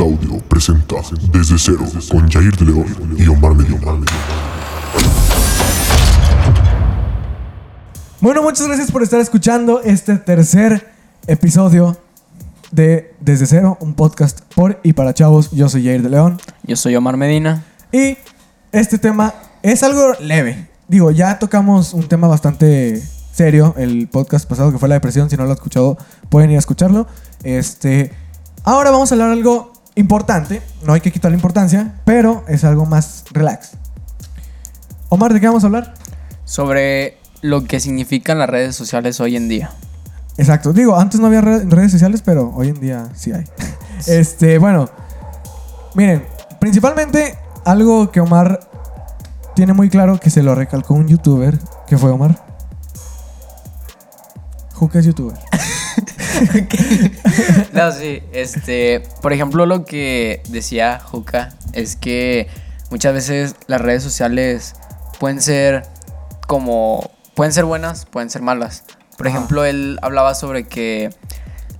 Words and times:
Audio 0.00 0.38
presenta 0.48 0.96
Desde 1.32 1.58
Cero 1.58 1.84
con 2.10 2.30
Jair 2.30 2.56
de 2.56 2.64
León 2.64 3.14
y 3.18 3.26
Omar 3.28 3.54
Medina. 3.54 3.78
Bueno, 8.20 8.42
muchas 8.42 8.66
gracias 8.66 8.90
por 8.90 9.02
estar 9.02 9.20
escuchando 9.20 9.82
este 9.82 10.16
tercer 10.16 10.90
episodio 11.26 11.98
de 12.70 13.14
Desde 13.20 13.46
Cero, 13.46 13.76
un 13.80 13.94
podcast 13.94 14.40
por 14.54 14.80
y 14.82 14.94
para 14.94 15.12
chavos. 15.12 15.50
Yo 15.50 15.68
soy 15.68 15.84
Jair 15.84 16.02
de 16.02 16.08
León. 16.08 16.40
Yo 16.62 16.76
soy 16.76 16.96
Omar 16.96 17.16
Medina. 17.18 17.64
Y 17.92 18.16
este 18.72 18.96
tema 18.98 19.34
es 19.62 19.82
algo 19.82 20.14
leve. 20.20 20.68
Digo, 20.88 21.10
ya 21.10 21.38
tocamos 21.38 21.92
un 21.92 22.08
tema 22.08 22.28
bastante 22.28 23.02
serio 23.32 23.74
el 23.76 24.08
podcast 24.08 24.48
pasado 24.48 24.72
que 24.72 24.78
fue 24.78 24.88
la 24.88 24.94
depresión. 24.94 25.28
Si 25.28 25.36
no 25.36 25.42
lo 25.44 25.50
han 25.50 25.56
escuchado, 25.56 25.98
pueden 26.30 26.50
ir 26.50 26.56
a 26.56 26.60
escucharlo. 26.60 27.06
Este, 27.42 28.12
ahora 28.64 28.90
vamos 28.90 29.12
a 29.12 29.16
hablar 29.16 29.28
de 29.28 29.34
algo 29.34 29.71
importante. 29.94 30.62
No 30.86 30.92
hay 30.92 31.00
que 31.00 31.10
quitar 31.12 31.30
la 31.30 31.36
importancia, 31.36 31.94
pero 32.04 32.44
es 32.48 32.64
algo 32.64 32.86
más 32.86 33.24
relax. 33.32 33.72
Omar, 35.08 35.32
¿de 35.32 35.40
qué 35.40 35.46
vamos 35.46 35.64
a 35.64 35.66
hablar? 35.66 35.94
Sobre 36.44 37.18
lo 37.40 37.64
que 37.64 37.80
significan 37.80 38.38
las 38.38 38.48
redes 38.48 38.74
sociales 38.76 39.20
hoy 39.20 39.36
en 39.36 39.48
día. 39.48 39.70
Exacto. 40.38 40.72
Digo, 40.72 40.96
antes 40.96 41.20
no 41.20 41.26
había 41.26 41.40
re- 41.42 41.64
redes 41.64 41.92
sociales, 41.92 42.22
pero 42.24 42.52
hoy 42.54 42.68
en 42.68 42.80
día 42.80 43.08
sí 43.14 43.32
hay. 43.32 43.44
Este, 44.06 44.58
bueno. 44.58 44.88
Miren, 45.94 46.24
principalmente 46.58 47.38
algo 47.64 48.10
que 48.10 48.20
Omar 48.20 48.58
tiene 49.54 49.74
muy 49.74 49.88
claro 49.90 50.18
que 50.18 50.28
se 50.30 50.42
lo 50.42 50.54
recalcó 50.56 50.94
un 50.94 51.06
youtuber, 51.06 51.56
que 51.86 51.96
fue 51.98 52.10
Omar. 52.10 52.41
Juca 54.82 54.98
es 54.98 55.06
youtuber. 55.06 55.38
No, 57.72 57.92
sí, 57.92 58.20
este, 58.32 59.00
por 59.20 59.32
ejemplo, 59.32 59.64
lo 59.64 59.84
que 59.84 60.42
decía 60.48 60.98
Juca 60.98 61.50
es 61.72 61.94
que 61.94 62.48
muchas 62.90 63.14
veces 63.14 63.54
las 63.68 63.80
redes 63.80 64.02
sociales 64.02 64.74
pueden 65.20 65.40
ser 65.40 65.84
como, 66.48 67.12
pueden 67.34 67.52
ser 67.52 67.64
buenas, 67.64 68.06
pueden 68.06 68.28
ser 68.28 68.42
malas. 68.42 68.82
Por 69.16 69.28
ejemplo, 69.28 69.64
él 69.64 70.00
hablaba 70.02 70.34
sobre 70.34 70.64
que 70.64 71.10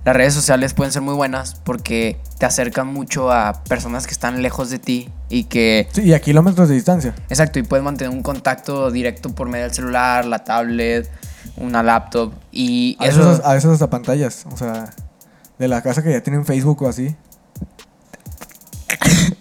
las 0.05 0.15
redes 0.15 0.33
sociales 0.33 0.73
pueden 0.73 0.93
ser 0.93 1.01
muy 1.01 1.15
buenas 1.15 1.55
porque 1.55 2.21
te 2.37 2.45
acercan 2.45 2.87
mucho 2.87 3.33
a 3.33 3.63
personas 3.63 4.07
que 4.07 4.13
están 4.13 4.41
lejos 4.41 4.69
de 4.69 4.79
ti 4.79 5.09
y 5.27 5.45
que 5.45 5.89
Sí, 5.91 6.03
y 6.03 6.13
a 6.13 6.21
kilómetros 6.21 6.69
de 6.69 6.75
distancia. 6.75 7.13
Exacto, 7.27 7.59
y 7.59 7.63
puedes 7.63 7.83
mantener 7.83 8.13
un 8.13 8.23
contacto 8.23 8.91
directo 8.91 9.29
por 9.29 9.49
medio 9.49 9.65
del 9.65 9.73
celular, 9.73 10.25
la 10.25 10.45
tablet, 10.45 11.09
una 11.57 11.83
laptop. 11.83 12.33
Y 12.51 12.97
A 12.99 13.05
eso. 13.07 13.19
veces, 13.27 13.45
a 13.45 13.53
veces 13.53 13.71
hasta 13.71 13.89
pantallas. 13.89 14.45
O 14.51 14.57
sea, 14.57 14.89
de 15.59 15.67
la 15.67 15.81
casa 15.81 16.03
que 16.03 16.11
ya 16.11 16.21
tienen 16.21 16.45
Facebook 16.45 16.81
o 16.83 16.87
así. 16.87 17.15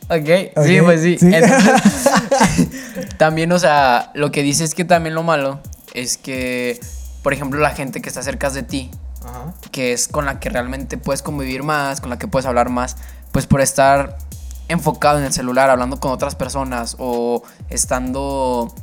ok, 0.09 0.55
Ok, 0.57 0.65
sí, 0.67 0.81
pues 0.83 1.01
sí. 1.03 1.19
sí. 1.19 1.31
Entonces, 1.35 2.09
también, 3.19 3.51
o 3.53 3.59
sea, 3.59 4.11
lo 4.15 4.31
que 4.31 4.43
dice 4.43 4.65
es 4.65 4.75
que 4.75 4.85
también 4.85 5.15
lo 5.15 5.23
malo 5.23 5.61
es 5.95 6.17
que, 6.17 6.81
por 7.23 7.33
ejemplo, 7.33 7.61
la 7.61 7.71
gente 7.71 8.01
que 8.03 8.09
está 8.09 8.23
cerca 8.23 8.51
de 8.51 8.63
ti, 8.63 8.91
Ajá. 9.25 9.55
que 9.71 9.93
es 9.93 10.09
con 10.09 10.25
la 10.27 10.41
que 10.41 10.49
realmente 10.51 10.99
puedes 10.99 11.23
convivir 11.23 11.63
más, 11.63 12.01
con 12.01 12.11
la 12.11 12.19
que 12.19 12.29
puedes 12.29 12.47
hablar 12.47 12.71
más, 12.71 12.97
pues 13.31 13.47
por 13.47 13.61
estar 13.61 14.19
enfocado 14.69 15.19
en 15.19 15.25
el 15.25 15.33
celular, 15.33 15.69
hablando 15.71 16.01
con 16.01 16.13
otras 16.13 16.35
personas 16.35 16.97
o 16.99 17.43
estando 17.69 18.75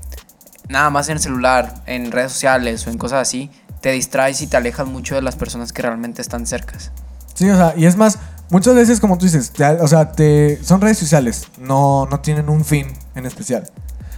nada 0.70 0.90
más 0.90 1.10
en 1.10 1.18
el 1.18 1.20
celular, 1.20 1.74
en 1.86 2.12
redes 2.12 2.32
sociales 2.32 2.88
o 2.88 2.92
en 2.92 2.98
cosas 2.98 3.22
así, 3.22 3.52
te 3.82 3.92
distraes 3.92 4.42
y 4.42 4.48
te 4.48 4.56
alejas 4.56 4.88
mucho 4.88 5.16
de 5.16 5.22
las 5.22 5.36
personas 5.36 5.74
que 5.74 5.82
realmente 5.82 6.22
están 6.22 6.46
cercas. 6.46 6.92
Sí, 7.34 7.50
o 7.50 7.58
sea, 7.58 7.74
y 7.76 7.86
es 7.86 7.98
más, 7.98 8.20
muchas 8.50 8.76
veces, 8.76 9.00
como 9.00 9.18
tú 9.18 9.26
dices, 9.26 9.52
o 9.82 9.88
sea, 9.88 10.12
te, 10.12 10.64
son 10.64 10.80
redes 10.80 10.98
sociales, 10.98 11.48
no, 11.58 12.06
no 12.06 12.20
tienen 12.20 12.50
un 12.50 12.64
fin 12.64 12.88
en 13.16 13.26
especial. 13.26 13.70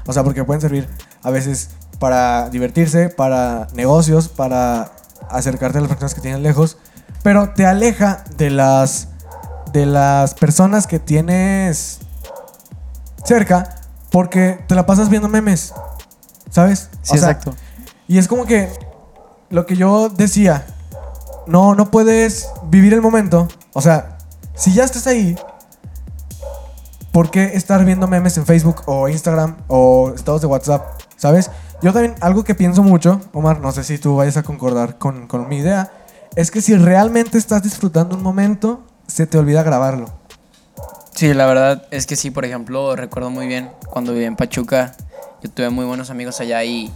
O 0.06 0.14
sea, 0.14 0.24
porque 0.24 0.44
pueden 0.44 0.62
servir 0.62 0.88
a 1.24 1.30
veces 1.30 1.70
para 2.00 2.50
divertirse, 2.50 3.10
para 3.10 3.68
negocios, 3.74 4.28
para 4.28 4.92
acercarte 5.30 5.78
a 5.78 5.82
las 5.82 5.90
personas 5.90 6.16
que 6.16 6.22
tienen 6.22 6.44
lejos, 6.44 6.78
pero 7.24 7.52
te 7.52 7.66
aleja 7.66 8.24
de 8.38 8.50
las, 8.50 9.10
de 9.72 9.86
las 9.86 10.34
personas 10.34 10.88
que 10.88 11.00
tienes 11.00 12.00
cerca 13.24 13.76
porque 14.10 14.60
te 14.68 14.76
la 14.76 14.86
pasas 14.86 15.10
viendo 15.10 15.30
memes, 15.30 15.74
¿sabes? 16.52 16.90
Sí, 17.02 17.16
O 17.16 17.18
sea, 17.18 17.32
exacto. 17.32 17.56
y 18.08 18.20
es 18.20 18.28
como 18.28 18.46
que 18.46 18.70
lo 19.50 19.66
que 19.66 19.76
yo 19.76 20.10
decía, 20.10 20.66
no, 21.48 21.74
no 21.74 21.90
puedes 21.90 22.50
vivir 22.70 22.94
el 22.94 23.02
momento. 23.02 23.48
O 23.74 23.82
sea, 23.82 24.20
si 24.54 24.74
ya 24.74 24.84
estás 24.84 25.08
ahí, 25.08 25.36
¿por 27.12 27.32
qué 27.32 27.52
estar 27.56 27.84
viendo 27.84 28.08
memes 28.08 28.38
en 28.38 28.46
Facebook 28.46 28.84
o 28.86 29.10
Instagram 29.10 29.58
o 29.68 30.14
estados 30.16 30.42
de 30.42 30.48
WhatsApp? 30.48 31.02
¿Sabes? 31.18 31.50
Yo 31.82 31.94
también, 31.94 32.16
algo 32.22 32.44
que 32.44 32.54
pienso 32.54 32.84
mucho, 32.84 33.22
Omar, 33.34 33.60
no 33.60 33.72
sé 33.72 33.84
si 33.84 33.98
tú 33.98 34.16
vayas 34.16 34.38
a 34.38 34.44
concordar 34.44 34.98
con, 35.00 35.28
con 35.28 35.50
mi 35.50 35.58
idea, 35.58 35.92
es 36.36 36.52
que 36.52 36.62
si 36.62 36.76
realmente 36.76 37.38
estás 37.38 37.64
disfrutando 37.64 38.16
un 38.16 38.24
momento, 38.24 38.84
se 39.08 39.26
te 39.26 39.38
olvida 39.38 39.64
grabarlo. 39.64 40.06
Sí, 41.16 41.34
la 41.34 41.46
verdad 41.46 41.84
es 41.92 42.06
que 42.08 42.16
sí, 42.16 42.32
por 42.32 42.46
ejemplo, 42.46 42.96
recuerdo 42.96 43.30
muy 43.30 43.48
bien 43.48 43.72
cuando 43.90 44.14
viví 44.14 44.26
en 44.26 44.36
Pachuca, 44.36 44.96
yo 45.44 45.50
tuve 45.50 45.70
muy 45.70 45.86
buenos 45.86 46.10
amigos 46.10 46.40
allá 46.40 46.64
y, 46.64 46.92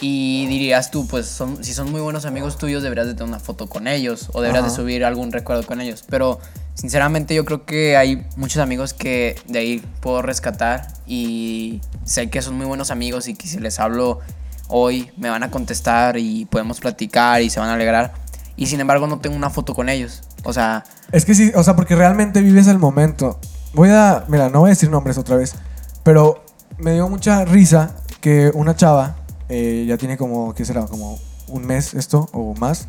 y 0.00 0.46
dirías 0.46 0.90
tú, 0.90 1.06
pues 1.06 1.26
son, 1.26 1.62
si 1.62 1.74
son 1.74 1.90
muy 1.90 2.00
buenos 2.00 2.24
amigos 2.24 2.58
tuyos 2.58 2.82
deberías 2.82 3.06
de 3.06 3.14
tener 3.14 3.28
una 3.28 3.38
foto 3.38 3.68
con 3.68 3.86
ellos 3.86 4.30
o 4.32 4.40
deberías 4.40 4.64
de 4.64 4.70
subir 4.70 5.04
algún 5.04 5.32
recuerdo 5.32 5.66
con 5.66 5.80
ellos. 5.80 6.04
Pero 6.08 6.40
sinceramente 6.74 7.34
yo 7.34 7.44
creo 7.44 7.64
que 7.66 7.96
hay 7.96 8.26
muchos 8.36 8.62
amigos 8.62 8.94
que 8.94 9.36
de 9.46 9.58
ahí 9.58 9.84
puedo 10.00 10.22
rescatar 10.22 10.88
y 11.06 11.80
sé 12.04 12.30
que 12.30 12.40
son 12.42 12.56
muy 12.56 12.66
buenos 12.66 12.90
amigos 12.90 13.28
y 13.28 13.34
que 13.34 13.46
si 13.46 13.58
les 13.58 13.78
hablo 13.78 14.20
hoy 14.68 15.10
me 15.16 15.28
van 15.28 15.42
a 15.42 15.50
contestar 15.50 16.16
y 16.16 16.46
podemos 16.46 16.80
platicar 16.80 17.42
y 17.42 17.50
se 17.50 17.60
van 17.60 17.68
a 17.68 17.74
alegrar. 17.74 18.14
Y 18.56 18.66
sin 18.66 18.80
embargo 18.80 19.06
no 19.06 19.18
tengo 19.18 19.36
una 19.36 19.50
foto 19.50 19.74
con 19.74 19.88
ellos. 19.88 20.22
O 20.44 20.52
sea, 20.52 20.84
Es 21.12 21.24
que 21.24 21.34
sí, 21.34 21.52
o 21.54 21.62
sea, 21.62 21.76
porque 21.76 21.94
realmente 21.94 22.40
vives 22.40 22.66
el 22.68 22.78
momento. 22.78 23.38
Voy 23.74 23.90
a, 23.90 24.24
mira, 24.28 24.48
no 24.48 24.60
voy 24.60 24.68
a 24.68 24.70
decir 24.70 24.90
nombres 24.90 25.18
otra 25.18 25.36
vez, 25.36 25.54
pero 26.02 26.42
me 26.80 26.94
dio 26.94 27.08
mucha 27.08 27.44
risa 27.44 27.96
que 28.20 28.50
una 28.54 28.76
chava, 28.76 29.16
eh, 29.48 29.84
ya 29.88 29.96
tiene 29.96 30.16
como, 30.16 30.54
¿qué 30.54 30.64
será? 30.64 30.86
Como 30.86 31.18
un 31.48 31.66
mes 31.66 31.94
esto 31.94 32.28
o 32.32 32.54
más, 32.54 32.86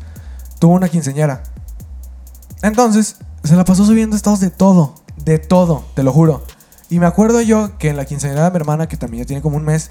tuvo 0.58 0.74
una 0.74 0.88
quinceñera. 0.88 1.42
Entonces, 2.62 3.16
se 3.42 3.56
la 3.56 3.64
pasó 3.64 3.84
subiendo 3.84 4.16
estados 4.16 4.40
de 4.40 4.50
todo, 4.50 4.94
de 5.16 5.38
todo, 5.38 5.84
te 5.94 6.02
lo 6.02 6.12
juro. 6.12 6.44
Y 6.88 6.98
me 6.98 7.06
acuerdo 7.06 7.40
yo 7.40 7.78
que 7.78 7.88
en 7.88 7.96
la 7.96 8.04
quinceañera 8.04 8.44
de 8.44 8.50
mi 8.50 8.56
hermana, 8.56 8.86
que 8.86 8.96
también 8.96 9.24
ya 9.24 9.26
tiene 9.26 9.42
como 9.42 9.56
un 9.56 9.64
mes, 9.64 9.90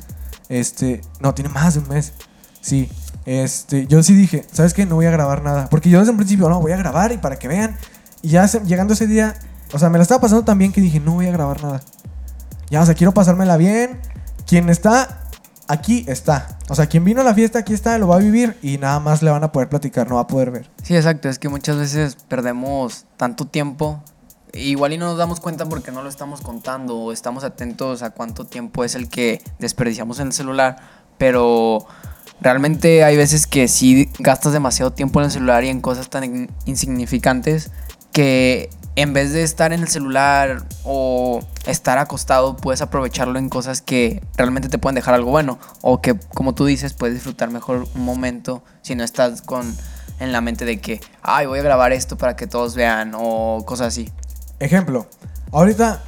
este, 0.50 1.02
no, 1.20 1.34
tiene 1.34 1.50
más 1.50 1.74
de 1.74 1.80
un 1.82 1.90
mes, 1.90 2.14
sí, 2.62 2.90
este, 3.26 3.88
yo 3.88 4.02
sí 4.04 4.14
dije, 4.14 4.46
¿sabes 4.52 4.74
qué? 4.74 4.86
No 4.86 4.96
voy 4.96 5.06
a 5.06 5.12
grabar 5.12 5.44
nada. 5.44 5.68
Porque 5.70 5.90
yo 5.90 6.00
desde 6.00 6.12
un 6.12 6.18
principio, 6.18 6.50
no, 6.50 6.62
voy 6.62 6.72
a 6.72 6.78
grabar 6.78 7.12
y 7.12 7.18
para 7.18 7.38
que 7.38 7.48
vean. 7.48 7.76
Y 8.22 8.30
ya 8.30 8.46
llegando 8.46 8.94
ese 8.94 9.08
día, 9.08 9.36
o 9.74 9.80
sea, 9.80 9.90
me 9.90 9.98
la 9.98 10.04
estaba 10.04 10.22
pasando 10.22 10.44
tan 10.44 10.58
bien 10.58 10.72
que 10.72 10.82
dije, 10.82 11.00
no 11.00 11.14
voy 11.14 11.28
a 11.28 11.32
grabar 11.32 11.64
nada. 11.64 11.82
Ya, 12.72 12.82
o 12.82 12.86
sea, 12.86 12.96
quiero 12.96 13.14
pasármela 13.14 13.58
bien. 13.58 14.00
Quien 14.48 14.70
está 14.70 15.28
aquí 15.68 16.04
está. 16.08 16.58
O 16.70 16.76
sea, 16.76 16.88
quien 16.88 17.04
vino 17.06 17.22
a 17.22 17.24
la 17.24 17.34
fiesta 17.34 17.60
aquí 17.60 17.74
está, 17.74 17.98
lo 17.98 18.08
va 18.08 18.16
a 18.16 18.20
vivir 18.20 18.58
y 18.62 18.78
nada 18.78 19.00
más 19.00 19.22
le 19.22 19.30
van 19.30 19.44
a 19.44 19.52
poder 19.52 19.70
platicar, 19.70 20.10
no 20.10 20.16
va 20.16 20.22
a 20.22 20.28
poder 20.28 20.52
ver. 20.52 20.70
Sí, 20.84 20.96
exacto. 20.96 21.30
Es 21.30 21.38
que 21.38 21.50
muchas 21.50 21.78
veces 21.78 22.18
perdemos 22.28 23.06
tanto 23.18 23.46
tiempo. 23.46 24.02
Igual 24.54 24.94
y 24.94 24.98
no 24.98 25.06
nos 25.06 25.18
damos 25.18 25.40
cuenta 25.40 25.66
porque 25.68 25.92
no 25.92 26.02
lo 26.02 26.10
estamos 26.10 26.42
contando 26.42 26.98
o 26.98 27.12
estamos 27.14 27.44
atentos 27.44 28.04
a 28.04 28.10
cuánto 28.10 28.46
tiempo 28.46 28.84
es 28.84 28.96
el 28.96 29.08
que 29.10 29.42
desperdiciamos 29.60 30.20
en 30.20 30.28
el 30.28 30.34
celular. 30.34 30.78
Pero 31.18 31.86
realmente 32.42 33.04
hay 33.04 33.16
veces 33.16 33.48
que 33.48 33.68
sí 33.68 34.10
gastas 34.20 34.52
demasiado 34.54 34.92
tiempo 34.92 35.20
en 35.22 35.26
el 35.26 35.32
celular 35.32 35.64
y 35.64 35.70
en 35.70 35.80
cosas 35.80 36.10
tan 36.10 36.24
in- 36.24 36.52
insignificantes 36.66 37.72
que 38.12 38.70
en 38.96 39.14
vez 39.14 39.32
de 39.32 39.44
estar 39.44 39.74
en 39.74 39.82
el 39.82 39.88
celular 39.88 40.66
o 40.84 41.42
estar 41.66 41.98
acostado, 41.98 42.58
puedes 42.58 42.82
aprovecharlo 42.82 43.40
en 43.40 43.50
cosas 43.50 43.82
que 43.82 44.22
realmente 44.36 44.70
te 44.70 44.78
pueden 44.78 44.96
dejar 44.96 45.14
algo 45.14 45.32
bueno. 45.32 45.60
O 45.82 46.02
que, 46.02 46.18
como 46.34 46.54
tú 46.54 46.66
dices, 46.66 46.94
puedes 46.94 47.16
disfrutar 47.16 47.50
mejor 47.50 47.88
un 47.96 48.06
momento 48.06 48.64
si 48.82 48.96
no 48.96 49.04
estás 49.04 49.42
con 49.42 49.76
en 50.20 50.32
la 50.32 50.42
mente 50.42 50.66
de 50.66 50.80
que, 50.80 51.02
ay, 51.24 51.48
voy 51.48 51.60
a 51.60 51.64
grabar 51.64 51.92
esto 51.94 52.18
para 52.18 52.36
que 52.36 52.46
todos 52.48 52.76
vean 52.76 53.14
o 53.16 53.64
cosas 53.66 53.88
así. 53.88 54.12
Ejemplo, 54.60 55.08
ahorita, 55.52 56.04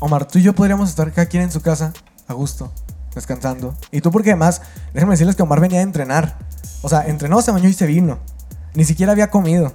Omar, 0.00 0.26
tú 0.26 0.38
y 0.38 0.42
yo 0.42 0.54
podríamos 0.54 0.90
estar 0.90 1.10
cada 1.12 1.26
quien 1.26 1.44
en 1.44 1.50
su 1.50 1.62
casa, 1.62 1.94
a 2.28 2.34
gusto, 2.34 2.70
descansando. 3.14 3.74
Y 3.90 4.02
tú 4.02 4.10
porque 4.10 4.32
además, 4.32 4.60
déjenme 4.92 5.14
decirles 5.14 5.34
que 5.34 5.42
Omar 5.42 5.60
venía 5.60 5.78
a 5.78 5.82
entrenar. 5.82 6.36
O 6.82 6.90
sea, 6.90 7.06
entrenó, 7.06 7.40
se 7.40 7.52
bañó 7.52 7.68
y 7.68 7.72
se 7.72 7.86
vino. 7.86 8.18
Ni 8.74 8.84
siquiera 8.84 9.12
había 9.12 9.30
comido. 9.30 9.72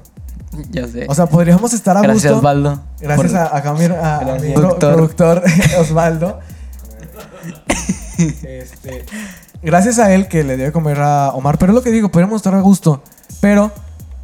Ya 0.72 0.88
sé. 0.88 1.06
O 1.08 1.14
sea, 1.16 1.28
podríamos 1.28 1.74
estar 1.74 1.96
a 1.98 2.02
Gracias, 2.02 2.24
gusto. 2.34 2.38
Osvaldo. 2.38 2.82
Gracias 3.00 3.32
por- 3.32 3.38
a, 3.40 3.58
a 3.58 3.62
Jamir, 3.62 3.92
a, 3.92 4.18
a 4.18 4.20
Gracias. 4.24 4.44
mi 4.44 4.54
pro- 4.54 4.80
Productor. 4.80 4.94
productor 4.96 5.44
Osvaldo. 5.80 6.40
Este, 8.18 9.06
gracias 9.62 10.00
a 10.00 10.14
él 10.14 10.28
que 10.28 10.44
le 10.44 10.58
dio 10.58 10.66
de 10.66 10.72
comer 10.72 11.00
a 11.02 11.30
Omar. 11.34 11.58
Pero 11.58 11.72
es 11.72 11.76
lo 11.76 11.82
que 11.84 11.92
digo, 11.92 12.10
podríamos 12.10 12.38
estar 12.38 12.54
a 12.56 12.62
gusto. 12.62 13.02
Pero, 13.42 13.72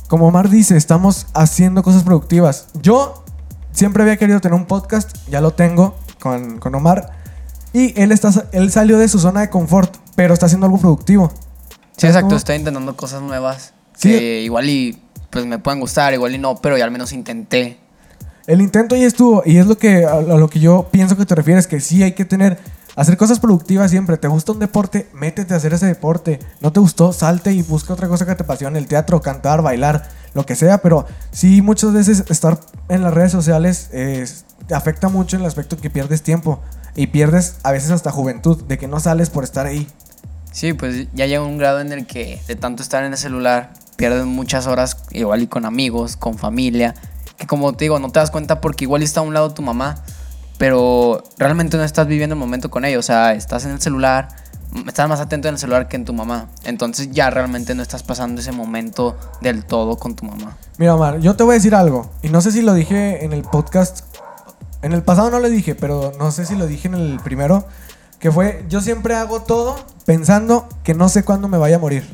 como 0.07 0.27
Omar 0.27 0.49
dice, 0.49 0.75
estamos 0.77 1.27
haciendo 1.33 1.83
cosas 1.83 2.03
productivas. 2.03 2.67
Yo 2.81 3.23
siempre 3.71 4.03
había 4.03 4.17
querido 4.17 4.39
tener 4.41 4.55
un 4.55 4.65
podcast, 4.65 5.15
ya 5.29 5.41
lo 5.41 5.51
tengo 5.51 5.95
con, 6.19 6.59
con 6.59 6.75
Omar. 6.75 7.11
Y 7.73 7.99
él, 8.01 8.11
está, 8.11 8.31
él 8.51 8.71
salió 8.71 8.97
de 8.97 9.07
su 9.07 9.19
zona 9.19 9.41
de 9.41 9.49
confort, 9.49 9.95
pero 10.15 10.33
está 10.33 10.45
haciendo 10.47 10.65
algo 10.65 10.77
productivo. 10.79 11.29
Sí, 11.29 12.01
¿Sabes 12.01 12.15
exacto, 12.15 12.27
cómo? 12.27 12.37
estoy 12.37 12.55
intentando 12.57 12.95
cosas 12.97 13.21
nuevas 13.21 13.73
Sí. 13.95 14.09
que 14.09 14.41
igual 14.41 14.69
y 14.69 15.01
pues 15.35 15.45
me 15.45 15.59
pueden 15.59 15.81
gustar, 15.81 16.13
igual 16.13 16.33
y 16.33 16.37
no, 16.37 16.55
pero 16.61 16.77
ya 16.77 16.85
al 16.85 16.91
menos 16.91 17.11
intenté. 17.11 17.77
El 18.47 18.61
intento 18.61 18.95
ya 18.95 19.05
estuvo, 19.05 19.43
y 19.45 19.57
es 19.57 19.67
lo 19.67 19.77
que, 19.77 20.05
a 20.05 20.21
lo 20.21 20.47
que 20.47 20.61
yo 20.61 20.87
pienso 20.91 21.17
que 21.17 21.25
te 21.25 21.35
refieres, 21.35 21.67
que 21.67 21.81
sí 21.81 22.03
hay 22.03 22.13
que 22.13 22.23
tener, 22.23 22.57
hacer 22.95 23.17
cosas 23.17 23.41
productivas 23.41 23.91
siempre. 23.91 24.15
¿Te 24.15 24.29
gusta 24.29 24.53
un 24.53 24.59
deporte? 24.59 25.09
Métete 25.13 25.53
a 25.53 25.57
hacer 25.57 25.73
ese 25.73 25.87
deporte. 25.87 26.39
¿No 26.61 26.71
te 26.71 26.79
gustó? 26.79 27.11
Salte 27.11 27.51
y 27.51 27.63
busca 27.63 27.91
otra 27.91 28.07
cosa 28.07 28.25
que 28.25 28.33
te 28.33 28.43
apasione, 28.43 28.79
el 28.79 28.87
teatro, 28.87 29.21
cantar, 29.21 29.61
bailar, 29.61 30.07
lo 30.33 30.45
que 30.45 30.55
sea, 30.55 30.77
pero 30.77 31.05
sí 31.31 31.61
muchas 31.61 31.91
veces 31.91 32.23
estar 32.29 32.57
en 32.87 33.03
las 33.03 33.13
redes 33.13 33.33
sociales 33.33 33.89
eh, 33.91 34.25
te 34.67 34.73
afecta 34.73 35.09
mucho 35.09 35.35
en 35.35 35.41
el 35.41 35.49
aspecto 35.49 35.75
que 35.75 35.89
pierdes 35.89 36.21
tiempo 36.21 36.61
y 36.95 37.07
pierdes 37.07 37.57
a 37.63 37.73
veces 37.73 37.91
hasta 37.91 38.09
juventud, 38.09 38.63
de 38.63 38.77
que 38.77 38.87
no 38.87 39.01
sales 39.01 39.29
por 39.29 39.43
estar 39.43 39.65
ahí. 39.65 39.85
Sí, 40.53 40.71
pues 40.71 41.07
ya 41.11 41.25
llega 41.25 41.43
un 41.43 41.57
grado 41.57 41.81
en 41.81 41.91
el 41.91 42.07
que 42.07 42.39
de 42.47 42.55
tanto 42.55 42.83
estar 42.83 43.03
en 43.03 43.11
el 43.11 43.17
celular 43.17 43.73
pierdes 43.95 44.25
muchas 44.25 44.67
horas 44.67 44.97
igual 45.11 45.41
y 45.41 45.47
con 45.47 45.65
amigos, 45.65 46.15
con 46.17 46.37
familia, 46.37 46.95
que 47.37 47.47
como 47.47 47.73
te 47.73 47.85
digo, 47.85 47.99
no 47.99 48.11
te 48.11 48.19
das 48.19 48.31
cuenta 48.31 48.61
porque 48.61 48.85
igual 48.85 49.03
está 49.03 49.19
a 49.21 49.23
un 49.23 49.33
lado 49.33 49.53
tu 49.53 49.61
mamá, 49.61 49.95
pero 50.57 51.23
realmente 51.37 51.77
no 51.77 51.83
estás 51.83 52.07
viviendo 52.07 52.33
el 52.33 52.39
momento 52.39 52.69
con 52.69 52.85
ella, 52.85 52.97
o 52.99 53.01
sea, 53.03 53.33
estás 53.33 53.65
en 53.65 53.71
el 53.71 53.81
celular, 53.81 54.29
m- 54.73 54.85
estás 54.87 55.09
más 55.09 55.19
atento 55.19 55.47
en 55.49 55.55
el 55.55 55.59
celular 55.59 55.87
que 55.89 55.97
en 55.97 56.05
tu 56.05 56.13
mamá, 56.13 56.47
entonces 56.63 57.11
ya 57.11 57.29
realmente 57.29 57.75
no 57.75 57.81
estás 57.81 58.03
pasando 58.03 58.39
ese 58.41 58.51
momento 58.53 59.17
del 59.41 59.65
todo 59.65 59.97
con 59.97 60.15
tu 60.15 60.25
mamá. 60.25 60.55
Mira, 60.77 60.95
Omar, 60.95 61.19
yo 61.19 61.35
te 61.35 61.43
voy 61.43 61.53
a 61.53 61.55
decir 61.55 61.75
algo. 61.75 62.09
Y 62.21 62.29
no 62.29 62.41
sé 62.41 62.51
si 62.51 62.61
lo 62.61 62.73
dije 62.73 63.23
en 63.25 63.33
el 63.33 63.43
podcast. 63.43 64.01
En 64.81 64.91
el 64.93 65.03
pasado 65.03 65.31
no 65.31 65.39
lo 65.39 65.49
dije, 65.49 65.73
pero 65.75 66.11
no 66.19 66.31
sé 66.31 66.45
si 66.45 66.55
lo 66.55 66.67
dije 66.67 66.87
en 66.87 66.93
el 66.95 67.19
primero. 67.21 67.65
Que 68.19 68.31
fue, 68.31 68.65
yo 68.69 68.81
siempre 68.81 69.15
hago 69.15 69.41
todo 69.41 69.75
pensando 70.05 70.67
que 70.83 70.93
no 70.93 71.09
sé 71.09 71.23
cuándo 71.23 71.47
me 71.47 71.57
vaya 71.57 71.75
a 71.77 71.79
morir. 71.79 72.07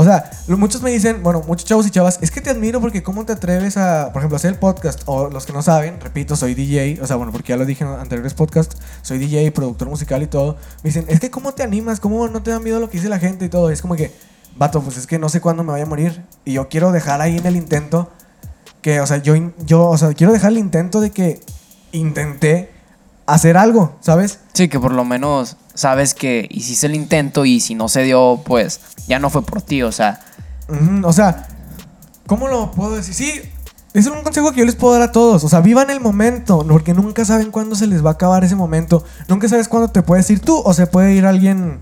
O 0.00 0.04
sea, 0.04 0.30
muchos 0.46 0.80
me 0.80 0.92
dicen, 0.92 1.24
bueno, 1.24 1.42
muchos 1.44 1.64
chavos 1.66 1.84
y 1.84 1.90
chavas, 1.90 2.20
es 2.22 2.30
que 2.30 2.40
te 2.40 2.50
admiro 2.50 2.80
porque 2.80 3.02
cómo 3.02 3.26
te 3.26 3.32
atreves 3.32 3.76
a, 3.76 4.12
por 4.12 4.20
ejemplo, 4.20 4.36
hacer 4.36 4.52
el 4.52 4.56
podcast. 4.56 5.02
O 5.06 5.28
los 5.28 5.44
que 5.44 5.52
no 5.52 5.60
saben, 5.60 6.00
repito, 6.00 6.36
soy 6.36 6.54
DJ. 6.54 7.00
O 7.02 7.06
sea, 7.08 7.16
bueno, 7.16 7.32
porque 7.32 7.48
ya 7.48 7.56
lo 7.56 7.66
dije 7.66 7.82
en 7.82 7.90
anteriores 7.90 8.32
podcasts, 8.32 8.76
soy 9.02 9.18
DJ, 9.18 9.50
productor 9.50 9.88
musical 9.88 10.22
y 10.22 10.28
todo. 10.28 10.54
Me 10.84 10.90
dicen, 10.90 11.04
es 11.08 11.18
que 11.18 11.32
cómo 11.32 11.50
te 11.50 11.64
animas, 11.64 11.98
cómo 11.98 12.28
no 12.28 12.44
te 12.44 12.52
da 12.52 12.60
miedo 12.60 12.78
lo 12.78 12.88
que 12.88 12.98
dice 12.98 13.08
la 13.08 13.18
gente 13.18 13.46
y 13.46 13.48
todo. 13.48 13.70
Y 13.70 13.72
es 13.72 13.82
como 13.82 13.96
que, 13.96 14.12
vato, 14.56 14.80
pues 14.82 14.98
es 14.98 15.08
que 15.08 15.18
no 15.18 15.28
sé 15.28 15.40
cuándo 15.40 15.64
me 15.64 15.72
vaya 15.72 15.82
a 15.82 15.88
morir. 15.88 16.22
Y 16.44 16.52
yo 16.52 16.68
quiero 16.68 16.92
dejar 16.92 17.20
ahí 17.20 17.36
en 17.36 17.46
el 17.46 17.56
intento 17.56 18.08
que, 18.82 19.00
o 19.00 19.06
sea, 19.08 19.16
yo, 19.16 19.34
yo, 19.66 19.88
o 19.88 19.98
sea, 19.98 20.14
quiero 20.14 20.32
dejar 20.32 20.52
el 20.52 20.58
intento 20.58 21.00
de 21.00 21.10
que 21.10 21.40
intenté 21.90 22.70
hacer 23.28 23.56
algo, 23.56 23.96
¿sabes? 24.00 24.40
Sí, 24.54 24.68
que 24.68 24.80
por 24.80 24.92
lo 24.92 25.04
menos 25.04 25.56
sabes 25.74 26.14
que 26.14 26.48
hiciste 26.50 26.86
el 26.86 26.94
intento 26.94 27.44
y 27.44 27.60
si 27.60 27.74
no 27.74 27.88
se 27.88 28.02
dio, 28.02 28.40
pues 28.44 28.80
ya 29.06 29.18
no 29.18 29.30
fue 29.30 29.42
por 29.42 29.62
ti, 29.62 29.82
o 29.82 29.92
sea, 29.92 30.20
O 31.04 31.12
sea, 31.12 31.46
¿cómo 32.26 32.48
lo 32.48 32.72
puedo 32.72 32.96
decir? 32.96 33.14
Sí, 33.14 33.40
es 33.94 34.06
un 34.06 34.22
consejo 34.22 34.52
que 34.52 34.60
yo 34.60 34.66
les 34.66 34.74
puedo 34.76 34.94
dar 34.94 35.02
a 35.02 35.12
todos. 35.12 35.44
O 35.44 35.48
sea, 35.48 35.60
vivan 35.60 35.90
el 35.90 36.00
momento, 36.00 36.64
porque 36.68 36.94
nunca 36.94 37.24
saben 37.24 37.50
cuándo 37.50 37.74
se 37.76 37.86
les 37.86 38.04
va 38.04 38.10
a 38.10 38.12
acabar 38.14 38.44
ese 38.44 38.56
momento. 38.56 39.04
Nunca 39.28 39.48
sabes 39.48 39.68
cuándo 39.68 39.88
te 39.88 40.02
puedes 40.02 40.28
ir 40.30 40.40
tú 40.40 40.60
o 40.64 40.74
se 40.74 40.86
puede 40.86 41.14
ir 41.14 41.24
alguien 41.26 41.80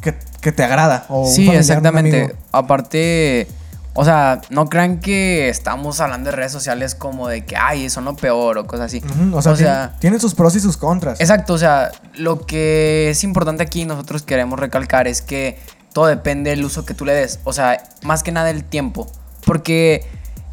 que, 0.00 0.14
que 0.40 0.52
te 0.52 0.62
agrada. 0.62 1.06
O 1.08 1.22
un 1.22 1.26
Sí, 1.26 1.46
familiar, 1.46 1.60
exactamente. 1.60 2.36
Aparte, 2.52 3.48
o 3.94 4.04
sea, 4.04 4.40
no 4.50 4.68
crean 4.68 5.00
que 5.00 5.48
estamos 5.48 6.00
hablando 6.00 6.30
de 6.30 6.36
redes 6.36 6.52
sociales 6.52 6.94
como 6.94 7.28
de 7.28 7.44
que, 7.44 7.56
ay, 7.56 7.90
son 7.90 8.04
lo 8.06 8.16
peor 8.16 8.58
o 8.58 8.66
cosas 8.66 8.86
así. 8.86 9.02
Ujú, 9.04 9.36
O 9.36 9.42
sea, 9.42 9.54
tiene- 9.54 9.88
tienen 10.00 10.20
sus 10.20 10.34
pros 10.34 10.54
y 10.56 10.60
sus 10.60 10.76
contras. 10.76 11.20
exacto, 11.20 11.52
o 11.54 11.58
sea, 11.58 11.90
lo 12.14 12.46
que 12.46 13.10
es 13.10 13.22
importante 13.24 13.62
aquí 13.62 13.84
nosotros 13.84 14.22
queremos 14.22 14.58
recalcar 14.58 15.06
es 15.08 15.20
que 15.22 15.58
todo 15.92 16.06
depende 16.06 16.50
del 16.50 16.64
uso 16.64 16.84
que 16.86 16.94
tú 16.94 17.04
le 17.04 17.12
des. 17.12 17.38
O 17.44 17.52
sea, 17.52 17.82
más 18.02 18.22
que 18.22 18.32
nada 18.32 18.48
el 18.48 18.64
tiempo. 18.64 19.06
Porque, 19.44 20.06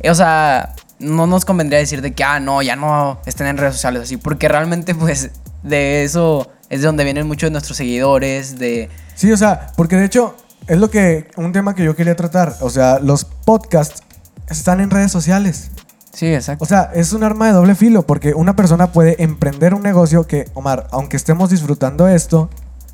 o 0.03 0.13
sea, 0.13 0.73
no 0.99 1.27
nos 1.27 1.45
convendría 1.45 1.79
decir 1.79 2.01
de 2.01 2.11
que, 2.13 2.23
ah, 2.25 2.41
no, 2.41 2.61
ya 2.61 2.75
no 2.75 3.21
estén 3.25 3.47
en 3.47 3.57
redes 3.57 3.75
sociales 3.75 4.01
así. 4.03 4.17
Porque 4.17 4.49
realmente, 4.49 4.93
pues, 4.95 5.29
de 5.63 6.03
eso 6.03 6.49
es 6.69 6.81
de 6.81 6.87
donde 6.87 7.05
vienen 7.05 7.25
muchos 7.25 7.47
de 7.47 7.51
nuestros 7.51 7.77
seguidores, 7.77 8.59
de... 8.59 8.89
Sí, 9.15 9.31
o 9.31 9.37
sea, 9.37 9.67
porque 9.77 9.95
de 9.95 10.05
hecho 10.05 10.35
es 10.69 10.77
lo 10.77 10.89
que 10.89 11.29
un 11.35 11.51
tema 11.51 11.73
que 11.73 11.83
yo 11.83 11.95
quería 11.95 12.15
tratar. 12.15 12.55
O 12.61 12.69
sea, 12.69 12.99
los 12.99 13.25
podcasts 13.25 14.03
están 14.47 14.79
en 14.79 14.91
redes 14.91 15.11
sociales. 15.11 15.71
Sí, 16.13 16.27
exacto. 16.27 16.63
O 16.63 16.67
sea, 16.67 16.91
es 16.93 17.11
un 17.11 17.23
arma 17.23 17.47
de 17.47 17.53
doble 17.53 17.73
filo 17.73 18.03
porque 18.03 18.35
una 18.35 18.55
persona 18.55 18.91
puede 18.91 19.21
emprender 19.23 19.73
un 19.73 19.81
negocio 19.81 20.27
que, 20.27 20.49
Omar, 20.53 20.87
aunque 20.91 21.17
estemos 21.17 21.49
disfrutando 21.49 22.07
esto, 22.07 22.49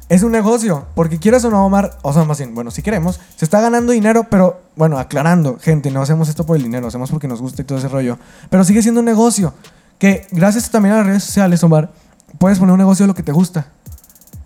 es 0.07 0.23
un 0.23 0.31
negocio. 0.31 0.85
Porque 0.95 1.19
quieras 1.19 1.43
o 1.43 1.49
no, 1.49 1.65
Omar, 1.65 1.97
o 2.01 2.13
sea, 2.13 2.23
más 2.23 2.37
bien, 2.37 2.55
bueno, 2.55 2.71
si 2.71 2.81
queremos, 2.81 3.19
se 3.35 3.43
está 3.43 3.59
ganando 3.59 3.91
dinero, 3.91 4.27
pero 4.29 4.61
bueno, 4.77 4.97
aclarando, 4.97 5.57
gente, 5.59 5.91
no 5.91 6.01
hacemos 6.01 6.29
esto 6.29 6.45
por 6.45 6.55
el 6.55 6.63
dinero, 6.63 6.87
hacemos 6.87 7.11
porque 7.11 7.27
nos 7.27 7.41
gusta 7.41 7.61
y 7.61 7.65
todo 7.65 7.77
ese 7.77 7.89
rollo. 7.89 8.17
Pero 8.49 8.63
sigue 8.63 8.81
siendo 8.81 9.01
un 9.01 9.05
negocio 9.05 9.53
que, 9.99 10.27
gracias 10.31 10.71
también 10.71 10.93
a 10.95 10.97
las 10.99 11.07
redes 11.07 11.23
sociales, 11.25 11.61
Omar, 11.63 11.91
puedes 12.37 12.57
poner 12.57 12.71
un 12.71 12.79
negocio 12.79 13.03
de 13.03 13.07
lo 13.07 13.15
que 13.15 13.23
te 13.23 13.33
gusta. 13.33 13.67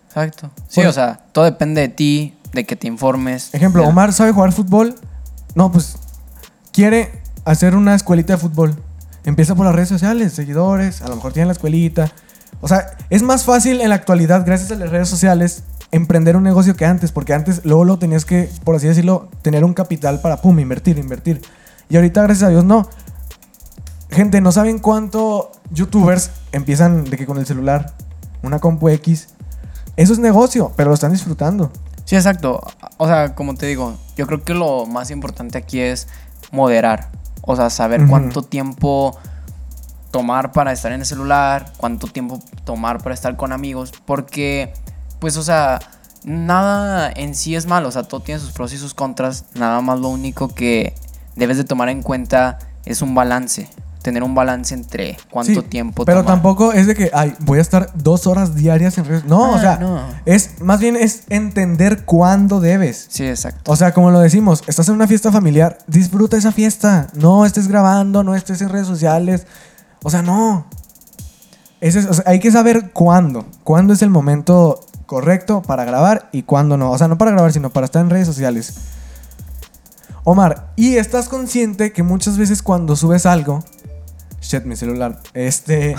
Exacto. 0.08 0.50
Sí, 0.68 0.82
o 0.82 0.92
sea, 0.92 1.20
todo 1.32 1.46
depende 1.46 1.82
de 1.82 1.90
ti, 1.90 2.39
de 2.54 2.66
que 2.66 2.76
te 2.76 2.88
informes. 2.88 3.54
Ejemplo, 3.54 3.88
Omar 3.88 4.14
sabe 4.14 4.32
jugar 4.32 4.52
fútbol. 4.52 4.96
No, 5.56 5.72
pues 5.72 5.98
quiere 6.72 7.12
hacer 7.46 7.76
una 7.76 7.96
escuelita 7.96 8.34
de 8.34 8.40
fútbol. 8.40 8.76
Empieza 9.24 9.56
por 9.56 9.66
las 9.66 9.76
redes 9.76 9.90
sociales, 9.90 10.34
seguidores, 10.34 11.02
a 11.02 11.08
lo 11.08 11.16
mejor 11.16 11.34
tiene 11.34 11.48
la 11.48 11.54
escuelita. 11.54 12.12
O 12.62 12.68
sea, 12.68 12.98
es 13.10 13.22
más 13.22 13.44
fácil 13.44 13.82
en 13.82 13.90
la 13.90 13.96
actualidad, 13.96 14.46
gracias 14.46 14.72
a 14.72 14.76
las 14.76 14.90
redes 14.90 15.08
sociales, 15.08 15.64
emprender 15.92 16.36
un 16.36 16.44
negocio 16.44 16.76
que 16.76 16.86
antes, 16.86 17.12
porque 17.12 17.34
antes 17.34 17.66
luego 17.66 17.86
lo 17.86 18.00
tenías 18.00 18.26
que, 18.26 18.50
por 18.64 18.76
así 18.76 18.88
decirlo, 18.88 19.30
tener 19.42 19.64
un 19.64 19.74
capital 19.74 20.22
para, 20.22 20.42
pum, 20.42 20.60
invertir, 20.60 20.98
invertir. 20.98 21.42
Y 21.90 21.96
ahorita, 21.96 22.22
gracias 22.24 22.48
a 22.48 22.50
Dios, 22.50 22.66
no. 22.66 22.88
Gente, 24.10 24.42
no 24.42 24.52
saben 24.52 24.80
cuánto 24.80 25.52
youtubers 25.72 26.32
empiezan 26.52 27.06
de 27.06 27.18
que 27.18 27.26
con 27.26 27.38
el 27.38 27.46
celular, 27.46 27.94
una 28.42 28.60
compu 28.60 28.90
X. 28.90 29.30
Eso 29.96 30.14
es 30.14 30.20
negocio, 30.20 30.72
pero 30.76 30.90
lo 30.90 30.96
están 30.96 31.12
disfrutando. 31.12 31.72
Sí, 32.10 32.16
exacto. 32.16 32.60
O 32.98 33.06
sea, 33.06 33.36
como 33.36 33.54
te 33.54 33.68
digo, 33.68 33.96
yo 34.18 34.26
creo 34.26 34.44
que 34.44 34.56
lo 34.56 34.88
más 34.88 35.12
importante 35.12 35.60
aquí 35.60 35.80
es 35.80 36.08
moderar. 36.52 37.12
O 37.44 37.56
sea, 37.56 37.70
saber 37.70 38.08
cuánto 38.08 38.42
tiempo 38.42 39.16
tomar 40.10 40.52
para 40.52 40.72
estar 40.72 40.92
en 40.92 41.02
el 41.02 41.06
celular, 41.06 41.72
cuánto 41.78 42.08
tiempo 42.08 42.40
tomar 42.64 42.98
para 43.04 43.14
estar 43.14 43.36
con 43.36 43.54
amigos, 43.54 43.94
porque, 44.08 44.74
pues, 45.20 45.38
o 45.38 45.44
sea, 45.44 45.82
nada 46.24 47.12
en 47.16 47.36
sí 47.36 47.56
es 47.56 47.68
malo, 47.68 47.90
o 47.90 47.92
sea, 47.92 48.02
todo 48.02 48.22
tiene 48.22 48.42
sus 48.42 48.54
pros 48.54 48.74
y 48.74 48.80
sus 48.80 48.96
contras, 48.96 49.46
nada 49.54 49.80
más 49.82 50.00
lo 50.00 50.08
único 50.08 50.48
que 50.48 50.96
debes 51.36 51.58
de 51.58 51.64
tomar 51.64 51.90
en 51.90 52.02
cuenta 52.02 52.58
es 52.86 53.04
un 53.04 53.14
balance, 53.14 53.70
tener 54.02 54.24
un 54.24 54.34
balance 54.34 54.74
entre 54.74 55.18
cuánto 55.30 55.62
Sí, 55.62 55.68
tiempo 55.68 56.06
Pero 56.06 56.22
tomar. 56.22 56.36
tampoco 56.36 56.72
es 56.72 56.88
de 56.88 56.96
que, 56.96 57.12
ay, 57.14 57.36
voy 57.42 57.60
a 57.60 57.62
estar 57.62 57.92
dos 57.96 58.28
horas 58.28 58.56
diarias 58.56 58.98
en 58.98 59.06
redes. 59.06 59.26
No, 59.26 59.46
Ah, 59.46 59.56
o 59.56 59.60
sea, 59.60 59.78
no. 59.78 60.02
es 60.26 60.62
más 60.62 60.80
bien 60.80 60.96
es 60.96 61.24
entender 61.30 62.06
cuándo 62.06 62.60
debes. 62.62 63.08
Sí, 63.10 63.26
exacto. 63.28 63.72
O 63.72 63.76
sea, 63.76 63.94
como 63.94 64.10
lo 64.12 64.20
decimos, 64.22 64.64
estás 64.68 64.88
en 64.88 64.96
una 64.96 65.06
fiesta 65.08 65.32
familiar, 65.34 65.78
disfruta 65.88 66.38
esa 66.38 66.52
fiesta. 66.54 67.08
No 67.14 67.46
estés 67.46 67.68
grabando, 67.68 68.24
no 68.24 68.36
estés 68.36 68.62
en 68.62 68.70
redes 68.70 68.88
sociales. 68.88 69.46
O 70.04 70.10
sea, 70.10 70.22
no. 70.22 70.66
Ese 71.82 72.00
es- 72.00 72.06
o 72.06 72.14
sea, 72.14 72.24
hay 72.28 72.40
que 72.40 72.52
saber 72.52 72.92
cuándo. 72.92 73.46
Cuándo 73.66 73.94
es 73.94 74.02
el 74.02 74.10
momento 74.10 74.80
correcto 75.08 75.62
para 75.62 75.84
grabar 75.84 76.30
y 76.32 76.44
cuándo 76.44 76.78
no. 76.78 76.92
O 76.92 76.98
sea, 76.98 77.08
no 77.10 77.18
para 77.18 77.32
grabar, 77.32 77.52
sino 77.52 77.70
para 77.70 77.86
estar 77.86 78.02
en 78.02 78.10
redes 78.10 78.28
sociales. 78.28 78.76
Omar, 80.24 80.72
¿y 80.76 80.98
estás 80.98 81.28
consciente 81.30 81.92
que 81.92 82.04
muchas 82.04 82.38
veces 82.38 82.62
cuando 82.62 82.96
subes 82.96 83.26
algo... 83.26 83.64
Shit, 84.50 84.66
mi 84.66 84.76
celular. 84.76 85.22
Este... 85.36 85.96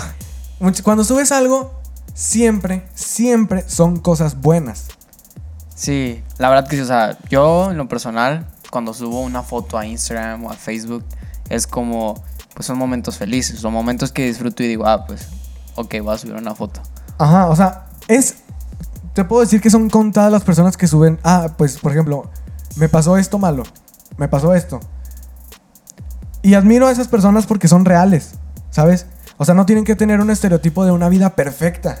cuando 0.83 1.05
subes 1.05 1.31
algo, 1.31 1.71
siempre, 2.13 2.85
siempre 2.95 3.63
son 3.69 3.97
cosas 3.97 4.41
buenas. 4.41 4.89
Sí, 5.73 6.21
la 6.37 6.49
verdad 6.49 6.67
que 6.67 6.75
sí, 6.75 6.81
o 6.81 6.85
sea, 6.85 7.17
yo 7.29 7.71
en 7.71 7.77
lo 7.77 7.87
personal, 7.87 8.45
cuando 8.69 8.93
subo 8.93 9.21
una 9.21 9.41
foto 9.41 9.77
a 9.77 9.85
Instagram 9.85 10.43
o 10.43 10.51
a 10.51 10.55
Facebook, 10.55 11.05
es 11.47 11.65
como, 11.65 12.21
pues 12.53 12.65
son 12.65 12.77
momentos 12.77 13.17
felices, 13.17 13.61
son 13.61 13.71
momentos 13.71 14.11
que 14.11 14.27
disfruto 14.27 14.63
y 14.63 14.67
digo, 14.67 14.85
ah, 14.85 15.05
pues, 15.05 15.29
ok, 15.75 15.95
voy 16.03 16.13
a 16.13 16.17
subir 16.17 16.35
una 16.35 16.53
foto. 16.53 16.81
Ajá, 17.19 17.47
o 17.47 17.55
sea, 17.55 17.85
es. 18.09 18.35
Te 19.13 19.23
puedo 19.23 19.43
decir 19.43 19.61
que 19.61 19.69
son 19.69 19.89
contadas 19.89 20.29
las 20.29 20.43
personas 20.43 20.75
que 20.75 20.87
suben. 20.87 21.21
Ah, 21.23 21.53
pues, 21.57 21.77
por 21.77 21.93
ejemplo, 21.93 22.29
me 22.75 22.89
pasó 22.89 23.15
esto 23.15 23.39
malo. 23.39 23.63
Me 24.17 24.27
pasó 24.27 24.53
esto. 24.53 24.81
Y 26.41 26.55
admiro 26.55 26.87
a 26.87 26.91
esas 26.91 27.07
personas 27.07 27.45
porque 27.45 27.69
son 27.69 27.85
reales, 27.85 28.35
¿sabes? 28.71 29.05
O 29.37 29.45
sea, 29.45 29.53
no 29.53 29.65
tienen 29.67 29.85
que 29.85 29.95
tener 29.95 30.19
un 30.19 30.29
estereotipo 30.31 30.83
de 30.85 30.91
una 30.91 31.07
vida 31.09 31.35
perfecta. 31.35 31.99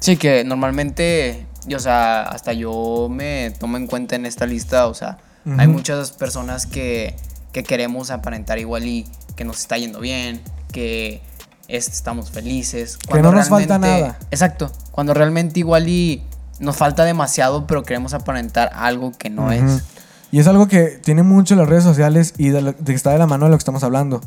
Sí, 0.00 0.16
que 0.16 0.44
normalmente, 0.44 1.46
y, 1.66 1.74
o 1.74 1.78
sea, 1.80 2.22
hasta 2.24 2.52
yo 2.52 3.08
me 3.10 3.52
tomo 3.58 3.76
en 3.76 3.86
cuenta 3.86 4.16
en 4.16 4.26
esta 4.26 4.44
lista, 4.46 4.86
o 4.88 4.94
sea, 4.94 5.18
hay 5.58 5.66
muchas 5.68 6.10
personas 6.12 6.66
que, 6.66 7.16
que 7.52 7.62
queremos 7.64 8.10
aparentar 8.10 8.58
igual 8.58 8.86
y 8.86 9.06
que 9.36 9.44
nos 9.44 9.58
está 9.60 9.76
yendo 9.78 10.00
bien, 10.00 10.40
que 10.72 11.20
es- 11.68 11.88
estamos 11.88 12.30
felices. 12.30 12.96
Que 12.98 13.20
no 13.22 13.30
nos 13.32 13.48
falta 13.48 13.78
nada. 13.78 14.18
Exacto. 14.30 14.70
Cuando 14.90 15.12
realmente 15.14 15.60
igual 15.60 15.88
y 15.88 16.22
nos 16.60 16.76
falta 16.76 17.04
demasiado, 17.04 17.66
pero 17.66 17.82
queremos 17.82 18.14
aparentar 18.14 18.70
algo 18.74 19.12
que 19.12 19.28
no 19.30 19.50
es. 19.52 19.82
Y 20.30 20.38
es 20.40 20.46
algo 20.46 20.66
que 20.68 20.98
tiene 21.02 21.22
mucho 21.22 21.54
las 21.56 21.68
redes 21.68 21.84
sociales 21.84 22.34
y 22.38 22.48
de, 22.48 22.62
lo- 22.62 22.72
de 22.72 22.84
que 22.84 22.94
está 22.94 23.10
de 23.10 23.18
la 23.18 23.26
mano 23.26 23.44
de 23.46 23.50
lo 23.50 23.56
que 23.56 23.60
estamos 23.60 23.82
hablando. 23.84 24.20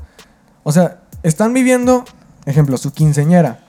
O 0.63 0.71
sea, 0.71 0.99
están 1.23 1.53
viviendo, 1.53 2.05
ejemplo, 2.45 2.77
su 2.77 2.91
quinceñera. 2.91 3.65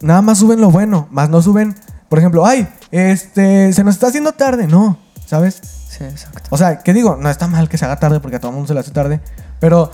Nada 0.00 0.22
más 0.22 0.38
suben 0.38 0.60
lo 0.60 0.70
bueno, 0.70 1.08
más 1.10 1.28
no 1.28 1.42
suben, 1.42 1.76
por 2.08 2.18
ejemplo, 2.18 2.46
ay, 2.46 2.68
este, 2.90 3.72
se 3.72 3.84
nos 3.84 3.94
está 3.94 4.08
haciendo 4.08 4.32
tarde, 4.32 4.66
no, 4.66 4.98
¿sabes? 5.26 5.60
Sí, 5.88 6.04
exacto. 6.04 6.48
O 6.50 6.56
sea, 6.56 6.78
que 6.78 6.92
digo, 6.92 7.16
no 7.16 7.28
está 7.28 7.46
mal 7.46 7.68
que 7.68 7.76
se 7.78 7.84
haga 7.84 7.98
tarde 7.98 8.20
porque 8.20 8.36
a 8.36 8.40
todo 8.40 8.50
el 8.50 8.54
mundo 8.54 8.68
se 8.68 8.74
le 8.74 8.80
hace 8.80 8.92
tarde, 8.92 9.20
pero 9.58 9.90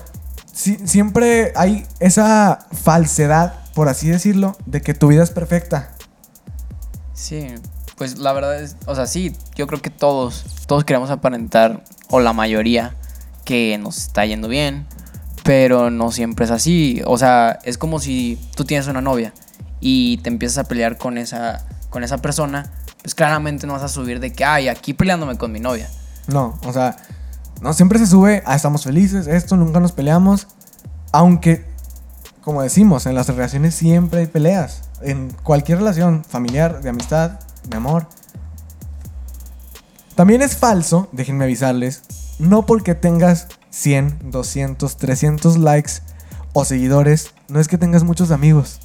siempre 0.52 1.52
hay 1.56 1.86
esa 2.00 2.66
falsedad, 2.72 3.54
por 3.74 3.88
así 3.88 4.08
decirlo, 4.08 4.56
de 4.66 4.80
que 4.80 4.94
tu 4.94 5.08
vida 5.08 5.22
es 5.22 5.30
perfecta. 5.30 5.90
Sí, 7.12 7.48
pues 7.96 8.18
la 8.18 8.32
verdad 8.32 8.62
es, 8.62 8.76
o 8.86 8.94
sea, 8.94 9.06
sí, 9.06 9.34
yo 9.54 9.66
creo 9.66 9.82
que 9.82 9.90
todos, 9.90 10.44
todos 10.66 10.84
queremos 10.84 11.10
aparentar, 11.10 11.82
o 12.08 12.20
la 12.20 12.32
mayoría, 12.32 12.94
que 13.44 13.78
nos 13.78 13.98
está 13.98 14.24
yendo 14.24 14.48
bien, 14.48 14.86
pero 15.46 15.90
no 15.90 16.10
siempre 16.10 16.44
es 16.44 16.50
así. 16.50 17.00
O 17.06 17.16
sea, 17.16 17.58
es 17.62 17.78
como 17.78 18.00
si 18.00 18.38
tú 18.56 18.64
tienes 18.64 18.88
una 18.88 19.00
novia 19.00 19.32
y 19.80 20.18
te 20.18 20.28
empiezas 20.28 20.58
a 20.58 20.68
pelear 20.68 20.98
con 20.98 21.16
esa, 21.16 21.64
con 21.88 22.02
esa 22.02 22.18
persona, 22.18 22.72
pues 23.02 23.14
claramente 23.14 23.66
no 23.66 23.74
vas 23.74 23.82
a 23.82 23.88
subir 23.88 24.18
de 24.18 24.32
que, 24.32 24.44
ay, 24.44 24.68
aquí 24.68 24.92
peleándome 24.92 25.38
con 25.38 25.52
mi 25.52 25.60
novia. 25.60 25.88
No, 26.26 26.58
o 26.64 26.72
sea, 26.72 26.96
no 27.60 27.72
siempre 27.72 28.00
se 28.00 28.06
sube, 28.08 28.42
ah, 28.44 28.56
estamos 28.56 28.82
felices, 28.82 29.28
esto, 29.28 29.56
nunca 29.56 29.78
nos 29.78 29.92
peleamos. 29.92 30.48
Aunque, 31.12 31.64
como 32.42 32.62
decimos, 32.62 33.06
en 33.06 33.14
las 33.14 33.28
relaciones 33.28 33.74
siempre 33.74 34.20
hay 34.20 34.26
peleas. 34.26 34.82
En 35.00 35.30
cualquier 35.44 35.78
relación, 35.78 36.24
familiar, 36.24 36.82
de 36.82 36.88
amistad, 36.88 37.38
de 37.68 37.76
amor. 37.76 38.08
También 40.16 40.42
es 40.42 40.56
falso, 40.56 41.08
déjenme 41.12 41.44
avisarles, 41.44 42.02
no 42.38 42.66
porque 42.66 42.94
tengas 42.94 43.48
100, 43.70 44.30
200, 44.30 44.96
300 44.96 45.58
likes 45.58 45.92
o 46.52 46.64
seguidores, 46.64 47.32
no 47.48 47.60
es 47.60 47.68
que 47.68 47.78
tengas 47.78 48.04
muchos 48.04 48.30
amigos. 48.30 48.80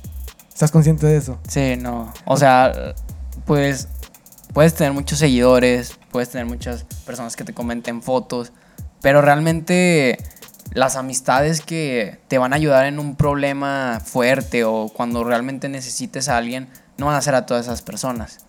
¿Estás 0.49 0.71
consciente 0.71 1.07
de 1.07 1.17
eso? 1.17 1.39
Sí, 1.47 1.75
no. 1.77 2.13
O 2.25 2.37
sea, 2.37 2.93
pues 3.45 3.87
puedes 4.53 4.73
tener 4.73 4.93
muchos 4.93 5.19
seguidores, 5.19 5.97
puedes 6.11 6.29
tener 6.29 6.45
muchas 6.45 6.83
personas 7.05 7.35
que 7.35 7.43
te 7.43 7.53
comenten 7.53 8.01
fotos, 8.01 8.51
pero 9.01 9.21
realmente 9.21 10.17
las 10.73 10.95
amistades 10.95 11.61
que 11.61 12.19
te 12.27 12.37
van 12.37 12.53
a 12.53 12.55
ayudar 12.55 12.85
en 12.85 12.99
un 12.99 13.15
problema 13.15 14.01
fuerte 14.03 14.63
o 14.63 14.89
cuando 14.93 15.23
realmente 15.23 15.69
necesites 15.69 16.29
a 16.29 16.37
alguien, 16.37 16.69
no 16.97 17.07
van 17.07 17.15
a 17.15 17.21
ser 17.21 17.35
a 17.35 17.45
todas 17.45 17.65
esas 17.65 17.81
personas. 17.81 18.39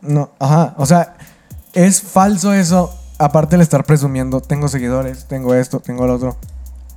No, 0.00 0.32
ajá, 0.38 0.74
o 0.76 0.86
sea, 0.86 1.16
es 1.72 2.02
falso 2.02 2.52
eso, 2.52 2.97
aparte 3.18 3.56
el 3.56 3.62
estar 3.62 3.84
presumiendo, 3.84 4.40
tengo 4.40 4.68
seguidores, 4.68 5.26
tengo 5.26 5.54
esto, 5.54 5.80
tengo 5.80 6.06
lo 6.06 6.14
otro. 6.14 6.36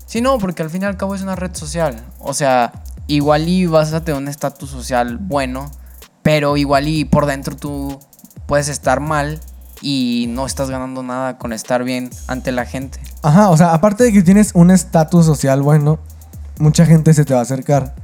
Sí, 0.06 0.22
no, 0.22 0.38
porque 0.38 0.64
al 0.64 0.70
fin 0.70 0.84
y 0.84 0.86
al 0.86 0.98
cabo 0.98 1.16
es 1.16 1.22
una 1.22 1.36
red 1.36 1.56
social. 1.56 2.04
O 2.20 2.34
sea, 2.34 2.72
igual 3.08 3.48
y 3.48 3.66
vas 3.66 3.94
a 3.94 4.04
tener 4.04 4.22
un 4.22 4.28
estatus 4.28 4.70
social 4.70 5.18
bueno, 5.18 5.72
pero 6.22 6.58
igual 6.58 6.88
y 6.88 7.06
por 7.06 7.26
dentro 7.26 7.56
tú 7.56 8.00
puedes 8.46 8.68
estar 8.68 9.00
mal 9.00 9.40
y 9.82 10.28
no 10.30 10.46
estás 10.46 10.70
ganando 10.70 11.02
nada 11.02 11.38
con 11.38 11.54
estar 11.54 11.84
bien 11.84 12.10
ante 12.28 12.52
la 12.52 12.66
gente. 12.66 13.00
Ajá, 13.24 13.50
o 13.50 13.58
sea, 13.58 13.74
aparte 13.74 14.04
de 14.04 14.14
que 14.14 14.22
tienes 14.22 14.52
un 14.54 14.72
estatus 14.72 15.26
social 15.26 15.62
bueno, 15.62 16.00
mucha 16.60 16.86
gente 16.86 17.14
se 17.14 17.26
te 17.26 17.34
va 17.34 17.40
a 17.40 17.44
acercar. 17.44 17.96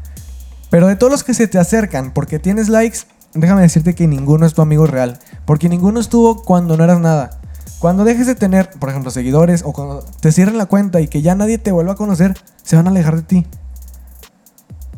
Pero 0.69 0.87
de 0.87 0.95
todos 0.95 1.11
los 1.11 1.23
que 1.23 1.33
se 1.33 1.47
te 1.47 1.59
acercan, 1.59 2.11
porque 2.11 2.39
tienes 2.39 2.69
likes, 2.69 2.99
déjame 3.33 3.61
decirte 3.61 3.95
que 3.95 4.07
ninguno 4.07 4.45
es 4.45 4.53
tu 4.53 4.61
amigo 4.61 4.87
real. 4.87 5.19
Porque 5.45 5.69
ninguno 5.69 5.99
estuvo 5.99 6.43
cuando 6.43 6.75
no 6.75 6.83
eras 6.83 6.99
nada. 6.99 7.39
Cuando 7.79 8.03
dejes 8.03 8.27
de 8.27 8.35
tener, 8.35 8.69
por 8.79 8.89
ejemplo, 8.89 9.11
seguidores 9.11 9.63
o 9.65 9.73
cuando 9.73 10.03
te 10.21 10.31
cierren 10.31 10.57
la 10.57 10.65
cuenta 10.65 11.01
y 11.01 11.07
que 11.07 11.21
ya 11.21 11.35
nadie 11.35 11.57
te 11.57 11.71
vuelva 11.71 11.93
a 11.93 11.95
conocer, 11.95 12.35
se 12.63 12.75
van 12.75 12.87
a 12.87 12.89
alejar 12.89 13.15
de 13.15 13.21
ti. 13.21 13.45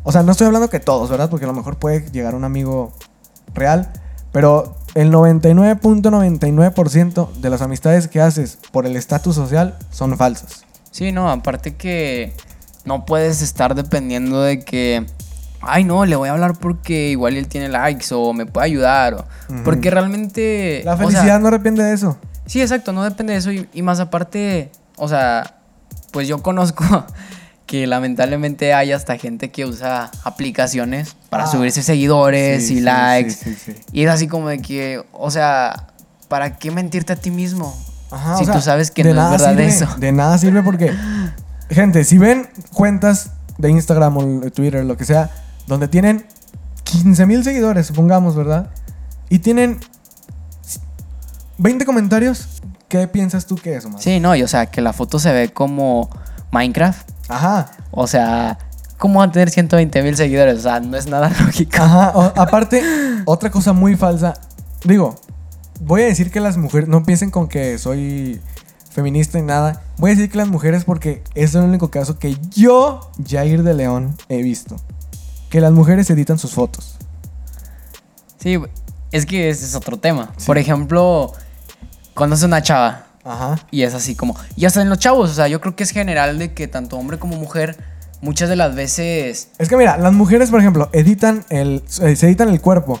O 0.02 0.12
sea, 0.12 0.22
no 0.22 0.32
estoy 0.32 0.46
hablando 0.46 0.70
que 0.70 0.80
todos, 0.80 1.10
¿verdad? 1.10 1.28
Porque 1.28 1.44
a 1.44 1.48
lo 1.48 1.54
mejor 1.54 1.76
puede 1.78 2.10
llegar 2.10 2.34
un 2.34 2.44
amigo 2.44 2.92
real. 3.54 3.90
Pero 4.32 4.76
el 4.94 5.12
99.99% 5.12 7.32
de 7.34 7.50
las 7.50 7.62
amistades 7.62 8.08
que 8.08 8.20
haces 8.20 8.58
por 8.72 8.86
el 8.86 8.96
estatus 8.96 9.34
social 9.34 9.76
son 9.90 10.16
falsas. 10.16 10.64
Sí, 10.90 11.12
no, 11.12 11.30
aparte 11.30 11.76
que 11.76 12.34
no 12.84 13.04
puedes 13.04 13.42
estar 13.42 13.74
dependiendo 13.74 14.42
de 14.42 14.60
que, 14.64 15.06
ay, 15.60 15.84
no, 15.84 16.04
le 16.06 16.16
voy 16.16 16.28
a 16.28 16.32
hablar 16.32 16.54
porque 16.58 17.10
igual 17.10 17.36
él 17.36 17.46
tiene 17.48 17.68
likes 17.68 18.06
o 18.12 18.32
me 18.32 18.46
puede 18.46 18.66
ayudar. 18.66 19.14
o- 19.14 19.24
Ujú. 19.52 19.62
Porque 19.64 19.90
realmente... 19.90 20.82
La 20.84 20.94
o 20.94 20.98
sea, 20.98 21.06
felicidad 21.08 21.40
no 21.40 21.50
depende 21.50 21.82
de 21.82 21.92
eso. 21.92 22.16
Sí, 22.50 22.60
exacto, 22.60 22.92
no 22.92 23.04
depende 23.04 23.32
de 23.34 23.38
eso. 23.38 23.52
Y, 23.52 23.68
y 23.72 23.82
más 23.82 24.00
aparte, 24.00 24.72
o 24.96 25.06
sea, 25.06 25.58
pues 26.10 26.26
yo 26.26 26.42
conozco 26.42 26.84
que 27.66 27.86
lamentablemente 27.86 28.74
hay 28.74 28.90
hasta 28.90 29.16
gente 29.18 29.52
que 29.52 29.64
usa 29.66 30.10
aplicaciones 30.24 31.14
para 31.28 31.44
Ah. 31.44 31.46
subirse 31.46 31.84
seguidores 31.84 32.66
Sí, 32.66 32.72
y 32.74 32.76
sí, 32.78 32.82
likes. 32.82 33.30
sí. 33.30 33.74
Y 33.92 34.02
es 34.02 34.10
así 34.10 34.26
como 34.26 34.48
de 34.48 34.58
que, 34.60 35.00
o 35.12 35.30
sea, 35.30 35.86
¿para 36.26 36.56
qué 36.58 36.72
mentirte 36.72 37.12
a 37.12 37.16
ti 37.16 37.30
mismo? 37.30 37.72
Ajá, 38.10 38.36
si 38.38 38.42
o 38.42 38.46
sea, 38.46 38.54
tú 38.56 38.60
sabes 38.62 38.90
que 38.90 39.04
de 39.04 39.14
no 39.14 39.20
es 39.20 39.24
nada 39.24 39.30
verdad 39.30 39.50
sirve, 39.50 39.66
eso. 39.68 39.86
De 39.98 40.10
nada 40.10 40.36
sirve 40.36 40.64
porque, 40.64 40.92
gente, 41.70 42.02
si 42.02 42.18
ven 42.18 42.48
cuentas 42.72 43.30
de 43.58 43.70
Instagram 43.70 44.16
o 44.16 44.40
de 44.40 44.50
Twitter, 44.50 44.84
lo 44.84 44.96
que 44.96 45.04
sea, 45.04 45.30
donde 45.68 45.86
tienen 45.86 46.26
15 46.82 47.26
mil 47.26 47.44
seguidores, 47.44 47.86
supongamos, 47.86 48.34
¿verdad? 48.34 48.70
Y 49.28 49.38
tienen 49.38 49.78
20 51.62 51.84
comentarios, 51.84 52.62
¿qué 52.88 53.06
piensas 53.08 53.46
tú 53.46 53.56
que 53.56 53.76
es, 53.76 53.84
Omar? 53.84 54.00
Sí, 54.00 54.18
no, 54.20 54.34
y 54.34 54.42
o 54.42 54.48
sea, 54.48 54.66
que 54.66 54.80
la 54.80 54.92
foto 54.92 55.18
se 55.18 55.32
ve 55.32 55.52
como 55.52 56.08
Minecraft. 56.52 57.08
Ajá, 57.28 57.70
O 57.92 58.06
sea, 58.06 58.58
¿cómo 58.98 59.20
va 59.20 59.26
a 59.26 59.30
tener 59.32 59.50
120 59.50 60.02
mil 60.02 60.16
seguidores? 60.16 60.58
O 60.58 60.62
sea, 60.62 60.80
no 60.80 60.96
es 60.96 61.06
nada 61.06 61.28
lógico. 61.44 61.76
ajá. 61.82 62.12
O- 62.14 62.32
aparte, 62.40 62.82
otra 63.26 63.50
cosa 63.50 63.72
muy 63.72 63.94
falsa. 63.96 64.34
Digo, 64.84 65.14
voy 65.80 66.02
a 66.02 66.06
decir 66.06 66.30
que 66.30 66.40
las 66.40 66.56
mujeres, 66.56 66.88
no 66.88 67.04
piensen 67.04 67.30
con 67.30 67.46
que 67.48 67.78
soy 67.78 68.40
feminista 68.90 69.38
y 69.38 69.42
nada. 69.42 69.82
Voy 69.98 70.10
a 70.10 70.14
decir 70.14 70.30
que 70.30 70.38
las 70.38 70.48
mujeres 70.48 70.84
porque 70.84 71.22
es 71.34 71.54
el 71.54 71.62
único 71.62 71.90
caso 71.90 72.18
que 72.18 72.36
yo, 72.50 73.10
Jair 73.28 73.62
de 73.62 73.74
León, 73.74 74.16
he 74.28 74.42
visto. 74.42 74.76
Que 75.50 75.60
las 75.60 75.72
mujeres 75.72 76.08
editan 76.10 76.38
sus 76.38 76.52
fotos. 76.52 76.96
Sí, 78.38 78.58
es 79.12 79.26
que 79.26 79.50
ese 79.50 79.64
es 79.66 79.74
otro 79.74 79.98
tema. 79.98 80.30
Sí. 80.36 80.46
Por 80.46 80.58
ejemplo, 80.58 81.32
conoce 82.14 82.46
una 82.46 82.62
chava 82.62 83.06
Ajá. 83.24 83.58
y 83.70 83.82
es 83.82 83.94
así 83.94 84.14
como... 84.14 84.36
Y 84.56 84.64
hasta 84.64 84.82
en 84.82 84.88
los 84.88 84.98
chavos, 84.98 85.30
o 85.30 85.34
sea, 85.34 85.48
yo 85.48 85.60
creo 85.60 85.76
que 85.76 85.84
es 85.84 85.90
general 85.90 86.38
de 86.38 86.52
que 86.52 86.68
tanto 86.68 86.96
hombre 86.96 87.18
como 87.18 87.36
mujer, 87.36 87.76
muchas 88.20 88.48
de 88.48 88.56
las 88.56 88.74
veces... 88.74 89.48
Es 89.58 89.68
que 89.68 89.76
mira, 89.76 89.96
las 89.96 90.12
mujeres, 90.12 90.50
por 90.50 90.60
ejemplo, 90.60 90.88
editan 90.92 91.44
el, 91.50 91.82
eh, 92.02 92.16
se 92.16 92.26
editan 92.26 92.48
el 92.48 92.60
cuerpo. 92.60 93.00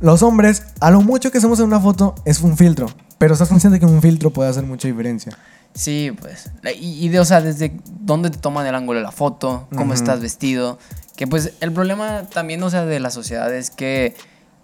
Los 0.00 0.22
hombres, 0.22 0.64
a 0.80 0.90
lo 0.90 1.00
mucho 1.00 1.30
que 1.30 1.38
hacemos 1.38 1.58
en 1.58 1.66
una 1.66 1.80
foto 1.80 2.14
es 2.24 2.40
un 2.40 2.56
filtro. 2.56 2.88
Pero 3.18 3.32
estás 3.32 3.48
consciente 3.48 3.80
que 3.80 3.86
un 3.86 4.00
filtro 4.00 4.30
puede 4.30 4.48
hacer 4.48 4.62
mucha 4.64 4.86
diferencia. 4.86 5.36
Sí, 5.74 6.12
pues. 6.20 6.50
Y, 6.80 7.04
y 7.04 7.08
de, 7.08 7.20
o 7.20 7.24
sea, 7.24 7.40
desde 7.40 7.76
dónde 8.00 8.30
te 8.30 8.38
toman 8.38 8.66
el 8.66 8.74
ángulo 8.74 9.00
de 9.00 9.04
la 9.04 9.10
foto, 9.10 9.68
cómo 9.76 9.92
estás 9.92 10.20
vestido. 10.20 10.78
Que 11.16 11.26
pues 11.26 11.52
el 11.60 11.72
problema 11.72 12.24
también, 12.32 12.62
o 12.62 12.70
sea, 12.70 12.84
de 12.84 13.00
la 13.00 13.10
sociedad 13.10 13.52
es 13.52 13.70
que 13.70 14.14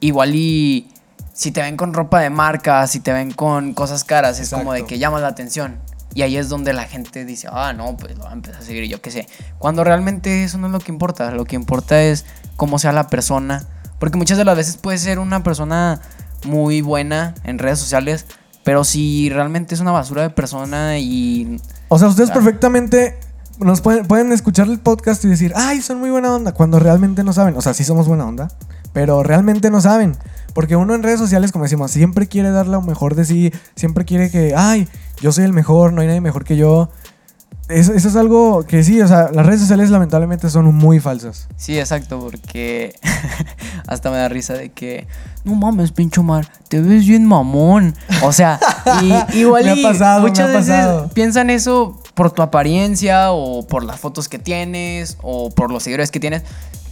igual 0.01 0.35
y 0.37 0.89
si 1.35 1.51
te 1.51 1.61
ven 1.61 1.77
con 1.77 1.93
ropa 1.93 2.21
de 2.21 2.31
marca, 2.31 2.87
si 2.87 3.01
te 3.01 3.13
ven 3.13 3.33
con 3.33 3.75
cosas 3.75 4.05
caras, 4.05 4.39
es 4.41 4.49
como 4.51 4.73
de 4.73 4.87
que 4.87 4.99
llamas 4.99 5.21
la 5.21 5.29
atención. 5.29 5.79
Y 6.15 6.23
ahí 6.23 6.37
es 6.37 6.49
donde 6.49 6.73
la 6.73 6.85
gente 6.85 7.25
dice, 7.25 7.49
ah, 7.51 7.73
no, 7.73 7.97
pues 7.97 8.17
lo 8.17 8.23
voy 8.23 8.31
a 8.31 8.35
empezar 8.35 8.63
a 8.63 8.65
seguir, 8.65 8.85
yo 8.89 9.03
qué 9.03 9.11
sé. 9.11 9.27
Cuando 9.59 9.83
realmente 9.83 10.45
eso 10.45 10.59
no 10.59 10.69
es 10.69 10.73
lo 10.73 10.79
que 10.79 10.93
importa. 10.93 11.33
Lo 11.33 11.45
que 11.45 11.57
importa 11.57 12.01
es 12.01 12.25
cómo 12.57 12.79
sea 12.79 12.93
la 12.93 13.09
persona. 13.09 13.67
Porque 13.99 14.17
muchas 14.17 14.39
de 14.39 14.45
las 14.45 14.57
veces 14.57 14.77
puede 14.77 14.97
ser 14.99 15.19
una 15.19 15.43
persona 15.43 16.01
muy 16.45 16.83
buena 16.83 17.35
en 17.43 17.59
redes 17.59 17.81
sociales, 17.81 18.27
pero 18.63 18.85
si 18.85 19.29
realmente 19.29 19.75
es 19.75 19.81
una 19.81 19.91
basura 19.91 20.23
de 20.23 20.31
persona 20.31 20.99
y 20.99 21.61
O 21.89 21.99
sea, 21.99 22.07
ustedes 22.07 22.31
Claro. 22.31 22.45
perfectamente 22.45 23.19
nos 23.59 23.81
pueden, 23.81 24.07
pueden 24.07 24.31
escuchar 24.33 24.69
el 24.69 24.79
podcast 24.79 25.25
y 25.25 25.29
decir, 25.29 25.53
ay, 25.57 25.81
son 25.83 25.99
muy 25.99 26.11
buena 26.11 26.33
onda, 26.33 26.53
cuando 26.53 26.79
realmente 26.79 27.25
no 27.25 27.33
saben. 27.33 27.57
O 27.57 27.61
sea, 27.61 27.75
sí 27.75 27.83
somos 27.83 28.07
buena 28.07 28.25
onda, 28.25 28.49
pero 28.93 29.23
realmente 29.25 29.69
no 29.71 29.81
saben. 29.81 30.17
Porque 30.55 30.77
uno 30.77 30.95
en 30.95 31.03
redes 31.03 31.19
sociales, 31.19 31.53
como 31.53 31.65
decimos, 31.65 31.91
siempre 31.91 32.29
quiere 32.29 32.51
dar 32.51 32.69
lo 32.69 32.81
mejor 32.81 33.17
de 33.17 33.25
sí, 33.25 33.53
siempre 33.75 34.05
quiere 34.05 34.31
que, 34.31 34.55
ay, 34.57 34.89
yo 35.21 35.33
soy 35.33 35.45
el 35.45 35.53
mejor, 35.53 35.93
no 35.93 36.01
hay 36.01 36.07
nadie 36.07 36.21
mejor 36.21 36.45
que 36.45 36.57
yo. 36.57 36.89
Eso, 37.69 37.95
eso 37.95 38.09
es 38.09 38.17
algo 38.17 38.65
que 38.65 38.85
sí, 38.85 39.01
o 39.01 39.09
sea, 39.09 39.31
las 39.33 39.47
redes 39.47 39.61
sociales 39.61 39.91
lamentablemente 39.91 40.51
son 40.51 40.73
muy 40.75 41.01
falsas. 41.01 41.49
Sí, 41.57 41.79
exacto, 41.79 42.21
porque 42.21 42.95
hasta 43.87 44.11
me 44.11 44.19
da 44.19 44.29
risa 44.29 44.53
de 44.53 44.71
que, 44.71 45.07
no 45.45 45.55
mames, 45.55 45.91
pincho 45.91 46.23
mar, 46.23 46.47
te 46.69 46.81
ves 46.81 47.07
bien 47.07 47.25
mamón. 47.27 47.95
O 48.23 48.33
sea, 48.33 48.61
y, 49.03 49.39
igual 49.39 49.65
Me 49.65 49.73
ha 49.73 49.91
pasado, 49.91 50.23
me 50.23 50.29
muchas 50.29 50.53
veces 50.53 51.11
piensan 51.15 51.51
eso 51.51 52.01
por 52.15 52.31
tu 52.31 52.43
apariencia 52.43 53.33
o 53.33 53.67
por 53.67 53.83
las 53.83 53.99
fotos 53.99 54.29
que 54.29 54.39
tienes 54.39 55.17
o 55.23 55.51
por 55.51 55.73
los 55.73 55.83
seguidores 55.83 56.11
que 56.11 56.21
tienes. 56.21 56.43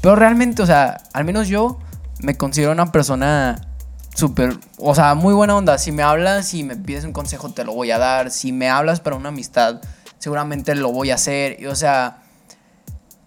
Pero 0.00 0.16
realmente, 0.16 0.62
o 0.62 0.66
sea, 0.66 1.02
al 1.12 1.24
menos 1.24 1.48
yo 1.48 1.78
me 2.20 2.36
considero 2.36 2.72
una 2.72 2.92
persona 2.92 3.60
súper, 4.14 4.58
o 4.78 4.94
sea, 4.94 5.14
muy 5.14 5.34
buena 5.34 5.56
onda. 5.56 5.78
Si 5.78 5.92
me 5.92 6.02
hablas 6.02 6.54
y 6.54 6.64
me 6.64 6.76
pides 6.76 7.04
un 7.04 7.12
consejo, 7.12 7.50
te 7.50 7.64
lo 7.64 7.74
voy 7.74 7.90
a 7.90 7.98
dar. 7.98 8.30
Si 8.30 8.52
me 8.52 8.68
hablas 8.68 9.00
para 9.00 9.16
una 9.16 9.30
amistad, 9.30 9.80
seguramente 10.18 10.74
lo 10.74 10.92
voy 10.92 11.10
a 11.10 11.16
hacer. 11.16 11.60
Y, 11.60 11.66
o 11.66 11.74
sea, 11.74 12.22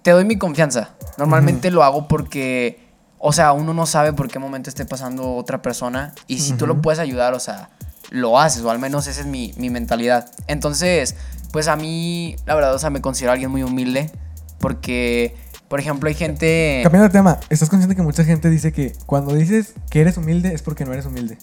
te 0.01 0.11
doy 0.11 0.25
mi 0.25 0.37
confianza. 0.37 0.91
Normalmente 1.17 1.71
lo 1.71 1.83
hago 1.83 2.07
porque, 2.07 2.79
o 3.19 3.33
sea, 3.33 3.51
uno 3.53 3.73
no 3.73 3.85
sabe 3.85 4.13
por 4.13 4.29
qué 4.29 4.39
momento 4.39 4.69
esté 4.69 4.85
pasando 4.85 5.33
otra 5.35 5.61
persona. 5.61 6.13
Y 6.27 6.39
si 6.39 6.53
tú 6.53 6.67
lo 6.67 6.81
puedes 6.81 6.99
ayudar, 6.99 7.33
o 7.33 7.39
sea, 7.39 7.69
lo 8.11 8.39
haces. 8.39 8.63
O 8.63 8.69
al 8.69 8.79
menos 8.79 9.07
esa 9.07 9.21
es 9.21 9.27
mi, 9.27 9.53
mi 9.57 9.69
mentalidad. 9.69 10.31
Entonces, 10.47 11.15
pues 11.51 11.67
a 11.67 11.75
mí, 11.75 12.35
la 12.45 12.55
verdad, 12.55 12.73
o 12.73 12.79
sea, 12.79 12.89
me 12.89 13.01
considero 13.01 13.31
alguien 13.31 13.51
muy 13.51 13.63
humilde. 13.63 14.11
Porque, 14.59 15.35
por 15.67 15.79
ejemplo, 15.79 16.07
hay 16.07 16.15
gente... 16.15 16.81
Cambiando 16.83 17.07
de 17.07 17.13
tema, 17.13 17.39
¿estás 17.49 17.69
consciente 17.69 17.95
que 17.95 18.01
mucha 18.01 18.23
gente 18.23 18.49
dice 18.49 18.71
que 18.71 18.93
cuando 19.05 19.33
dices 19.33 19.73
que 19.89 20.01
eres 20.01 20.17
humilde 20.17 20.53
es 20.53 20.61
porque 20.61 20.85
no 20.85 20.93
eres 20.93 21.05
humilde? 21.05 21.37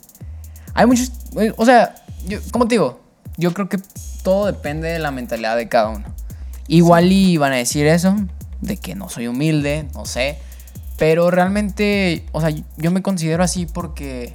Hay 0.74 0.86
muchos, 0.86 1.12
eh, 1.36 1.52
o 1.56 1.64
sea, 1.64 1.94
yo, 2.26 2.38
como 2.50 2.66
te 2.66 2.74
digo, 2.74 3.00
yo 3.36 3.52
creo 3.52 3.68
que 3.68 3.78
todo 4.22 4.46
depende 4.46 4.88
de 4.88 4.98
la 4.98 5.10
mentalidad 5.10 5.56
de 5.56 5.68
cada 5.68 5.88
uno. 5.88 6.06
Igual 6.68 7.12
y 7.12 7.36
van 7.36 7.52
a 7.52 7.56
decir 7.56 7.86
eso, 7.86 8.16
de 8.60 8.76
que 8.76 8.94
no 8.94 9.08
soy 9.08 9.26
humilde, 9.26 9.88
no 9.94 10.06
sé, 10.06 10.38
pero 10.96 11.30
realmente, 11.30 12.24
o 12.32 12.40
sea, 12.40 12.50
yo 12.50 12.90
me 12.90 13.02
considero 13.02 13.42
así 13.42 13.66
porque 13.66 14.32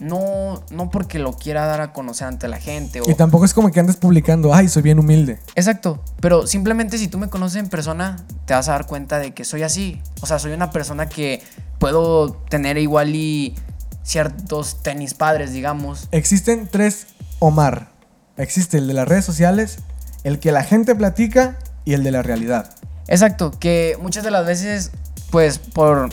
no, 0.00 0.64
no 0.70 0.90
porque 0.90 1.18
lo 1.18 1.34
quiera 1.34 1.66
dar 1.66 1.80
a 1.80 1.92
conocer 1.92 2.26
ante 2.26 2.48
la 2.48 2.58
gente. 2.58 3.00
O, 3.00 3.10
Y 3.10 3.14
tampoco 3.14 3.44
es 3.44 3.54
como 3.54 3.70
que 3.70 3.80
andes 3.80 3.96
publicando, 3.96 4.54
ay, 4.54 4.68
soy 4.68 4.82
bien 4.82 4.98
humilde. 4.98 5.38
Exacto, 5.54 6.02
pero 6.20 6.46
simplemente 6.46 6.98
si 6.98 7.08
tú 7.08 7.18
me 7.18 7.28
conoces 7.28 7.60
en 7.60 7.68
persona, 7.68 8.16
te 8.46 8.54
vas 8.54 8.68
a 8.68 8.72
dar 8.72 8.86
cuenta 8.86 9.18
de 9.18 9.32
que 9.32 9.44
soy 9.44 9.62
así. 9.62 10.00
O 10.20 10.26
sea, 10.26 10.38
soy 10.38 10.52
una 10.52 10.70
persona 10.70 11.08
que 11.08 11.42
puedo 11.78 12.32
tener 12.48 12.78
igual 12.78 13.14
y 13.14 13.54
ciertos 14.02 14.82
tenis 14.82 15.14
padres, 15.14 15.52
digamos. 15.52 16.08
Existen 16.10 16.68
tres 16.70 17.06
Omar. 17.38 17.88
Existe 18.36 18.78
el 18.78 18.88
de 18.88 18.94
las 18.94 19.06
redes 19.06 19.24
sociales, 19.24 19.78
el 20.24 20.40
que 20.40 20.50
la 20.50 20.64
gente 20.64 20.94
platica 20.94 21.58
y 21.84 21.94
el 21.94 22.02
de 22.02 22.10
la 22.10 22.22
realidad. 22.22 22.74
Exacto, 23.06 23.52
que 23.52 23.96
muchas 24.00 24.24
de 24.24 24.30
las 24.30 24.46
veces, 24.46 24.90
pues 25.30 25.58
por 25.58 26.10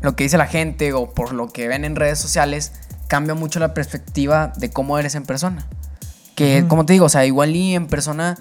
lo 0.00 0.16
que 0.16 0.24
dice 0.24 0.38
la 0.38 0.46
gente 0.46 0.92
o 0.92 1.10
por 1.10 1.32
lo 1.32 1.48
que 1.48 1.68
ven 1.68 1.84
en 1.84 1.94
redes 1.94 2.18
sociales, 2.18 2.72
cambia 3.12 3.34
mucho 3.34 3.60
la 3.60 3.74
perspectiva 3.74 4.54
de 4.56 4.70
cómo 4.70 4.98
eres 4.98 5.14
en 5.16 5.24
persona. 5.24 5.66
Que, 6.34 6.64
como 6.66 6.86
te 6.86 6.94
digo, 6.94 7.04
o 7.04 7.08
sea, 7.10 7.26
igual 7.26 7.54
y 7.54 7.74
en 7.74 7.86
persona 7.86 8.38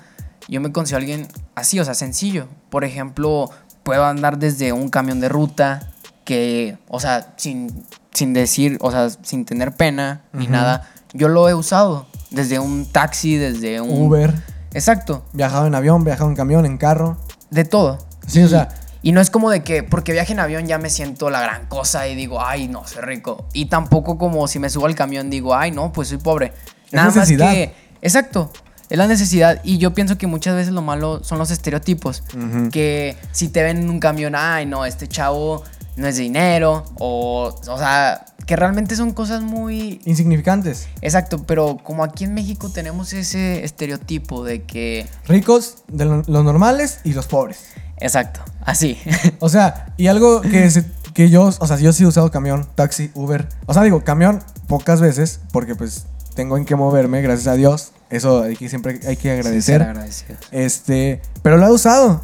yo 0.48 0.62
me 0.62 0.72
considero 0.72 1.00
alguien 1.00 1.28
así, 1.56 1.78
o 1.78 1.84
sea, 1.84 1.94
sencillo. 1.94 2.48
Por 2.70 2.86
ejemplo, 2.86 3.50
puedo 3.84 4.06
andar 4.06 4.38
desde 4.38 4.72
un 4.72 4.88
camión 4.88 5.20
de 5.20 5.28
ruta 5.28 5.90
que, 6.24 6.78
o 6.88 7.02
sea, 7.02 7.34
sin, 7.36 7.84
sin 8.14 8.32
decir, 8.32 8.78
o 8.80 8.92
sea, 8.92 9.10
sin 9.10 9.44
tener 9.44 9.74
pena 9.74 10.22
ni 10.32 10.48
nada, 10.48 10.90
yo 11.12 11.28
lo 11.28 11.50
he 11.50 11.54
usado. 11.54 12.06
Desde 12.30 12.58
un 12.60 12.86
taxi, 12.86 13.36
desde 13.36 13.82
un... 13.82 14.04
Uber, 14.04 14.34
Exacto, 14.74 15.26
viajado 15.34 15.68
en 15.68 15.76
avión, 15.76 16.06
viajado 16.06 16.30
en 16.30 16.38
camión, 16.38 16.66
en 16.66 16.78
carro. 16.78 17.18
de 17.50 17.66
todo. 17.66 17.98
Sí, 18.26 18.40
y, 18.40 18.44
o 18.44 18.48
sea- 18.48 18.70
Y 19.04 19.12
no 19.14 19.22
es 19.22 19.30
como 19.32 19.50
de 19.50 19.64
que 19.64 19.84
porque 19.84 20.12
viaje 20.12 20.34
en 20.34 20.40
avión 20.40 20.68
ya 20.68 20.78
me 20.78 20.90
siento 20.90 21.30
la 21.30 21.42
gran 21.42 21.66
cosa 21.68 22.08
y 22.08 22.16
digo, 22.16 22.44
ay, 22.44 22.68
no, 22.68 22.86
soy 22.88 23.02
rico. 23.02 23.46
Y 23.54 23.66
tampoco 23.66 24.18
como 24.18 24.48
si 24.48 24.60
me 24.60 24.70
subo 24.70 24.86
al 24.86 24.96
camión 24.96 25.30
digo, 25.30 25.56
ay, 25.56 25.72
no, 25.72 25.92
pues 25.92 26.10
soy 26.10 26.18
pobre. 26.20 26.54
Es 26.88 26.94
Nada 26.94 27.08
necesidad. 27.08 27.46
más 27.46 27.54
que. 27.56 27.74
Exacto. 28.02 28.52
Es 28.90 28.98
la 28.98 29.08
necesidad. 29.08 29.62
Y 29.64 29.78
yo 29.78 29.94
pienso 29.94 30.18
que 30.18 30.28
muchas 30.28 30.56
veces 30.56 30.74
lo 30.74 30.82
malo 30.82 31.24
son 31.24 31.40
los 31.40 31.50
estereotipos. 31.50 32.24
Que 32.72 33.16
si 33.32 33.48
te 33.48 33.64
ven 33.64 33.78
en 33.78 33.90
un 33.90 34.00
camión, 34.00 34.36
ay, 34.36 34.66
no, 34.66 34.86
este 34.86 35.08
chavo 35.08 35.64
no 35.96 36.08
es 36.08 36.18
de 36.18 36.24
dinero. 36.24 36.84
O, 37.00 37.56
o 37.68 37.78
sea, 37.78 38.26
que 38.46 38.56
realmente 38.58 38.96
son 38.98 39.14
cosas 39.14 39.42
muy 39.44 40.02
Insignificantes. 40.06 40.90
Exacto, 41.02 41.44
pero 41.44 41.78
como 41.82 42.04
aquí 42.04 42.26
en 42.26 42.34
México 42.34 42.70
tenemos 42.70 43.14
ese 43.14 43.64
estereotipo 43.64 44.44
de 44.44 44.64
que... 44.64 45.08
Ricos, 45.26 45.78
de 45.88 46.04
lo- 46.06 46.24
los 46.28 46.44
normales 46.44 47.00
y 47.06 47.14
los 47.14 47.28
pobres. 47.28 47.60
Exacto, 48.02 48.42
así. 48.66 48.98
O 49.40 49.48
sea, 49.50 49.94
y 49.98 50.08
algo 50.08 50.42
que, 50.42 50.70
se- 50.70 50.86
que 51.14 51.30
yo, 51.30 51.44
o 51.58 51.68
sea, 51.68 51.78
yo 51.78 51.94
sí 51.94 52.04
he 52.04 52.08
usado 52.08 52.30
camión, 52.32 52.68
taxi, 52.76 53.12
Uber. 53.14 53.48
O 53.68 53.74
sea, 53.74 53.84
digo, 53.84 54.04
camión 54.04 54.44
pocas 54.68 55.00
veces, 55.02 55.40
porque 55.52 55.76
pues 55.76 56.06
tengo 56.36 56.58
en 56.58 56.66
qué 56.66 56.76
moverme, 56.76 57.22
gracias 57.22 57.48
a 57.48 57.54
Dios. 57.54 57.92
Eso 58.10 58.44
hay 58.44 58.56
que, 58.58 58.68
siempre 58.70 59.00
hay 59.08 59.16
que 59.18 59.32
agradecer. 59.32 59.82
Agradecidos. 59.84 60.40
Este, 60.52 61.22
pero 61.44 61.58
lo 61.58 61.68
he 61.68 61.72
usado. 61.72 62.22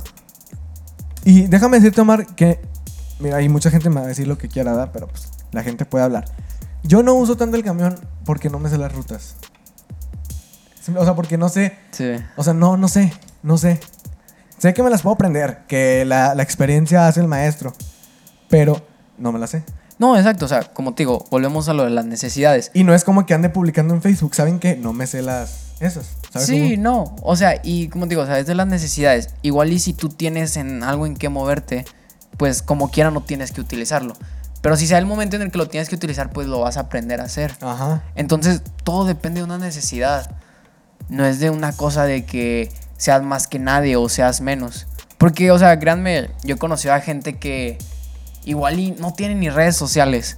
Y 1.23 1.43
déjame 1.47 1.77
decirte, 1.77 2.01
Omar, 2.01 2.25
que, 2.35 2.59
mira, 3.19 3.37
hay 3.37 3.47
mucha 3.49 3.69
gente 3.69 3.89
me 3.89 3.95
va 3.99 4.05
a 4.05 4.07
decir 4.09 4.27
lo 4.27 4.37
que 4.37 4.47
quiera, 4.49 4.71
¿verdad? 4.71 4.89
Pero 4.93 5.07
pues 5.07 5.29
la 5.51 5.63
gente 5.63 5.85
puede 5.85 6.03
hablar. 6.05 6.25
Yo 6.83 7.03
no 7.03 7.13
uso 7.15 7.37
tanto 7.37 7.55
el 7.57 7.63
camión 7.63 7.95
porque 8.25 8.49
no 8.49 8.59
me 8.59 8.69
sé 8.69 8.77
las 8.77 8.93
rutas. 8.93 9.35
Sí, 10.81 10.93
O 10.97 11.03
sea, 11.03 11.15
porque 11.15 11.37
no 11.37 11.49
sé, 11.49 11.77
Sí. 11.91 12.11
o 12.37 12.43
sea, 12.43 12.53
no, 12.53 12.77
no 12.77 12.87
sé, 12.87 13.11
no 13.43 13.57
sé. 13.57 13.79
Sé 14.58 14.74
que 14.74 14.82
me 14.84 14.89
las 14.89 15.02
puedo 15.04 15.13
aprender, 15.13 15.60
que 15.67 16.04
la, 16.06 16.34
la 16.36 16.43
experiencia 16.43 17.08
hace 17.08 17.20
el 17.20 17.28
maestro, 17.28 17.74
pero 18.50 18.82
no 19.17 19.32
me 19.32 19.39
las 19.39 19.52
sé. 19.52 19.63
No, 20.00 20.15
exacto, 20.17 20.46
o 20.46 20.48
sea, 20.48 20.62
como 20.63 20.93
te 20.93 21.02
digo, 21.02 21.26
volvemos 21.32 21.70
a 21.70 21.74
lo 21.74 21.84
de 21.84 21.89
las 21.89 22.06
necesidades. 22.06 22.72
Y 22.74 22.84
no 22.84 22.93
es 22.93 23.04
como 23.04 23.26
que 23.26 23.34
ande 23.34 23.50
publicando 23.50 23.93
en 23.96 24.02
Facebook, 24.02 24.36
¿saben 24.36 24.60
qué? 24.60 24.76
No 24.76 24.93
me 24.93 25.08
sé 25.08 25.22
las 25.22 25.74
esas. 25.80 26.10
¿sabes 26.32 26.48
Sí, 26.48 26.72
cómo? 26.76 26.84
no, 26.84 27.15
o 27.24 27.36
sea, 27.36 27.60
y 27.63 27.88
como 27.89 28.06
te 28.06 28.10
digo, 28.10 28.22
o 28.22 28.26
sea, 28.26 28.39
es 28.39 28.46
de 28.48 28.56
las 28.56 28.67
necesidades. 28.67 29.30
Igual 29.41 29.72
y 29.72 29.80
si 29.80 29.93
tú 29.93 30.10
tienes 30.10 30.56
en 30.58 30.84
algo 30.84 31.06
en 31.06 31.15
qué 31.15 31.30
moverte, 31.30 31.86
pues 32.38 32.62
como 32.62 32.91
quiera 32.91 33.10
no 33.12 33.22
tienes 33.22 33.52
que 33.52 33.62
utilizarlo. 33.62 34.13
Pero 34.62 34.76
si 34.76 34.88
sea 34.88 34.98
el 34.98 35.06
momento 35.06 35.36
en 35.36 35.43
el 35.43 35.52
que 35.52 35.58
lo 35.58 35.67
tienes 35.67 35.88
que 35.89 35.96
utilizar, 35.96 36.32
pues 36.32 36.48
lo 36.48 36.60
vas 36.60 36.78
a 36.78 36.82
aprender 36.82 37.22
a 37.22 37.26
hacer. 37.26 37.56
Ajá. 37.62 38.04
Entonces, 38.15 38.62
todo 38.84 39.06
depende 39.06 39.39
de 39.39 39.46
una 39.46 39.58
necesidad. 39.58 40.30
No 41.10 41.26
es 41.26 41.39
de 41.39 41.50
una 41.52 41.72
cosa 41.74 42.06
de 42.06 42.26
que 42.26 42.72
seas 42.97 43.23
más 43.23 43.47
que 43.47 43.60
nadie 43.60 43.95
o 43.95 44.10
seas 44.10 44.41
menos. 44.41 44.88
Porque, 45.17 45.51
o 45.51 45.57
sea, 45.60 45.79
créanme, 45.79 46.29
yo 46.43 46.55
he 46.55 46.57
conocido 46.57 46.93
a 46.93 46.99
gente 46.99 47.38
que 47.38 47.77
igual 48.45 48.79
y 48.79 48.91
no 48.91 49.13
tiene 49.13 49.36
ni 49.36 49.49
redes 49.49 49.75
sociales. 49.75 50.38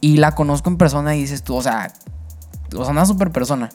Y 0.00 0.18
la 0.18 0.34
conozco 0.34 0.70
en 0.70 0.76
persona 0.76 1.16
y 1.16 1.20
dices 1.20 1.42
tú, 1.42 1.56
o 1.56 1.62
sea, 1.62 1.92
o 2.74 2.82
sea, 2.84 2.92
una 2.92 3.06
super 3.06 3.30
persona. 3.32 3.70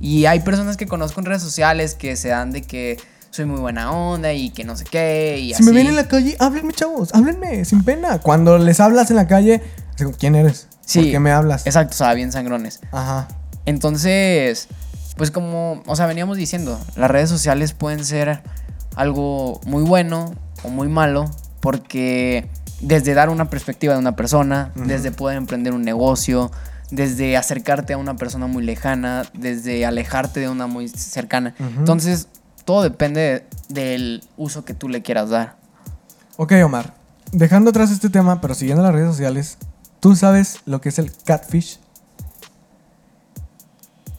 Y 0.00 0.26
hay 0.26 0.40
personas 0.40 0.76
que 0.76 0.86
conozco 0.86 1.20
en 1.20 1.26
redes 1.26 1.42
sociales 1.42 1.94
que 1.94 2.16
se 2.16 2.28
dan 2.28 2.52
de 2.52 2.62
que 2.62 2.98
soy 3.30 3.46
muy 3.46 3.58
buena 3.58 3.90
onda 3.90 4.32
y 4.32 4.50
que 4.50 4.62
no 4.64 4.76
sé 4.76 4.84
qué. 4.84 5.38
Y 5.40 5.48
Si 5.48 5.54
así. 5.54 5.62
me 5.64 5.72
ven 5.72 5.86
en 5.88 5.96
la 5.96 6.06
calle, 6.06 6.36
háblenme, 6.38 6.72
chavos, 6.72 7.12
háblenme, 7.14 7.64
sin 7.64 7.82
pena. 7.82 8.18
Cuando 8.20 8.58
les 8.58 8.78
hablas 8.80 9.10
en 9.10 9.16
la 9.16 9.26
calle, 9.26 9.62
digo, 9.98 10.12
¿quién 10.16 10.34
eres? 10.36 10.68
Sí. 10.86 11.00
¿Por 11.00 11.10
qué 11.10 11.18
me 11.20 11.32
hablas? 11.32 11.66
Exacto, 11.66 11.94
o 11.94 11.96
sea, 11.96 12.14
bien 12.14 12.30
sangrones. 12.30 12.80
Ajá. 12.92 13.26
Entonces, 13.66 14.68
pues 15.16 15.30
como, 15.30 15.82
o 15.86 15.96
sea, 15.96 16.06
veníamos 16.06 16.36
diciendo, 16.36 16.78
las 16.96 17.10
redes 17.10 17.28
sociales 17.30 17.72
pueden 17.72 18.04
ser 18.04 18.42
algo 18.96 19.60
muy 19.66 19.82
bueno 19.82 20.34
o 20.62 20.68
muy 20.68 20.88
malo 20.88 21.30
porque 21.60 22.48
desde 22.80 23.14
dar 23.14 23.28
una 23.30 23.48
perspectiva 23.50 23.94
de 23.94 24.00
una 24.00 24.16
persona, 24.16 24.72
desde 24.74 25.10
poder 25.12 25.36
emprender 25.38 25.72
un 25.72 25.82
negocio, 25.82 26.50
desde 26.90 27.36
acercarte 27.36 27.92
a 27.94 27.96
una 27.98 28.16
persona 28.16 28.46
muy 28.46 28.62
lejana, 28.64 29.24
desde 29.32 29.86
alejarte 29.86 30.40
de 30.40 30.48
una 30.48 30.66
muy 30.66 30.88
cercana. 30.88 31.54
Entonces, 31.58 32.28
todo 32.64 32.82
depende 32.82 33.20
de- 33.20 33.44
del 33.68 34.24
uso 34.36 34.64
que 34.64 34.74
tú 34.74 34.88
le 34.88 35.02
quieras 35.02 35.30
dar. 35.30 35.56
Ok, 36.36 36.52
Omar. 36.64 36.92
Dejando 37.32 37.70
atrás 37.70 37.90
este 37.90 38.10
tema, 38.10 38.40
pero 38.40 38.54
siguiendo 38.54 38.82
las 38.82 38.92
redes 38.92 39.08
sociales, 39.08 39.56
¿tú 40.00 40.14
sabes 40.14 40.58
lo 40.66 40.80
que 40.80 40.90
es 40.90 40.98
el 40.98 41.10
catfish? 41.24 41.78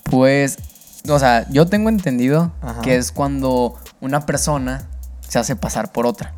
Pues, 0.03 0.57
o 1.09 1.19
sea, 1.19 1.47
yo 1.49 1.67
tengo 1.67 1.89
entendido 1.89 2.51
Ajá. 2.61 2.81
que 2.81 2.95
es 2.95 3.11
cuando 3.11 3.75
una 4.01 4.25
persona 4.25 4.87
se 5.27 5.39
hace 5.39 5.55
pasar 5.55 5.91
por 5.91 6.05
otra. 6.05 6.33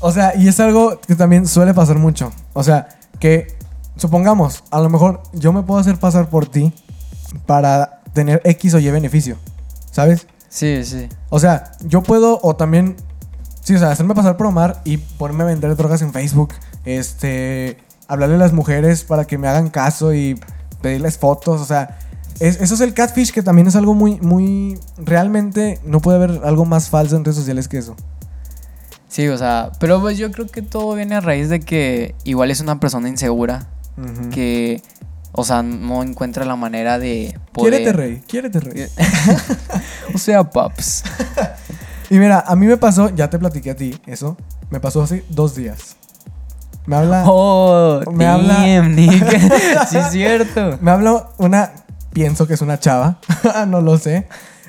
O 0.00 0.12
sea, 0.12 0.36
y 0.36 0.48
es 0.48 0.60
algo 0.60 1.00
que 1.00 1.14
también 1.14 1.46
suele 1.46 1.74
pasar 1.74 1.98
mucho. 1.98 2.32
O 2.52 2.62
sea, 2.62 2.88
que 3.18 3.56
supongamos, 3.96 4.62
a 4.70 4.80
lo 4.80 4.88
mejor 4.88 5.22
yo 5.32 5.52
me 5.52 5.62
puedo 5.62 5.80
hacer 5.80 5.96
pasar 5.98 6.28
por 6.28 6.46
ti 6.46 6.72
para 7.46 8.02
tener 8.12 8.40
X 8.44 8.74
o 8.74 8.78
Y 8.78 8.90
beneficio. 8.90 9.36
¿Sabes? 9.90 10.26
Sí, 10.48 10.84
sí. 10.84 11.08
O 11.30 11.40
sea, 11.40 11.72
yo 11.80 12.02
puedo, 12.02 12.38
o 12.42 12.56
también, 12.56 12.96
sí, 13.62 13.74
o 13.74 13.78
sea, 13.78 13.90
hacerme 13.90 14.14
pasar 14.14 14.36
por 14.36 14.46
Omar 14.46 14.80
y 14.84 14.98
ponerme 14.98 15.44
a 15.44 15.46
vender 15.46 15.74
drogas 15.76 16.02
en 16.02 16.12
Facebook. 16.12 16.54
Este, 16.84 17.78
hablarle 18.06 18.36
a 18.36 18.38
las 18.38 18.52
mujeres 18.52 19.04
para 19.04 19.26
que 19.26 19.38
me 19.38 19.48
hagan 19.48 19.70
caso 19.70 20.14
y 20.14 20.38
pedirles 20.82 21.18
fotos. 21.18 21.60
O 21.60 21.64
sea, 21.64 21.98
es- 22.40 22.60
eso 22.60 22.74
es 22.74 22.80
el 22.80 22.94
catfish 22.94 23.32
que 23.32 23.42
también 23.42 23.66
es 23.68 23.76
algo 23.76 23.94
muy, 23.94 24.18
muy, 24.20 24.78
realmente 24.98 25.78
no 25.84 26.00
puede 26.00 26.16
haber 26.22 26.40
algo 26.44 26.64
más 26.64 26.88
falso 26.90 27.16
en 27.16 27.24
redes 27.24 27.36
sociales 27.36 27.68
que 27.68 27.78
eso. 27.78 27.96
Sí, 29.08 29.28
o 29.28 29.38
sea, 29.38 29.72
pero 29.80 30.00
pues 30.00 30.18
yo 30.18 30.30
creo 30.30 30.46
que 30.46 30.60
todo 30.62 30.94
viene 30.94 31.14
a 31.14 31.20
raíz 31.20 31.48
de 31.48 31.60
que 31.60 32.14
igual 32.24 32.50
es 32.50 32.60
una 32.60 32.78
persona 32.80 33.08
insegura, 33.08 33.66
que, 34.30 34.82
O 35.38 35.44
sea, 35.44 35.62
no 35.62 36.02
encuentra 36.02 36.44
la 36.46 36.56
manera 36.56 36.98
de 36.98 37.38
poder... 37.52 37.72
Quiérete, 37.74 37.92
rey. 37.92 38.22
Quiérete, 38.26 38.60
rey. 38.60 38.86
o 40.14 40.18
sea, 40.18 40.44
paps. 40.44 41.02
Y 42.10 42.18
mira, 42.18 42.44
a 42.46 42.54
mí 42.56 42.66
me 42.66 42.76
pasó, 42.76 43.10
ya 43.14 43.28
te 43.28 43.36
platiqué 43.38 43.72
a 43.72 43.76
ti 43.76 44.00
eso, 44.06 44.36
me 44.70 44.78
pasó 44.80 45.02
hace 45.02 45.24
dos 45.28 45.54
días. 45.56 45.96
Me 46.86 46.94
habla, 46.96 47.24
Oh, 47.26 48.00
Me 48.12 48.26
habla- 48.26 48.60
damn, 48.60 48.94
nigga. 48.94 49.28
sí, 49.90 49.98
es 49.98 50.10
cierto. 50.12 50.78
me 50.80 50.90
habla 50.92 51.30
una, 51.38 51.72
pienso 52.16 52.46
que 52.46 52.54
es 52.54 52.62
una 52.62 52.80
chava, 52.80 53.20
no 53.68 53.82
lo 53.82 53.98
sé, 53.98 54.26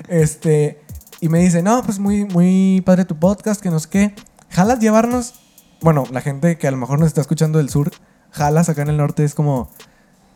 este, 0.08 0.82
y 1.18 1.30
me 1.30 1.38
dice, 1.38 1.62
no, 1.62 1.82
pues 1.82 1.98
muy, 1.98 2.26
muy 2.26 2.82
padre 2.84 3.06
tu 3.06 3.18
podcast, 3.18 3.62
que 3.62 3.70
no 3.70 3.80
sé 3.80 3.88
qué, 3.88 4.14
jalas 4.50 4.80
llevarnos, 4.80 5.32
bueno, 5.80 6.04
la 6.12 6.20
gente 6.20 6.58
que 6.58 6.68
a 6.68 6.70
lo 6.70 6.76
mejor 6.76 6.98
nos 6.98 7.08
está 7.08 7.22
escuchando 7.22 7.56
del 7.56 7.70
sur, 7.70 7.90
jalas 8.32 8.68
acá 8.68 8.82
en 8.82 8.90
el 8.90 8.98
norte 8.98 9.24
es 9.24 9.34
como, 9.34 9.70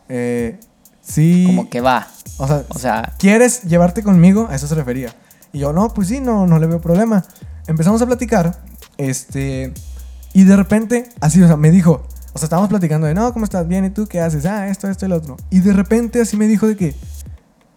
eh, 0.09 0.59
sí, 1.03 1.43
Como 1.45 1.69
que 1.69 1.81
va. 1.81 2.07
o 2.39 2.47
sea, 2.47 2.65
O 2.69 2.79
sea, 2.79 3.13
¿quieres 3.19 3.61
llevarte 3.61 4.01
conmigo? 4.01 4.47
A 4.49 4.55
eso 4.55 4.65
se 4.65 4.73
refería. 4.73 5.13
Y 5.51 5.59
yo, 5.59 5.71
no, 5.71 5.93
pues 5.93 6.07
sí, 6.07 6.19
no, 6.19 6.47
no 6.47 6.57
le 6.57 6.65
veo 6.65 6.81
problema. 6.81 7.23
Empezamos 7.67 8.01
a 8.01 8.07
platicar, 8.07 8.59
este, 8.97 9.71
y 10.33 10.45
de 10.45 10.55
repente, 10.55 11.09
así, 11.21 11.43
o 11.43 11.45
sea, 11.45 11.57
me 11.57 11.69
dijo, 11.69 12.07
o 12.33 12.39
sea, 12.39 12.47
estábamos 12.47 12.69
platicando 12.69 13.05
de, 13.05 13.13
no, 13.13 13.31
¿cómo 13.31 13.45
estás? 13.45 13.67
Bien, 13.67 13.85
¿y 13.85 13.91
tú 13.91 14.07
qué 14.07 14.19
haces? 14.19 14.45
Ah, 14.45 14.67
esto, 14.67 14.87
esto 14.89 15.05
y 15.05 15.09
lo 15.09 15.17
otro. 15.17 15.37
Y 15.51 15.59
de 15.59 15.71
repente 15.71 16.19
así 16.19 16.35
me 16.35 16.47
dijo 16.47 16.67
de 16.67 16.75
que, 16.75 16.95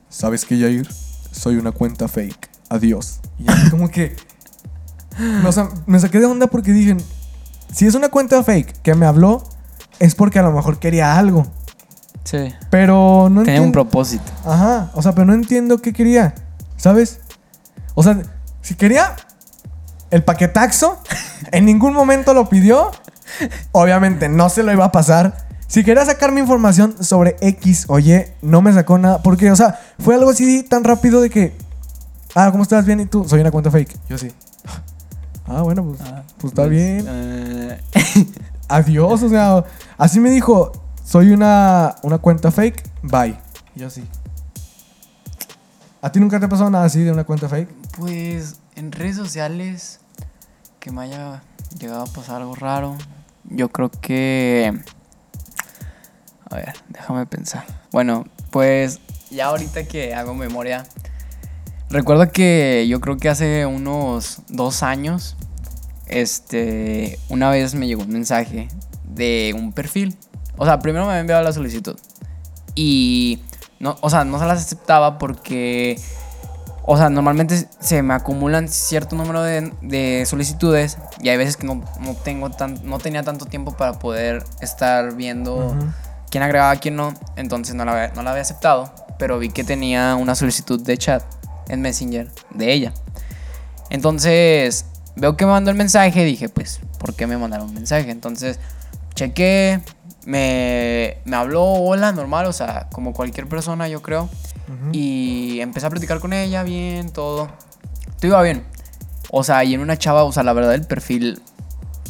¿sabes 0.09 0.47
qué, 0.47 0.59
Jair? 0.59 0.89
Soy 1.31 1.57
una 1.57 1.73
cuenta 1.73 2.09
fake. 2.09 2.49
Adiós. 2.71 3.21
Y 3.39 3.71
como 3.71 3.91
que, 3.91 4.17
o 5.45 5.53
sea, 5.53 5.69
me 5.87 6.01
saqué 6.01 6.19
de 6.19 6.27
onda 6.27 6.47
porque 6.47 6.73
dije, 6.73 6.97
si 7.73 7.87
es 7.87 7.95
una 7.95 8.09
cuenta 8.09 8.43
fake 8.43 8.81
que 8.81 8.95
me 8.95 9.05
habló, 9.05 9.45
es 9.99 10.15
porque 10.15 10.39
a 10.39 10.43
lo 10.43 10.53
mejor 10.53 10.79
quería 10.79 11.19
algo. 11.19 11.47
sí. 12.25 12.53
Pero 12.71 13.29
no 13.31 13.43
Tenía 13.43 13.61
un 13.61 13.73
propósito. 13.73 14.33
Ajá, 14.45 14.91
o 14.95 15.03
sea, 15.03 15.13
pero 15.13 15.27
no 15.27 15.35
entiendo 15.35 15.83
qué 15.83 15.93
quería, 15.93 16.35
¿sabes? 16.79 17.21
O 17.95 18.03
sea, 18.03 18.23
si 18.63 18.75
quería 18.75 19.17
el 20.11 20.25
paquetaxo, 20.25 20.99
en 21.53 21.67
ningún 21.67 21.93
momento 21.93 22.33
lo 22.33 22.49
pidió, 22.49 22.91
obviamente 23.73 24.29
no 24.29 24.49
se 24.49 24.63
lo 24.63 24.73
iba 24.73 24.85
a 24.87 24.93
pasar. 24.93 25.47
Si 25.69 25.83
quería 25.83 26.05
sacarme 26.05 26.41
información 26.41 27.03
sobre 27.03 27.37
X 27.41 27.87
o 27.89 27.99
Y, 27.99 28.25
no 28.43 28.63
me 28.63 28.73
sacó 28.73 28.99
nada, 28.99 29.23
porque, 29.23 29.51
o 29.51 29.57
sea, 29.57 29.81
fue 29.99 30.15
algo 30.15 30.31
así 30.31 30.63
tan 30.63 30.85
rápido 30.85 31.21
de 31.21 31.31
que, 31.31 31.57
ah, 32.35 32.51
¿cómo 32.53 32.63
estás? 32.63 32.87
Bien, 32.87 33.01
¿y 33.01 33.07
tú? 33.07 33.25
Soy 33.29 33.41
una 33.41 33.51
cuenta 33.51 33.71
fake. 33.71 33.97
Yo 34.09 34.19
sí. 34.19 34.33
Ah, 35.49 35.63
bueno, 35.63 35.85
pues, 35.85 36.01
pues 36.39 36.53
está 36.53 36.67
bien. 36.67 37.07
Eh, 37.09 37.81
Adiós, 38.69 39.23
o 39.23 39.29
sea, 39.29 39.65
así 39.97 40.19
me 40.19 40.29
dijo, 40.29 40.73
soy 41.05 41.31
una, 41.31 41.95
una 42.03 42.19
cuenta 42.19 42.51
fake, 42.51 42.83
bye. 43.03 43.39
Yo 43.77 43.89
sí. 43.89 44.05
¿A 46.03 46.11
ti 46.11 46.19
nunca 46.19 46.41
te 46.41 46.47
ha 46.47 46.49
pasado 46.49 46.69
nada 46.69 46.85
así 46.85 47.01
de 47.05 47.13
una 47.13 47.23
cuenta 47.23 47.49
fake? 47.49 47.69
pues 47.97 48.57
en 48.75 48.93
redes 48.93 49.17
sociales 49.17 50.01
que 50.81 50.91
me 50.91 51.03
haya 51.03 51.43
llegado 51.79 52.03
a 52.03 52.07
pasar 52.07 52.43
algo 52.43 52.55
raro. 52.55 52.97
Yo 53.51 53.69
creo 53.69 53.91
que... 53.91 54.73
A 56.51 56.57
ver, 56.57 56.75
déjame 56.89 57.27
pensar. 57.27 57.65
Bueno, 57.91 58.25
pues 58.51 59.01
ya 59.31 59.47
ahorita 59.47 59.85
que 59.85 60.15
hago 60.15 60.35
memoria, 60.35 60.87
recuerdo 61.91 62.31
que 62.31 62.87
yo 62.89 63.01
creo 63.01 63.17
que 63.17 63.29
hace 63.29 63.67
unos 63.67 64.41
dos 64.49 64.83
años, 64.83 65.37
este, 66.07 67.19
una 67.29 67.51
vez 67.51 67.75
me 67.75 67.87
llegó 67.87 68.03
un 68.03 68.13
mensaje 68.13 68.69
de 69.05 69.55
un 69.57 69.73
perfil. 69.73 70.17
O 70.57 70.65
sea, 70.65 70.79
primero 70.79 71.05
me 71.05 71.11
había 71.11 71.21
enviado 71.21 71.43
la 71.43 71.53
solicitud 71.53 71.99
y 72.75 73.41
no, 73.81 73.97
o 74.01 74.11
sea, 74.11 74.25
no 74.25 74.39
se 74.39 74.47
las 74.47 74.61
aceptaba 74.63 75.19
porque, 75.19 76.01
o 76.87 76.97
sea, 76.97 77.11
normalmente 77.11 77.67
se 77.81 78.03
me 78.03 78.15
acumulan 78.15 78.69
cierto 78.69 79.17
número 79.17 79.43
de, 79.43 79.73
de 79.83 80.25
solicitudes 80.27 80.99
y 81.21 81.29
hay 81.29 81.37
veces 81.37 81.57
que 81.57 81.67
no, 81.67 81.83
no 82.01 82.15
tengo 82.15 82.51
tan, 82.51 82.79
no 82.89 82.99
tenía 82.99 83.23
tanto 83.23 83.45
tiempo 83.47 83.73
para 83.77 83.95
poder 83.99 84.45
estar 84.61 85.15
viendo 85.15 85.77
quién 86.31 86.43
agregaba, 86.45 86.77
quién 86.77 86.97
no, 86.97 87.13
entonces 87.37 87.75
no 87.75 87.85
la, 87.85 87.93
había- 87.93 88.15
no 88.15 88.23
la 88.23 88.31
había 88.31 88.43
aceptado, 88.43 88.93
pero 89.19 89.39
vi 89.39 89.49
que 89.51 89.65
tenía 89.65 90.15
una 90.15 90.35
solicitud 90.35 90.81
de 90.81 90.97
chat 90.97 91.23
en 91.69 91.81
Messenger 91.83 92.31
de 92.55 92.73
ella. 92.73 92.93
Entonces, 93.91 94.87
veo 95.17 95.37
que 95.37 95.45
me 95.47 95.53
mandó 95.53 95.71
el 95.71 95.77
mensaje, 95.77 96.25
dije, 96.25 96.49
pues, 96.49 96.81
¿por 96.99 97.15
qué 97.15 97.27
me 97.27 97.37
mandaron 97.37 97.69
un 97.69 97.75
mensaje? 97.75 98.11
Entonces, 98.11 98.59
chequé, 99.15 99.81
me, 100.25 101.19
me 101.25 101.37
habló 101.37 101.65
hola, 101.65 102.13
normal, 102.13 102.47
o 102.47 102.53
sea, 102.53 102.89
como 102.93 103.13
cualquier 103.13 103.49
persona, 103.49 103.89
yo 103.89 104.03
creo. 104.03 104.29
Y 104.93 105.61
empecé 105.61 105.87
a 105.87 105.91
platicar 105.91 106.21
con 106.21 106.33
ella, 106.33 106.63
bien, 106.63 107.11
todo. 107.11 107.49
Todo 108.19 108.29
iba 108.29 108.43
bien. 108.43 108.65
O 109.31 109.45
sea, 109.45 109.65
y 109.65 109.75
en 109.75 109.81
una 109.81 109.97
chava, 109.97 110.25
o 110.25 110.33
sea, 110.33 110.43
la 110.43 110.53
verdad, 110.53 110.75
el 110.75 110.87
perfil, 110.87 111.41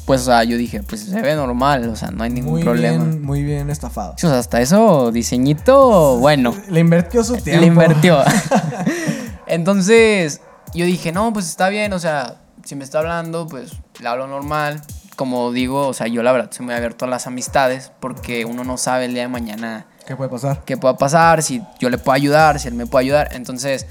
pues, 0.05 0.23
o 0.23 0.25
sea, 0.25 0.45
yo 0.45 0.57
dije, 0.57 0.83
pues 0.83 1.03
se 1.03 1.21
ve 1.21 1.35
normal, 1.35 1.88
o 1.88 1.97
sea, 1.97 2.11
no 2.11 2.25
hay 2.25 2.31
ningún 2.31 2.53
muy 2.53 2.62
problema. 2.62 3.05
Bien, 3.05 3.23
muy 3.23 3.42
bien 3.42 3.71
estafado. 3.71 4.14
Sí, 4.16 4.27
o 4.27 4.31
sea, 4.31 4.38
hasta 4.38 4.61
eso, 4.61 5.11
diseñito, 5.12 6.19
bueno. 6.19 6.55
Le 6.69 6.81
invirtió 6.81 7.25
su 7.25 7.37
tiempo. 7.37 7.61
Le 7.61 7.66
invirtió. 7.66 8.23
Entonces, 9.47 10.40
yo 10.75 10.85
dije, 10.85 11.12
no, 11.12 11.33
pues 11.33 11.49
está 11.49 11.69
bien, 11.69 11.92
o 11.92 11.99
sea, 11.99 12.37
si 12.64 12.75
me 12.75 12.85
está 12.85 12.99
hablando, 12.99 13.47
pues 13.47 13.73
le 14.01 14.09
hablo 14.09 14.27
normal. 14.27 14.83
Como 15.14 15.51
digo, 15.51 15.87
o 15.87 15.95
sea, 15.95 16.09
yo 16.09 16.23
la 16.23 16.33
verdad 16.33 16.51
soy 16.53 16.66
muy 16.66 16.75
abierto 16.75 17.07
a 17.07 17.09
las 17.09 17.27
amistades 17.27 17.90
porque 18.01 18.45
uno 18.45 18.64
no 18.64 18.77
sabe 18.77 19.07
el 19.07 19.14
día 19.14 19.23
de 19.23 19.29
mañana 19.29 19.87
¿Qué 20.07 20.16
puede 20.16 20.31
pasar? 20.31 20.62
qué 20.64 20.77
pueda 20.77 20.97
pasar, 20.97 21.42
si 21.42 21.62
yo 21.79 21.90
le 21.90 21.99
puedo 21.99 22.14
ayudar, 22.14 22.61
si 22.61 22.69
él 22.69 22.75
me 22.75 22.87
puede 22.87 23.07
ayudar. 23.07 23.31
Entonces, 23.33 23.87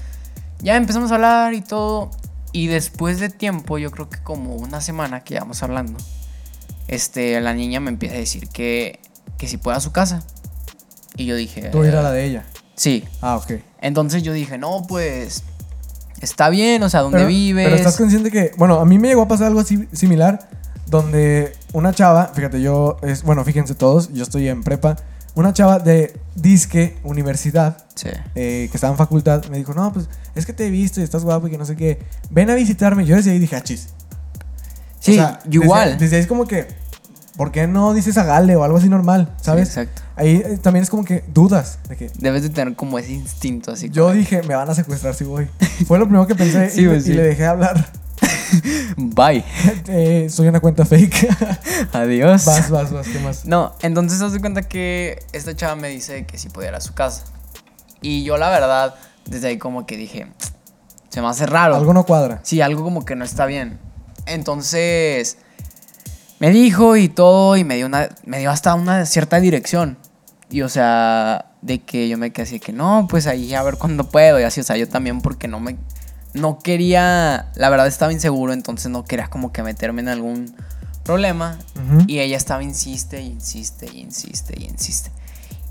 ya 0.60 0.76
empezamos 0.76 1.12
a 1.12 1.16
hablar 1.16 1.54
y 1.54 1.60
todo. 1.60 2.10
Y 2.52 2.68
después 2.68 3.20
de 3.20 3.28
tiempo, 3.28 3.76
yo 3.78 3.90
creo 3.90 4.08
que 4.08 4.18
como 4.22 4.54
una 4.54 4.80
semana 4.80 5.22
que 5.22 5.34
llevamos 5.34 5.62
hablando, 5.62 5.98
este, 6.88 7.40
la 7.40 7.52
niña 7.52 7.80
me 7.80 7.90
empieza 7.90 8.14
a 8.14 8.18
decir 8.18 8.48
que, 8.48 9.00
que 9.36 9.46
si 9.46 9.58
puede 9.58 9.76
a 9.76 9.80
su 9.80 9.92
casa. 9.92 10.22
Y 11.16 11.26
yo 11.26 11.36
dije, 11.36 11.68
Tú 11.70 11.84
ir 11.84 11.94
a 11.94 12.02
la 12.02 12.12
de 12.12 12.24
ella. 12.24 12.44
sí. 12.74 13.04
Ah, 13.20 13.36
ok. 13.36 13.52
Entonces 13.80 14.22
yo 14.22 14.32
dije, 14.32 14.58
no, 14.58 14.84
pues 14.88 15.44
está 16.20 16.48
bien, 16.48 16.82
o 16.82 16.88
sea, 16.88 17.00
¿dónde 17.02 17.18
pero, 17.18 17.28
vives? 17.28 17.64
Pero 17.66 17.76
estás 17.76 17.96
consciente 17.96 18.30
que, 18.30 18.52
bueno, 18.56 18.80
a 18.80 18.84
mí 18.84 18.98
me 18.98 19.08
llegó 19.08 19.22
a 19.22 19.28
pasar 19.28 19.48
algo 19.48 19.60
así 19.60 19.86
similar, 19.92 20.48
donde 20.86 21.52
una 21.72 21.92
chava, 21.92 22.32
fíjate, 22.34 22.60
yo, 22.60 22.96
es, 23.02 23.22
bueno, 23.22 23.44
fíjense 23.44 23.74
todos, 23.74 24.12
yo 24.12 24.22
estoy 24.22 24.48
en 24.48 24.62
prepa, 24.62 24.96
una 25.36 25.52
chava 25.52 25.78
de 25.78 26.18
disque 26.34 26.96
universidad, 27.04 27.84
Sí. 27.94 28.08
eh, 28.34 28.68
que 28.70 28.76
estaba 28.76 28.90
en 28.92 28.98
facultad, 28.98 29.44
me 29.46 29.56
dijo, 29.58 29.72
no, 29.74 29.92
pues 29.92 30.08
es 30.34 30.44
que 30.44 30.52
te 30.52 30.66
he 30.66 30.70
visto 30.70 31.00
y 31.00 31.04
estás 31.04 31.22
guapo 31.24 31.46
y 31.46 31.50
que 31.50 31.58
no 31.58 31.64
sé 31.64 31.76
qué, 31.76 32.00
ven 32.30 32.50
a 32.50 32.54
visitarme. 32.54 33.06
Yo 33.06 33.16
desde 33.16 33.30
ahí 33.30 33.38
dije, 33.38 33.54
achis. 33.56 33.88
Sí, 34.98 35.12
O 35.12 35.14
sea, 35.14 35.38
yo 35.44 35.60
desde- 35.60 35.64
igual. 35.66 35.98
Desde, 35.98 36.16
ahí 36.16 36.22
es 36.22 36.26
como 36.28 36.46
que, 36.46 36.66
¿por 37.36 37.52
qué 37.52 37.66
no 37.66 37.94
dices 37.94 38.16
a 38.18 38.24
Gale 38.24 38.56
o 38.56 38.64
algo 38.64 38.78
así 38.78 38.88
normal? 38.88 39.34
¿Sabes? 39.40 39.68
Sí, 39.68 39.80
exacto. 39.80 40.02
ahí 40.16 40.42
eh, 40.44 40.58
también 40.60 40.82
es 40.82 40.90
como 40.90 41.04
que 41.04 41.22
dudas 41.32 41.78
de 41.88 41.96
que 41.96 42.10
Debes 42.18 42.42
de 42.42 42.48
tener 42.50 42.74
como 42.74 42.98
ese 42.98 43.12
instinto 43.12 43.72
así. 43.72 43.88
yo 43.90 44.10
dije, 44.12 44.42
me 44.42 44.54
van 44.54 44.68
a 44.68 44.74
secuestrar 44.74 45.14
si 45.14 45.24
voy. 45.24 45.48
Fue 45.86 45.98
lo 45.98 46.06
primero 46.06 46.26
que 46.26 46.34
pensé 46.34 46.70
Sí, 46.70 46.82
y, 46.82 46.86
pues, 46.88 47.04
y 47.04 47.10
sí. 47.10 47.12
le 47.14 47.22
dejé 47.22 47.44
hablar. 47.46 47.86
Bye. 48.96 49.44
Eh, 49.88 50.28
soy 50.28 50.48
una 50.48 50.60
cuenta 50.60 50.84
fake. 50.84 51.28
Adiós. 51.92 52.44
vas, 52.44 52.70
vas, 52.70 52.92
vas, 52.92 53.06
¿qué 53.06 53.18
más? 53.20 53.44
No, 53.44 53.74
entonces 53.82 54.20
haz 54.20 54.32
de 54.32 54.40
cuenta 54.40 54.62
que 54.62 55.24
esta 55.32 55.54
chava 55.54 55.76
me 55.76 55.88
dice 55.88 56.26
que 56.26 56.38
si 56.38 56.48
pudiera 56.48 56.72
ir 56.72 56.76
a 56.78 56.80
su 56.80 56.92
casa. 56.92 57.24
Y 58.02 58.24
yo 58.24 58.36
la 58.36 58.50
verdad, 58.50 58.94
desde 59.26 59.48
ahí 59.48 59.58
como 59.58 59.86
que 59.86 59.96
dije, 59.96 60.26
se 61.08 61.20
me 61.20 61.28
hace 61.28 61.46
raro. 61.46 61.76
Algo 61.76 61.94
no 61.94 62.04
cuadra. 62.04 62.40
Sí, 62.42 62.60
algo 62.60 62.82
como 62.82 63.04
que 63.04 63.14
no 63.14 63.24
está 63.24 63.46
bien. 63.46 63.78
Entonces, 64.26 65.38
me 66.38 66.50
dijo 66.50 66.96
y 66.96 67.08
todo, 67.08 67.56
y 67.56 67.64
me 67.64 67.76
dio, 67.76 67.86
una, 67.86 68.08
me 68.24 68.38
dio 68.38 68.50
hasta 68.50 68.74
una 68.74 69.06
cierta 69.06 69.40
dirección. 69.40 69.96
Y 70.50 70.62
o 70.62 70.68
sea, 70.68 71.52
de 71.62 71.80
que 71.80 72.08
yo 72.08 72.18
me 72.18 72.32
quedé 72.32 72.44
así 72.44 72.60
que 72.60 72.72
no, 72.72 73.06
pues 73.10 73.26
ahí 73.26 73.54
a 73.54 73.62
ver 73.62 73.76
cuándo 73.78 74.04
puedo. 74.04 74.38
Y 74.38 74.42
así, 74.42 74.60
o 74.60 74.64
sea, 74.64 74.76
yo 74.76 74.88
también 74.88 75.20
porque 75.20 75.48
no 75.48 75.60
me. 75.60 75.76
No 76.36 76.58
quería. 76.58 77.50
La 77.54 77.68
verdad 77.68 77.86
estaba 77.86 78.12
inseguro, 78.12 78.52
entonces 78.52 78.90
no 78.90 79.04
quería 79.04 79.28
como 79.28 79.52
que 79.52 79.62
meterme 79.62 80.02
en 80.02 80.08
algún 80.08 80.54
problema. 81.04 81.58
Y 82.06 82.18
ella 82.18 82.36
estaba 82.36 82.62
insiste, 82.62 83.22
insiste, 83.22 83.86
insiste, 83.94 84.54
y 84.58 84.64
insiste. 84.64 85.10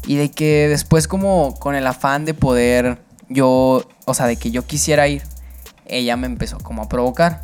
Y 0.08 0.16
de 0.16 0.32
que 0.32 0.68
después 0.68 1.08
como 1.08 1.56
con 1.56 1.76
el 1.76 1.86
afán 1.88 2.26
de 2.26 2.34
poder 2.34 3.00
yo, 3.28 3.88
o 4.06 4.14
sea, 4.14 4.28
de 4.28 4.38
que 4.38 4.52
yo 4.52 4.66
quisiera 4.66 5.08
ir, 5.08 5.24
ella 5.86 6.16
me 6.18 6.28
empezó 6.28 6.58
como 6.60 6.84
a 6.84 6.90
provocar. 6.90 7.42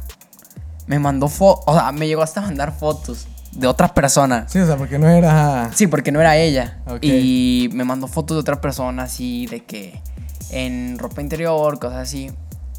Me 0.88 1.00
mandó 1.00 1.28
fotos, 1.28 1.64
o 1.68 1.74
sea, 1.74 1.92
me 1.92 2.08
llegó 2.08 2.22
hasta 2.22 2.42
mandar 2.42 2.78
fotos 2.78 3.28
de 3.52 3.68
otra 3.68 3.94
persona. 3.94 4.46
Sí, 4.48 4.60
o 4.60 4.66
sea, 4.66 4.78
porque 4.78 4.98
no 4.98 5.08
era. 5.10 5.72
Sí, 5.74 5.88
porque 5.88 6.12
no 6.12 6.20
era 6.22 6.38
ella. 6.38 6.80
Ok. 6.88 7.04
Y 7.04 7.70
me 7.74 7.84
mandó 7.84 8.08
fotos 8.08 8.36
de 8.36 8.42
otra 8.42 8.62
persona 8.62 9.04
así, 9.04 9.48
de 9.48 9.64
que 9.64 10.02
en 10.50 10.98
ropa 10.98 11.22
interior, 11.22 11.80
cosas 11.80 12.00
así. 12.00 12.32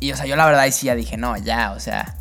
Y 0.02 0.12
o 0.12 0.16
sea, 0.16 0.26
yo 0.26 0.36
la 0.36 0.44
verdad 0.46 0.60
ahí 0.62 0.72
sí 0.72 0.86
ya 0.86 0.94
dije, 0.94 1.16
no, 1.16 1.36
ya, 1.36 1.72
o 1.72 1.80
sea, 1.80 2.16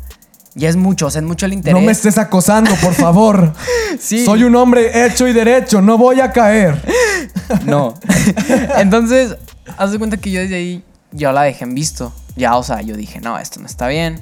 ya 0.54 0.68
es 0.68 0.76
mucho, 0.76 1.06
o 1.06 1.10
sea, 1.10 1.20
es 1.20 1.26
mucho 1.26 1.46
el 1.46 1.52
interés. 1.52 1.74
No 1.80 1.84
me 1.84 1.92
estés 1.92 2.18
acosando, 2.18 2.74
por 2.76 2.94
favor. 2.94 3.52
Sí. 3.98 4.24
Soy 4.24 4.44
un 4.44 4.56
hombre 4.56 5.04
hecho 5.04 5.28
y 5.28 5.34
derecho, 5.34 5.82
no 5.82 5.98
voy 5.98 6.20
a 6.20 6.32
caer. 6.32 6.80
No. 7.66 7.94
Entonces, 8.78 9.36
haz 9.76 9.92
de 9.92 9.98
cuenta 9.98 10.16
que 10.16 10.30
yo 10.30 10.40
desde 10.40 10.54
ahí 10.56 10.84
ya 11.10 11.30
la 11.32 11.42
dejé 11.42 11.64
en 11.64 11.74
visto. 11.74 12.12
Ya, 12.36 12.56
o 12.56 12.62
sea, 12.62 12.80
yo 12.80 12.96
dije, 12.96 13.20
no, 13.20 13.38
esto 13.38 13.60
no 13.60 13.66
está 13.66 13.86
bien. 13.88 14.20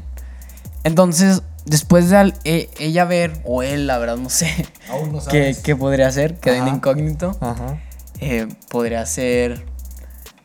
Entonces, 0.83 1.43
después 1.67 2.11
de 2.11 2.17
al- 2.17 2.35
e- 2.45 2.69
ella 2.81 3.05
ver, 3.05 3.41
o 3.45 3.63
él, 3.63 3.87
la 3.87 3.99
verdad, 3.99 4.17
no 4.17 4.31
sé, 4.31 4.67
Aún 4.91 5.13
no 5.13 5.25
qué, 5.31 5.57
qué 5.63 5.77
podría 5.77 6.11
ser, 6.11 6.39
quedé 6.41 6.57
en 6.59 6.69
incógnito. 6.69 7.37
Ajá. 7.41 7.79
Eh, 8.21 8.49
podría 8.69 9.07
ser 9.07 9.65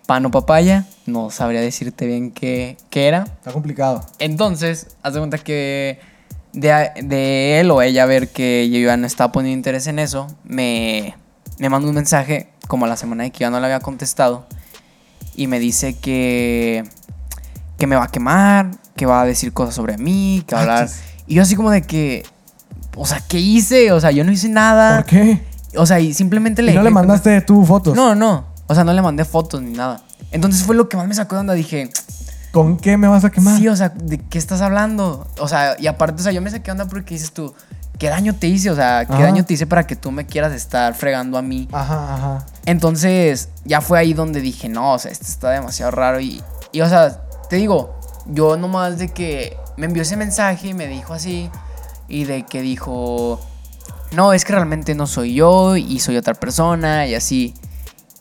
pan 0.06 0.26
o 0.26 0.32
papaya, 0.32 0.86
no 1.06 1.30
sabría 1.30 1.62
decirte 1.62 2.06
bien 2.06 2.32
qué, 2.32 2.78
qué 2.90 3.08
era. 3.08 3.24
Está 3.24 3.52
complicado. 3.52 4.06
Entonces, 4.20 4.88
haz 5.04 5.14
de 5.14 5.20
cuenta 5.20 5.38
que 5.38 6.00
de, 6.54 6.92
de 7.04 7.60
él 7.60 7.72
o 7.72 7.82
ella 7.82 8.06
ver 8.06 8.30
que 8.30 8.70
yo 8.70 8.80
ya 8.80 8.98
no 8.98 9.08
estaba 9.08 9.32
poniendo 9.32 9.58
interés 9.58 9.88
en 9.88 10.00
eso, 10.00 10.28
me, 10.44 11.16
me 11.58 11.70
manda 11.70 11.88
un 11.88 11.96
mensaje 11.96 12.50
como 12.68 12.86
a 12.86 12.88
la 12.88 12.98
semana 12.98 13.24
de 13.24 13.32
que 13.32 13.40
yo 13.40 13.50
no 13.50 13.60
le 13.60 13.66
había 13.66 13.80
contestado 13.80 14.46
y 15.36 15.48
me 15.48 15.60
dice 15.60 15.96
que, 15.96 16.84
que 17.78 17.88
me 17.88 17.96
va 17.96 18.06
a 18.06 18.08
quemar, 18.08 18.72
que 18.96 19.06
va 19.06 19.22
a 19.22 19.26
decir 19.26 19.54
cosas 19.54 19.76
sobre 19.76 19.98
mí, 19.98 20.44
que 20.48 20.56
va 20.56 20.62
a 20.62 20.64
hablar. 20.64 20.84
Achis. 20.86 21.02
Y 21.28 21.36
yo 21.36 21.42
así 21.42 21.56
como 21.56 21.72
de 21.72 21.82
que, 21.82 22.24
o 22.96 23.06
sea, 23.06 23.22
¿qué 23.28 23.40
hice? 23.40 23.92
O 23.92 24.00
sea, 24.00 24.12
yo 24.12 24.24
no 24.24 24.32
hice 24.32 24.48
nada. 24.48 24.98
¿Por 24.98 25.06
qué? 25.08 25.42
O 25.76 25.86
sea, 25.86 26.00
y 26.00 26.14
simplemente 26.14 26.62
le... 26.62 26.72
¿Y 26.72 26.76
no 26.76 26.84
le 26.84 26.92
mandaste 26.92 27.42
tú 27.42 27.66
fotos? 27.66 27.96
No, 27.96 28.16
no. 28.16 28.55
O 28.68 28.76
sea, 28.76 28.84
no 28.84 28.94
le 28.94 29.02
mandé 29.02 29.26
fotos 29.26 29.62
ni 29.62 29.72
nada. 29.72 30.02
Entonces 30.32 30.64
fue 30.64 30.76
lo 30.76 30.90
que 30.90 30.98
más 30.98 31.08
me 31.08 31.14
sacó 31.14 31.36
de 31.36 31.42
onda. 31.42 31.54
Dije, 31.54 31.92
¿Con 32.56 32.78
qué 32.78 32.96
me 32.96 33.10
vas 33.10 33.26
a 33.26 33.30
quemar? 33.30 33.58
Sí, 33.58 33.68
o 33.68 33.76
sea, 33.76 33.90
¿de 33.90 34.18
qué 34.18 34.38
estás 34.38 34.62
hablando? 34.62 35.28
O 35.40 35.48
sea, 35.50 35.76
y 35.78 35.88
aparte, 35.88 36.22
o 36.22 36.24
sea, 36.24 36.32
yo 36.32 36.42
me 36.42 36.50
saqué 36.50 36.68
de 36.68 36.72
onda 36.72 36.86
porque 36.86 37.14
dices 37.14 37.34
tú, 37.34 37.54
¿qué 38.00 38.08
daño 38.08 38.34
te 38.34 38.48
hice? 38.48 38.70
O 38.72 38.76
sea, 38.76 39.06
¿qué 39.06 39.12
Ajá. 39.12 39.24
daño 39.24 39.44
te 39.44 39.56
hice 39.56 39.68
para 39.68 39.86
que 39.86 39.98
tú 39.98 40.10
me 40.10 40.26
quieras 40.26 40.54
estar 40.54 40.94
fregando 40.94 41.38
a 41.38 41.42
mí? 41.42 41.68
Ajá, 41.74 42.14
ajá. 42.14 42.46
Entonces, 42.66 43.50
ya 43.66 43.82
fue 43.82 44.00
ahí 44.00 44.14
donde 44.14 44.40
dije, 44.40 44.70
no, 44.70 44.94
o 44.94 45.00
sea, 45.00 45.12
esto 45.12 45.26
está 45.26 45.50
demasiado 45.50 45.92
raro. 45.92 46.22
Y, 46.22 46.42
y, 46.72 46.80
o 46.80 46.88
sea, 46.88 47.22
te 47.50 47.58
digo, 47.58 47.94
yo 48.26 48.56
nomás 48.56 48.98
de 49.00 49.10
que 49.10 49.58
me 49.76 49.88
envió 49.88 50.04
ese 50.04 50.16
mensaje 50.16 50.70
y 50.70 50.74
me 50.74 50.88
dijo 50.88 51.14
así, 51.14 51.50
y 52.08 52.24
de 52.24 52.44
que 52.46 52.62
dijo, 52.62 53.38
no, 54.14 54.32
es 54.32 54.46
que 54.46 54.54
realmente 54.54 54.96
no 54.96 55.08
soy 55.08 55.34
yo 55.34 55.76
y 55.76 56.00
soy 56.00 56.16
otra 56.16 56.34
persona 56.34 57.06
y 57.06 57.16
así. 57.16 57.54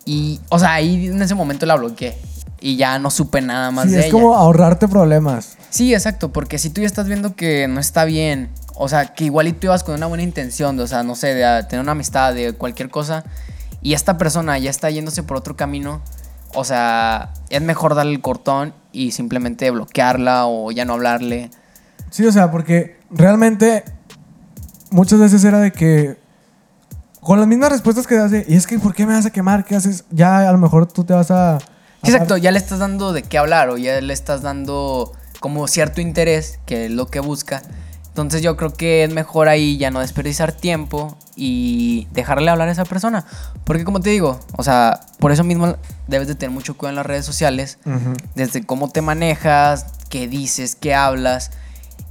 Y, 0.04 0.40
o 0.48 0.58
sea, 0.58 0.74
ahí 0.74 1.06
en 1.06 1.20
ese 1.22 1.34
momento 1.34 1.66
la 1.66 1.76
bloqueé. 1.76 2.16
Y 2.60 2.76
ya 2.76 2.98
no 2.98 3.10
supe 3.10 3.40
nada 3.42 3.70
más 3.70 3.86
Sí, 3.86 3.92
de 3.92 3.98
es 3.98 4.04
ella. 4.06 4.12
como 4.12 4.34
ahorrarte 4.34 4.88
problemas. 4.88 5.56
Sí, 5.70 5.92
exacto, 5.92 6.32
porque 6.32 6.58
si 6.58 6.70
tú 6.70 6.80
ya 6.80 6.86
estás 6.86 7.06
viendo 7.06 7.34
que 7.36 7.68
no 7.68 7.80
está 7.80 8.04
bien, 8.04 8.48
o 8.74 8.88
sea, 8.88 9.14
que 9.14 9.24
igual 9.24 9.48
y 9.48 9.52
tú 9.52 9.66
ibas 9.66 9.84
con 9.84 9.94
una 9.94 10.06
buena 10.06 10.22
intención, 10.22 10.76
de, 10.76 10.84
o 10.84 10.86
sea, 10.86 11.02
no 11.02 11.14
sé, 11.14 11.34
de 11.34 11.44
ah, 11.44 11.68
tener 11.68 11.82
una 11.82 11.92
amistad, 11.92 12.32
de 12.32 12.52
cualquier 12.54 12.90
cosa, 12.90 13.24
y 13.82 13.92
esta 13.92 14.16
persona 14.16 14.56
ya 14.58 14.70
está 14.70 14.88
yéndose 14.88 15.22
por 15.22 15.36
otro 15.36 15.56
camino, 15.56 16.00
o 16.54 16.64
sea, 16.64 17.32
es 17.50 17.60
mejor 17.60 17.94
darle 17.94 18.12
el 18.12 18.20
cortón 18.22 18.72
y 18.92 19.10
simplemente 19.10 19.70
bloquearla 19.70 20.46
o 20.46 20.70
ya 20.70 20.84
no 20.84 20.94
hablarle. 20.94 21.50
Sí, 22.10 22.24
o 22.24 22.32
sea, 22.32 22.50
porque 22.50 22.96
realmente 23.10 23.84
muchas 24.90 25.18
veces 25.18 25.44
era 25.44 25.58
de 25.58 25.72
que 25.72 26.16
con 27.24 27.38
las 27.38 27.48
mismas 27.48 27.70
respuestas 27.70 28.06
que 28.06 28.14
das 28.16 28.30
de, 28.30 28.44
y 28.46 28.54
es 28.54 28.66
que 28.66 28.78
¿por 28.78 28.94
qué 28.94 29.06
me 29.06 29.14
vas 29.14 29.26
a 29.26 29.30
quemar? 29.30 29.64
¿Qué 29.64 29.74
haces? 29.74 30.04
Ya 30.10 30.48
a 30.48 30.52
lo 30.52 30.58
mejor 30.58 30.86
tú 30.86 31.04
te 31.04 31.14
vas 31.14 31.30
a... 31.30 31.58
Sí, 32.02 32.10
exacto, 32.10 32.36
ya 32.36 32.50
le 32.50 32.58
estás 32.58 32.78
dando 32.78 33.14
de 33.14 33.22
qué 33.22 33.38
hablar 33.38 33.70
o 33.70 33.78
ya 33.78 33.98
le 34.00 34.12
estás 34.12 34.42
dando 34.42 35.10
como 35.40 35.66
cierto 35.66 36.02
interés, 36.02 36.60
que 36.66 36.84
es 36.84 36.90
lo 36.90 37.06
que 37.06 37.20
busca. 37.20 37.62
Entonces 38.08 38.42
yo 38.42 38.56
creo 38.56 38.74
que 38.74 39.04
es 39.04 39.12
mejor 39.12 39.48
ahí 39.48 39.78
ya 39.78 39.90
no 39.90 40.00
desperdiciar 40.00 40.52
tiempo 40.52 41.16
y 41.34 42.06
dejarle 42.12 42.50
hablar 42.50 42.68
a 42.68 42.72
esa 42.72 42.84
persona. 42.84 43.24
Porque 43.64 43.84
como 43.84 44.00
te 44.00 44.10
digo, 44.10 44.38
o 44.56 44.62
sea, 44.62 45.00
por 45.18 45.32
eso 45.32 45.44
mismo 45.44 45.76
debes 46.06 46.28
de 46.28 46.34
tener 46.34 46.54
mucho 46.54 46.76
cuidado 46.76 46.90
en 46.90 46.96
las 46.96 47.06
redes 47.06 47.24
sociales, 47.24 47.78
desde 48.34 48.64
cómo 48.64 48.90
te 48.90 49.00
manejas, 49.00 49.86
qué 50.10 50.28
dices, 50.28 50.76
qué 50.76 50.94
hablas. 50.94 51.52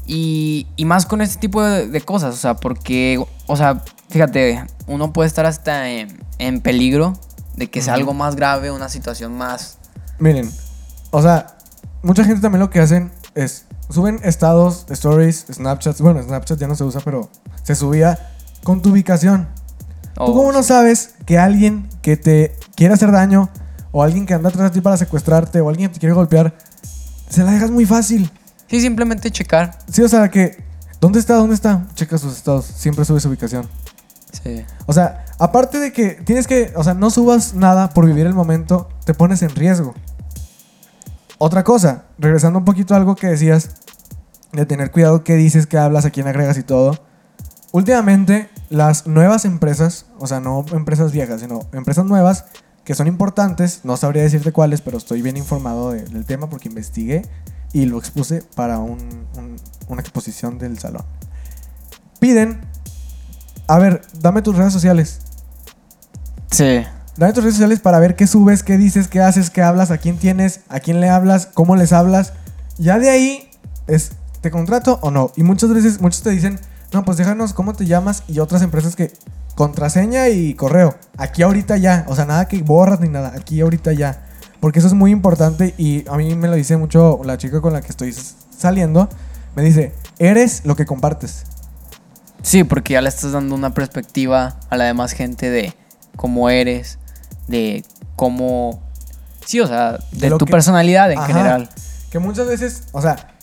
Y, 0.06 0.68
y 0.76 0.86
más 0.86 1.06
con 1.06 1.22
este 1.22 1.40
tipo 1.40 1.64
de, 1.64 1.88
de 1.88 2.02
cosas, 2.02 2.34
o 2.34 2.38
sea, 2.38 2.56
porque, 2.56 3.24
o 3.46 3.56
sea, 3.56 3.84
fíjate, 4.14 4.64
uno 4.88 5.12
puede 5.12 5.28
estar 5.28 5.46
hasta 5.46 5.90
en, 5.90 6.24
en 6.38 6.62
peligro 6.62 7.18
de 7.58 7.70
que 7.70 7.82
sea 7.82 7.96
algo 7.96 8.14
más 8.14 8.36
grave, 8.36 8.72
una 8.72 8.88
situación 8.88 9.36
más 9.36 9.78
Miren, 10.20 10.50
o 11.12 11.22
sea, 11.22 11.58
mucha 12.02 12.24
gente 12.24 12.42
también 12.42 12.60
lo 12.60 12.70
que 12.70 12.80
hacen 12.80 13.12
es 13.36 13.66
suben 13.90 14.20
estados, 14.24 14.86
stories, 14.90 15.48
Snapchats. 15.52 16.02
Bueno, 16.02 16.22
Snapchat 16.22 16.60
ya 16.60 16.68
no 16.68 16.76
se 16.76 16.84
usa, 16.84 17.02
pero 17.04 17.30
se 17.64 17.76
subía 17.76 18.32
con 18.64 18.82
tu 18.82 18.92
ubicación. 18.92 19.50
¿Tú 20.14 20.22
Oh, 20.22 20.34
cómo 20.34 20.52
no 20.52 20.62
sabes 20.62 21.16
que 21.26 21.40
alguien 21.40 21.90
que 22.04 22.18
te 22.18 22.56
quiere 22.76 22.94
hacer 22.94 23.12
daño 23.12 23.50
o 23.92 24.04
alguien 24.04 24.28
que 24.28 24.36
anda 24.36 24.50
atrás 24.50 24.66
de 24.66 24.76
ti 24.76 24.82
para 24.82 24.96
secuestrarte 24.96 25.60
o 25.60 25.70
alguien 25.70 25.90
que 25.90 25.96
te 25.96 26.00
quiere 26.00 26.14
golpear, 26.14 26.56
se 27.30 27.44
la 27.44 27.52
dejas 27.52 27.72
muy 27.72 27.86
fácil? 27.86 28.32
Sí, 28.68 28.80
simplemente 28.80 29.32
checar. 29.32 29.78
Sí, 29.92 30.04
o 30.04 30.08
sea, 30.08 30.30
que 30.30 30.64
¿dónde 31.02 31.20
está? 31.20 31.34
¿Dónde 31.34 31.56
está? 31.56 31.88
Checa 31.96 32.20
sus 32.20 32.38
estados, 32.38 32.66
siempre 32.66 33.06
sube 33.06 33.20
su 33.20 33.28
ubicación. 33.28 33.68
O 34.88 34.94
sea, 34.94 35.26
aparte 35.40 35.80
de 35.80 35.92
que 35.94 36.12
tienes 36.26 36.48
que, 36.48 36.74
o 36.76 36.84
sea, 36.84 36.94
no 36.94 37.10
subas 37.10 37.54
nada 37.54 37.90
por 37.92 38.06
vivir 38.06 38.26
el 38.26 38.34
momento, 38.34 38.90
te 39.06 39.14
pones 39.14 39.42
en 39.42 39.50
riesgo. 39.50 39.94
Otra 41.38 41.64
cosa, 41.64 42.04
regresando 42.18 42.60
un 42.60 42.66
poquito 42.66 42.94
a 42.94 42.98
algo 42.98 43.16
que 43.16 43.28
decías, 43.28 43.72
de 44.52 44.66
tener 44.66 44.92
cuidado 44.92 45.24
qué 45.24 45.36
dices, 45.36 45.66
qué 45.68 45.78
hablas, 45.78 46.06
a 46.06 46.12
quién 46.12 46.28
agregas 46.28 46.58
y 46.58 46.64
todo. 46.64 47.00
Últimamente, 47.72 48.50
las 48.70 49.08
nuevas 49.08 49.46
empresas, 49.46 50.06
o 50.20 50.28
sea, 50.28 50.40
no 50.40 50.64
empresas 50.74 51.12
viejas, 51.12 51.42
sino 51.42 51.62
empresas 51.74 52.06
nuevas 52.06 52.46
que 52.86 52.94
son 52.96 53.08
importantes, 53.08 53.82
no 53.84 53.98
sabría 53.98 54.22
decirte 54.24 54.52
cuáles, 54.52 54.82
pero 54.82 54.98
estoy 54.98 55.22
bien 55.22 55.38
informado 55.38 55.92
de- 55.92 56.04
del 56.04 56.26
tema 56.26 56.50
porque 56.50 56.70
investigué 56.70 57.24
y 57.72 57.86
lo 57.86 57.98
expuse 57.98 58.44
para 58.56 58.78
un- 58.78 59.26
un- 59.38 59.56
una 59.88 60.02
exposición 60.02 60.60
del 60.60 60.78
salón. 60.78 61.04
Piden, 62.20 62.62
a 63.74 63.80
ver, 63.80 64.04
dame 64.20 64.44
tus 64.44 64.56
redes 64.56 64.72
sociales. 64.72 65.18
Sí. 66.52 66.84
Dame 67.18 67.34
tus 67.34 67.44
redes 67.44 67.56
sociales 67.56 67.80
para 67.80 67.98
ver 67.98 68.16
qué 68.16 68.28
subes, 68.28 68.62
qué 68.62 68.78
dices, 68.78 69.08
qué 69.08 69.20
haces, 69.20 69.50
qué 69.50 69.64
hablas, 69.64 69.90
a 69.90 69.98
quién 69.98 70.20
tienes, 70.20 70.60
a 70.70 70.80
quién 70.80 71.02
le 71.02 71.10
hablas, 71.10 71.48
cómo 71.52 71.76
les 71.76 71.92
hablas. 71.92 72.34
Ya 72.78 73.00
de 73.00 73.10
ahí 73.10 73.50
es, 73.88 74.12
¿te 74.42 74.52
contrato 74.52 75.00
o 75.02 75.10
no? 75.10 75.32
Y 75.36 75.42
muchas 75.42 75.74
veces, 75.74 76.02
muchos 76.02 76.22
te 76.22 76.30
dicen, 76.30 76.60
no, 76.92 77.04
pues 77.04 77.18
déjanos 77.18 77.56
cómo 77.56 77.74
te 77.74 77.88
llamas 77.88 78.22
y 78.28 78.38
otras 78.38 78.62
empresas 78.62 78.96
que 78.96 79.12
contraseña 79.56 80.30
y 80.30 80.54
correo. 80.54 80.94
Aquí 81.18 81.42
ahorita 81.42 81.78
ya, 81.78 82.06
o 82.08 82.16
sea, 82.16 82.26
nada 82.26 82.48
que 82.48 82.62
borras 82.62 83.00
ni 83.00 83.10
nada, 83.10 83.34
aquí 83.36 83.60
ahorita 83.60 83.92
ya. 83.94 84.28
Porque 84.60 84.78
eso 84.78 84.88
es 84.88 84.94
muy 84.94 85.10
importante 85.10 85.74
y 85.80 86.08
a 86.08 86.16
mí 86.16 86.36
me 86.36 86.48
lo 86.48 86.54
dice 86.54 86.78
mucho 86.78 87.22
la 87.24 87.40
chica 87.40 87.60
con 87.60 87.74
la 87.74 87.82
que 87.82 87.90
estoy 87.90 88.16
saliendo. 88.56 89.10
Me 89.56 89.64
dice, 89.64 89.94
eres 90.20 90.64
lo 90.64 90.76
que 90.76 90.86
compartes. 90.86 91.46
Sí, 92.44 92.64
porque 92.64 92.94
ya 92.94 93.02
le 93.02 93.10
estás 93.10 93.32
dando 93.32 93.56
una 93.56 93.74
perspectiva 93.74 94.58
a 94.70 94.78
la 94.78 94.84
demás 94.84 95.14
gente 95.14 95.50
de 95.50 95.74
cómo 96.16 96.50
eres, 96.50 97.00
de 97.48 97.84
cómo... 98.16 98.84
Sí, 99.46 99.60
o 99.60 99.68
sea, 99.68 99.98
de, 100.12 100.30
tu 100.32 100.46
que- 100.46 100.52
personalidad 100.52 101.12
en 101.12 101.18
Ajá. 101.18 101.28
general. 101.28 101.70
Que 102.12 102.20
muchas 102.20 102.48
veces, 102.48 102.84
o 102.92 103.02
sea, 103.02 103.34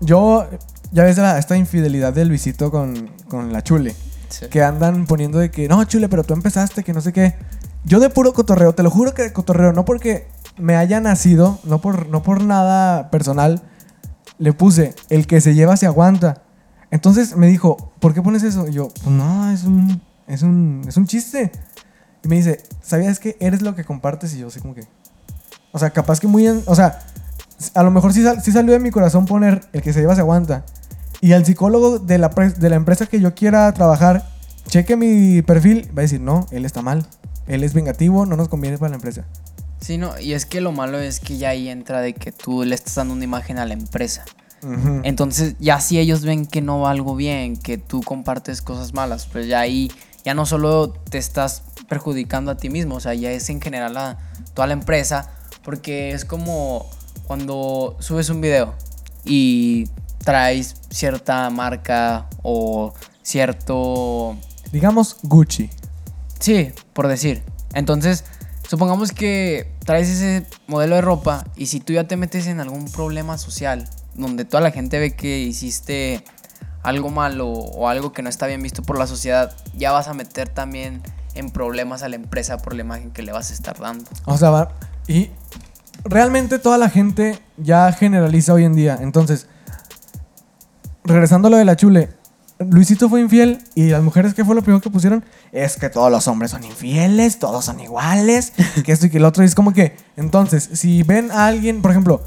yo 0.00 0.48
ya 0.92 1.02
ves 1.04 1.18
la- 1.18 1.38
esta 1.38 1.56
infidelidad 1.56 2.12
de 2.12 2.24
Luisito 2.24 2.70
con, 2.70 3.10
con 3.28 3.52
la 3.52 3.62
chule. 3.62 3.94
Sí. 4.28 4.46
Que 4.46 4.62
andan 4.62 5.06
poniendo 5.06 5.38
de 5.38 5.50
que, 5.50 5.68
no, 5.68 5.82
chule, 5.84 6.08
pero 6.08 6.24
tú 6.24 6.32
empezaste, 6.34 6.82
que 6.82 6.92
no 6.92 7.00
sé 7.00 7.12
qué. 7.12 7.34
Yo 7.84 8.00
de 8.00 8.10
puro 8.10 8.32
cotorreo, 8.32 8.74
te 8.74 8.82
lo 8.82 8.90
juro 8.90 9.12
que 9.14 9.22
de 9.22 9.32
cotorreo, 9.32 9.72
no 9.72 9.84
porque 9.84 10.26
me 10.56 10.74
haya 10.76 11.00
nacido, 11.00 11.58
no 11.64 11.80
por, 11.80 12.08
no 12.08 12.22
por 12.22 12.42
nada 12.42 13.10
personal, 13.10 13.62
le 14.38 14.52
puse, 14.52 14.94
el 15.10 15.26
que 15.26 15.40
se 15.40 15.54
lleva 15.54 15.76
se 15.76 15.86
aguanta. 15.86 16.42
Entonces 16.90 17.36
me 17.36 17.46
dijo, 17.48 17.92
¿por 18.00 18.14
qué 18.14 18.22
pones 18.22 18.42
eso? 18.42 18.68
Y 18.68 18.72
yo, 18.72 18.88
pues 18.88 19.06
no, 19.14 19.50
es 19.50 19.64
un, 19.64 20.00
es 20.26 20.42
un, 20.42 20.82
es 20.86 20.96
un 20.96 21.06
chiste. 21.06 21.50
Y 22.24 22.28
me 22.28 22.36
dice, 22.36 22.62
¿sabías 22.82 23.18
que 23.18 23.36
eres 23.40 23.62
lo 23.62 23.74
que 23.74 23.84
compartes? 23.84 24.34
Y 24.34 24.38
yo 24.38 24.48
así 24.48 24.60
como 24.60 24.74
que, 24.74 24.84
o 25.72 25.78
sea, 25.78 25.90
capaz 25.90 26.20
que 26.20 26.26
muy, 26.26 26.46
en- 26.46 26.62
o 26.66 26.74
sea, 26.74 27.00
a 27.74 27.82
lo 27.82 27.90
mejor 27.90 28.12
sí, 28.12 28.22
sal- 28.22 28.40
sí 28.42 28.52
salió 28.52 28.72
de 28.72 28.80
mi 28.80 28.90
corazón 28.90 29.26
poner 29.26 29.62
el 29.72 29.82
que 29.82 29.92
se 29.92 30.00
lleva 30.00 30.14
se 30.14 30.20
aguanta. 30.20 30.64
Y 31.20 31.32
al 31.32 31.44
psicólogo 31.44 31.98
de 31.98 32.18
la, 32.18 32.30
pre- 32.30 32.50
de 32.50 32.70
la 32.70 32.76
empresa 32.76 33.06
que 33.06 33.20
yo 33.20 33.34
quiera 33.34 33.72
trabajar, 33.72 34.28
cheque 34.68 34.96
mi 34.96 35.42
perfil, 35.42 35.88
va 35.96 36.00
a 36.00 36.02
decir, 36.02 36.20
no, 36.20 36.46
él 36.50 36.64
está 36.64 36.82
mal. 36.82 37.06
Él 37.46 37.62
es 37.64 37.74
vengativo, 37.74 38.26
no 38.26 38.36
nos 38.36 38.48
conviene 38.48 38.76
para 38.78 38.90
la 38.90 38.96
empresa. 38.96 39.24
Sí, 39.80 39.98
no, 39.98 40.18
y 40.18 40.32
es 40.32 40.46
que 40.46 40.60
lo 40.60 40.72
malo 40.72 40.98
es 40.98 41.20
que 41.20 41.36
ya 41.38 41.50
ahí 41.50 41.68
entra 41.68 42.00
de 42.00 42.14
que 42.14 42.32
tú 42.32 42.64
le 42.64 42.74
estás 42.74 42.96
dando 42.96 43.14
una 43.14 43.24
imagen 43.24 43.58
a 43.58 43.64
la 43.66 43.74
empresa. 43.74 44.24
Entonces, 44.62 45.54
ya 45.60 45.80
si 45.80 45.98
ellos 45.98 46.22
ven 46.22 46.46
que 46.46 46.60
no 46.60 46.80
va 46.80 46.90
algo 46.90 47.14
bien, 47.14 47.56
que 47.56 47.78
tú 47.78 48.02
compartes 48.02 48.62
cosas 48.62 48.94
malas, 48.94 49.26
pues 49.30 49.46
ya 49.46 49.60
ahí 49.60 49.92
ya 50.24 50.34
no 50.34 50.44
solo 50.44 50.90
te 50.90 51.18
estás 51.18 51.62
perjudicando 51.88 52.50
a 52.50 52.56
ti 52.56 52.68
mismo, 52.68 52.96
o 52.96 53.00
sea, 53.00 53.14
ya 53.14 53.30
es 53.30 53.48
en 53.48 53.60
general 53.60 53.96
a 53.96 54.18
toda 54.54 54.66
la 54.66 54.72
empresa, 54.72 55.30
porque 55.62 56.10
es 56.10 56.24
como 56.24 56.86
cuando 57.26 57.96
subes 58.00 58.28
un 58.28 58.40
video 58.40 58.74
y 59.24 59.88
traes 60.24 60.74
cierta 60.90 61.48
marca 61.50 62.28
o 62.42 62.92
cierto... 63.22 64.36
Digamos 64.72 65.18
Gucci. 65.22 65.70
Sí, 66.40 66.72
por 66.92 67.06
decir. 67.06 67.44
Entonces, 67.72 68.24
supongamos 68.68 69.12
que 69.12 69.72
traes 69.84 70.08
ese 70.08 70.44
modelo 70.66 70.96
de 70.96 71.02
ropa 71.02 71.44
y 71.56 71.66
si 71.66 71.78
tú 71.78 71.92
ya 71.92 72.08
te 72.08 72.16
metes 72.16 72.48
en 72.48 72.58
algún 72.60 72.86
problema 72.90 73.38
social, 73.38 73.88
donde 74.16 74.44
toda 74.44 74.62
la 74.62 74.70
gente 74.70 74.98
ve 74.98 75.14
que 75.14 75.40
hiciste 75.40 76.24
algo 76.82 77.10
malo 77.10 77.48
o 77.48 77.88
algo 77.88 78.12
que 78.12 78.22
no 78.22 78.28
está 78.28 78.46
bien 78.46 78.62
visto 78.62 78.82
por 78.82 78.98
la 78.98 79.06
sociedad, 79.06 79.54
ya 79.76 79.92
vas 79.92 80.08
a 80.08 80.14
meter 80.14 80.48
también 80.48 81.02
en 81.34 81.50
problemas 81.50 82.02
a 82.02 82.08
la 82.08 82.16
empresa 82.16 82.58
por 82.58 82.74
la 82.74 82.82
imagen 82.82 83.10
que 83.10 83.22
le 83.22 83.32
vas 83.32 83.50
a 83.50 83.54
estar 83.54 83.78
dando. 83.78 84.08
O 84.24 84.38
sea, 84.38 84.50
va. 84.50 84.72
Y 85.06 85.30
realmente 86.04 86.58
toda 86.58 86.78
la 86.78 86.88
gente 86.88 87.38
ya 87.56 87.92
generaliza 87.92 88.52
hoy 88.54 88.64
en 88.64 88.74
día. 88.74 88.98
Entonces, 89.00 89.46
regresando 91.04 91.48
a 91.48 91.50
lo 91.50 91.56
de 91.56 91.64
la 91.64 91.76
chule, 91.76 92.10
Luisito 92.58 93.10
fue 93.10 93.20
infiel 93.20 93.58
y 93.74 93.90
las 93.90 94.02
mujeres, 94.02 94.32
¿qué 94.32 94.44
fue 94.44 94.54
lo 94.54 94.62
primero 94.62 94.80
que 94.80 94.88
pusieron? 94.88 95.24
Es 95.52 95.76
que 95.76 95.90
todos 95.90 96.10
los 96.10 96.26
hombres 96.26 96.52
son 96.52 96.64
infieles, 96.64 97.38
todos 97.38 97.64
son 97.66 97.80
iguales, 97.80 98.52
que 98.84 98.92
esto 98.92 99.06
y 99.06 99.10
que 99.10 99.18
el 99.18 99.24
otro. 99.24 99.42
Y 99.42 99.46
es 99.46 99.54
como 99.54 99.72
que, 99.74 99.96
entonces, 100.16 100.70
si 100.72 101.02
ven 101.02 101.30
a 101.30 101.46
alguien, 101.46 101.82
por 101.82 101.90
ejemplo, 101.90 102.22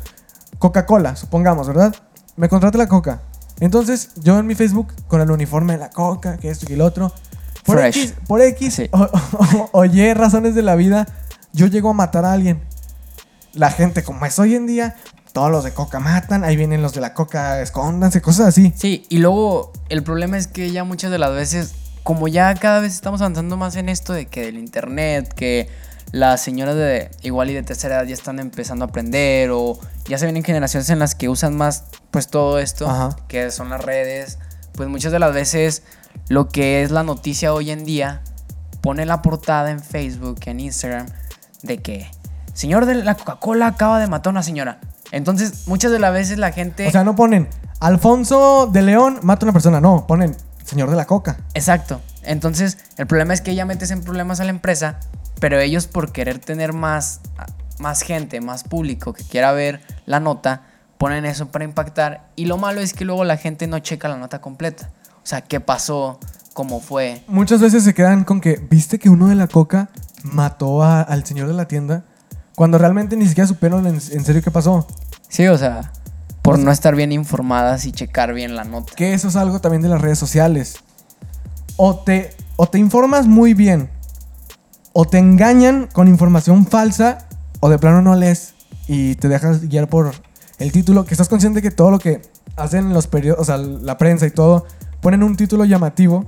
Coca-Cola, 0.58 1.16
supongamos, 1.16 1.68
¿verdad? 1.68 1.96
Me 2.36 2.50
contrata 2.50 2.78
la 2.78 2.88
Coca. 2.88 3.22
Entonces, 3.60 4.12
yo 4.16 4.40
en 4.40 4.48
mi 4.48 4.56
Facebook, 4.56 4.94
con 5.08 5.22
el 5.22 5.30
uniforme 5.32 5.74
de 5.74 5.80
la 5.80 5.90
Coca, 5.90 6.38
que 6.38 6.50
esto 6.50 6.66
y 6.70 6.74
el 6.74 6.82
otro. 6.82 7.14
Por 7.66 7.78
Fresh. 7.78 7.98
X, 7.98 8.14
por 8.28 8.42
X 8.42 8.74
Sí. 8.74 8.90
o, 8.94 9.02
o- 9.04 9.70
o 9.74 9.86
Y 9.86 10.14
razones 10.14 10.56
de 10.56 10.62
la 10.62 10.76
vida, 10.76 11.08
yo 11.54 11.68
llego 11.68 11.90
a 11.90 11.94
matar 11.94 12.26
a 12.26 12.34
alguien. 12.34 12.62
La 13.54 13.70
gente, 13.72 14.04
como 14.04 14.26
es 14.26 14.40
hoy 14.40 14.56
en 14.56 14.66
día, 14.68 14.96
todos 15.34 15.52
los 15.52 15.64
de 15.64 15.74
Coca 15.74 16.00
matan, 16.00 16.44
ahí 16.44 16.56
vienen 16.56 16.82
los 16.82 16.94
de 16.94 17.02
la 17.02 17.14
Coca, 17.14 17.62
escóndanse, 17.62 18.22
cosas 18.22 18.48
así. 18.48 18.74
Sí, 18.78 19.06
y 19.10 19.18
luego 19.18 19.74
el 19.90 20.04
problema 20.04 20.38
es 20.38 20.48
que 20.48 20.72
ya 20.72 20.84
muchas 20.84 21.12
de 21.12 21.18
las 21.20 21.32
veces, 21.34 21.74
como 22.04 22.28
ya 22.28 22.54
cada 22.56 22.80
vez 22.80 22.94
estamos 22.94 23.22
avanzando 23.22 23.58
más 23.58 23.76
en 23.76 23.90
esto 23.90 24.14
de 24.14 24.28
que 24.28 24.46
del 24.46 24.58
internet, 24.58 25.34
que 25.34 25.68
las 26.12 26.42
señoras 26.42 26.76
de 26.76 27.12
igual 27.22 27.50
y 27.50 27.54
de 27.54 27.64
tercera 27.64 27.96
edad 27.96 28.06
ya 28.06 28.14
están 28.14 28.40
empezando 28.40 28.86
a 28.86 28.88
aprender 28.88 29.52
o 29.52 29.80
ya 30.06 30.18
se 30.18 30.26
vienen 30.26 30.44
generaciones 30.44 30.90
en 30.90 31.00
las 31.00 31.16
que 31.16 31.30
usan 31.30 31.56
más 31.56 31.86
pues 32.12 32.28
todo 32.28 32.60
esto, 32.60 32.90
Ajá. 32.90 33.16
que 33.28 33.52
son 33.52 33.70
las 33.70 33.84
redes, 33.84 34.40
pues 34.74 34.90
muchas 34.90 35.12
de 35.12 35.20
las 35.20 35.34
veces 35.34 35.84
lo 36.28 36.50
que 36.50 36.82
es 36.84 36.92
la 36.92 37.04
noticia 37.04 37.54
hoy 37.54 37.72
en 37.72 37.86
día 37.86 38.22
pone 38.82 39.06
la 39.06 39.22
portada 39.22 39.72
en 39.72 39.80
Facebook, 39.80 40.40
en 40.46 40.60
Instagram, 40.60 41.08
de 41.62 41.78
que 41.80 42.10
señor 42.54 42.86
de 42.86 42.96
la 42.96 43.16
Coca-Cola 43.16 43.68
acaba 43.68 44.00
de 44.00 44.08
matar 44.08 44.32
a 44.32 44.32
una 44.32 44.44
señora. 44.44 44.80
Entonces, 45.12 45.68
muchas 45.68 45.92
de 45.92 46.00
las 46.00 46.14
veces 46.14 46.38
la 46.38 46.52
gente... 46.52 46.88
O 46.88 46.92
sea, 46.92 47.04
no 47.04 47.16
ponen 47.16 47.48
Alfonso 47.80 48.70
de 48.72 48.82
León 48.82 49.20
mata 49.24 49.46
a 49.46 49.48
una 49.48 49.54
persona, 49.54 49.80
no, 49.80 50.06
ponen 50.06 50.36
señor 50.66 50.90
de 50.90 50.96
la 50.96 51.06
Coca. 51.06 51.38
Exacto. 51.54 52.02
Entonces, 52.24 52.78
el 52.98 53.08
problema 53.08 53.34
es 53.34 53.42
que 53.42 53.56
ya 53.56 53.66
metes 53.66 53.92
en 53.92 54.04
problemas 54.04 54.40
a 54.40 54.44
la 54.44 54.50
empresa, 54.50 55.00
pero 55.40 55.60
ellos 55.60 55.88
por 55.88 56.12
querer 56.12 56.40
tener 56.40 56.74
más, 56.74 57.22
más 57.80 58.02
gente, 58.02 58.42
más 58.42 58.64
público 58.64 59.14
que 59.14 59.24
quiera 59.24 59.52
ver 59.52 59.82
la 60.06 60.20
nota, 60.20 60.64
ponen 60.98 61.26
eso 61.26 61.48
para 61.50 61.66
impactar. 61.66 62.30
Y 62.36 62.46
lo 62.46 62.58
malo 62.58 62.82
es 62.82 62.94
que 62.94 63.06
luego 63.06 63.24
la 63.24 63.38
gente 63.38 63.68
no 63.68 63.80
checa 63.80 64.08
la 64.10 64.18
nota 64.18 64.42
completa. 64.42 64.90
O 65.24 65.26
sea, 65.30 65.42
qué 65.42 65.60
pasó, 65.60 66.20
cómo 66.54 66.80
fue. 66.82 67.24
Muchas 67.28 67.62
veces 67.62 67.84
se 67.84 67.94
quedan 67.94 68.24
con 68.24 68.42
que, 68.42 68.56
¿viste 68.70 69.00
que 69.00 69.10
uno 69.10 69.28
de 69.28 69.36
la 69.36 69.48
Coca 69.48 69.90
mató 70.24 70.84
a- 70.84 71.02
al 71.02 71.24
señor 71.26 71.48
de 71.48 71.54
la 71.54 71.68
tienda? 71.68 72.04
Cuando 72.56 72.78
realmente 72.78 73.16
ni 73.16 73.28
siquiera 73.28 73.48
supieron 73.48 73.88
en, 73.88 73.96
en 73.96 74.26
serio 74.26 74.42
qué 74.42 74.52
pasó. 74.52 74.86
Sí, 75.30 75.48
o 75.48 75.58
sea, 75.58 75.92
por 76.42 76.60
no 76.60 76.72
estar 76.72 76.96
bien 76.96 77.12
informadas 77.14 77.86
y 77.86 77.92
checar 77.94 78.34
bien 78.34 78.56
la 78.56 78.64
nota. 78.66 78.94
Que 78.96 79.14
eso 79.14 79.28
es 79.30 79.36
algo 79.38 79.62
también 79.62 79.82
de 79.82 79.88
las 79.90 80.02
redes 80.02 80.20
sociales. 80.20 80.78
O 81.78 82.00
te, 82.00 82.36
o 82.58 82.68
te 82.68 82.78
informas 82.80 83.28
muy 83.28 83.54
bien, 83.54 83.90
o 84.94 85.06
te 85.06 85.18
engañan 85.18 85.88
con 85.92 86.08
información 86.08 86.66
falsa, 86.66 87.28
o 87.60 87.70
de 87.70 87.78
plano 87.78 88.02
no 88.02 88.16
lees 88.16 88.54
y 88.88 89.16
te 89.16 89.28
dejas 89.28 89.68
guiar 89.68 89.88
por 89.88 90.12
el 90.58 90.72
título, 90.72 91.06
que 91.06 91.14
estás 91.14 91.30
consciente 91.30 91.62
que 91.62 91.72
todo 91.72 91.92
lo 91.92 92.00
que 92.00 92.22
hacen 92.56 92.94
los 92.94 93.08
periódicos, 93.08 93.42
o 93.42 93.46
sea, 93.46 93.58
la 93.58 93.98
prensa 93.98 94.26
y 94.26 94.32
todo, 94.32 94.66
ponen 95.02 95.24
un 95.24 95.36
título 95.36 95.66
llamativo 95.66 96.26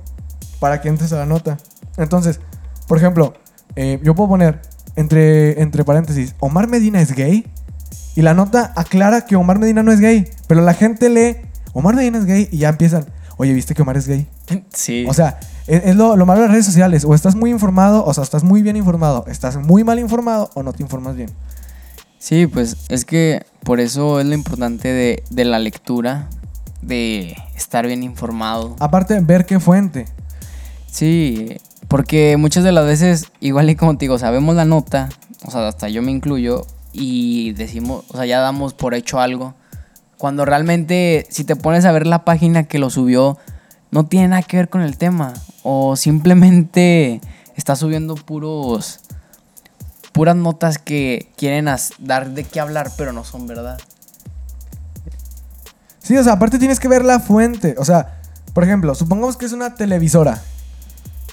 para 0.58 0.80
que 0.80 0.88
entres 0.88 1.12
a 1.12 1.16
la 1.16 1.26
nota. 1.26 1.58
Entonces, 1.96 2.40
por 2.86 2.98
ejemplo, 2.98 3.34
eh, 3.76 4.00
yo 4.02 4.14
puedo 4.14 4.30
poner 4.30 4.60
entre, 4.96 5.60
entre 5.60 5.84
paréntesis, 5.84 6.34
Omar 6.40 6.68
Medina 6.68 7.00
es 7.00 7.12
gay. 7.12 7.46
Y 8.14 8.22
la 8.22 8.34
nota 8.34 8.72
aclara 8.76 9.24
que 9.24 9.36
Omar 9.36 9.58
Medina 9.58 9.82
no 9.82 9.90
es 9.90 10.00
gay. 10.00 10.28
Pero 10.46 10.60
la 10.60 10.74
gente 10.74 11.08
lee, 11.08 11.36
Omar 11.72 11.94
Medina 11.94 12.18
es 12.18 12.26
gay 12.26 12.48
y 12.50 12.58
ya 12.58 12.68
empiezan, 12.68 13.06
oye, 13.38 13.52
¿viste 13.54 13.74
que 13.74 13.82
Omar 13.82 13.96
es 13.96 14.06
gay? 14.06 14.28
Sí. 14.72 15.06
O 15.08 15.14
sea, 15.14 15.40
es, 15.66 15.84
es 15.84 15.96
lo, 15.96 16.16
lo 16.16 16.26
malo 16.26 16.40
de 16.40 16.46
las 16.46 16.52
redes 16.52 16.66
sociales. 16.66 17.04
O 17.04 17.14
estás 17.14 17.34
muy 17.34 17.50
informado, 17.50 18.04
o 18.04 18.14
sea, 18.14 18.24
estás 18.24 18.44
muy 18.44 18.62
bien 18.62 18.76
informado. 18.76 19.24
Estás 19.28 19.56
muy 19.56 19.84
mal 19.84 19.98
informado 19.98 20.50
o 20.54 20.62
no 20.62 20.72
te 20.72 20.82
informas 20.82 21.16
bien. 21.16 21.30
Sí, 22.18 22.46
pues 22.46 22.76
es 22.88 23.04
que 23.04 23.44
por 23.64 23.80
eso 23.80 24.20
es 24.20 24.26
lo 24.26 24.34
importante 24.34 24.88
de, 24.88 25.24
de 25.30 25.44
la 25.44 25.58
lectura, 25.58 26.28
de 26.80 27.36
estar 27.56 27.86
bien 27.86 28.02
informado. 28.02 28.76
Aparte, 28.78 29.18
ver 29.20 29.44
qué 29.44 29.58
fuente. 29.58 30.06
Sí, 30.86 31.56
porque 31.88 32.36
muchas 32.36 32.64
de 32.64 32.72
las 32.72 32.86
veces, 32.86 33.26
igual 33.40 33.70
y 33.70 33.76
como 33.76 33.96
te 33.96 34.04
digo, 34.04 34.18
sabemos 34.18 34.54
la 34.54 34.64
nota, 34.64 35.08
o 35.44 35.50
sea, 35.50 35.66
hasta 35.66 35.88
yo 35.88 36.02
me 36.02 36.10
incluyo, 36.10 36.66
y 36.92 37.52
decimos, 37.52 38.04
o 38.08 38.16
sea, 38.16 38.26
ya 38.26 38.40
damos 38.40 38.74
por 38.74 38.94
hecho 38.94 39.18
algo. 39.18 39.54
Cuando 40.18 40.44
realmente, 40.44 41.26
si 41.30 41.44
te 41.44 41.56
pones 41.56 41.84
a 41.84 41.92
ver 41.92 42.06
la 42.06 42.24
página 42.24 42.64
que 42.64 42.78
lo 42.78 42.90
subió, 42.90 43.38
no 43.90 44.06
tiene 44.06 44.28
nada 44.28 44.42
que 44.42 44.58
ver 44.58 44.68
con 44.68 44.82
el 44.82 44.96
tema. 44.96 45.32
O 45.62 45.96
simplemente 45.96 47.20
está 47.56 47.76
subiendo 47.76 48.14
puros. 48.14 49.00
puras 50.12 50.36
notas 50.36 50.76
que 50.78 51.32
quieren 51.36 51.68
dar 51.98 52.30
de 52.30 52.44
qué 52.44 52.60
hablar, 52.60 52.90
pero 52.98 53.12
no 53.12 53.24
son 53.24 53.46
verdad. 53.46 53.78
Sí, 56.02 56.16
o 56.16 56.24
sea, 56.24 56.34
aparte 56.34 56.58
tienes 56.58 56.80
que 56.80 56.88
ver 56.88 57.04
la 57.04 57.20
fuente. 57.20 57.76
O 57.78 57.84
sea, 57.84 58.20
por 58.52 58.64
ejemplo, 58.64 58.94
supongamos 58.94 59.36
que 59.36 59.46
es 59.46 59.52
una 59.52 59.74
televisora. 59.74 60.42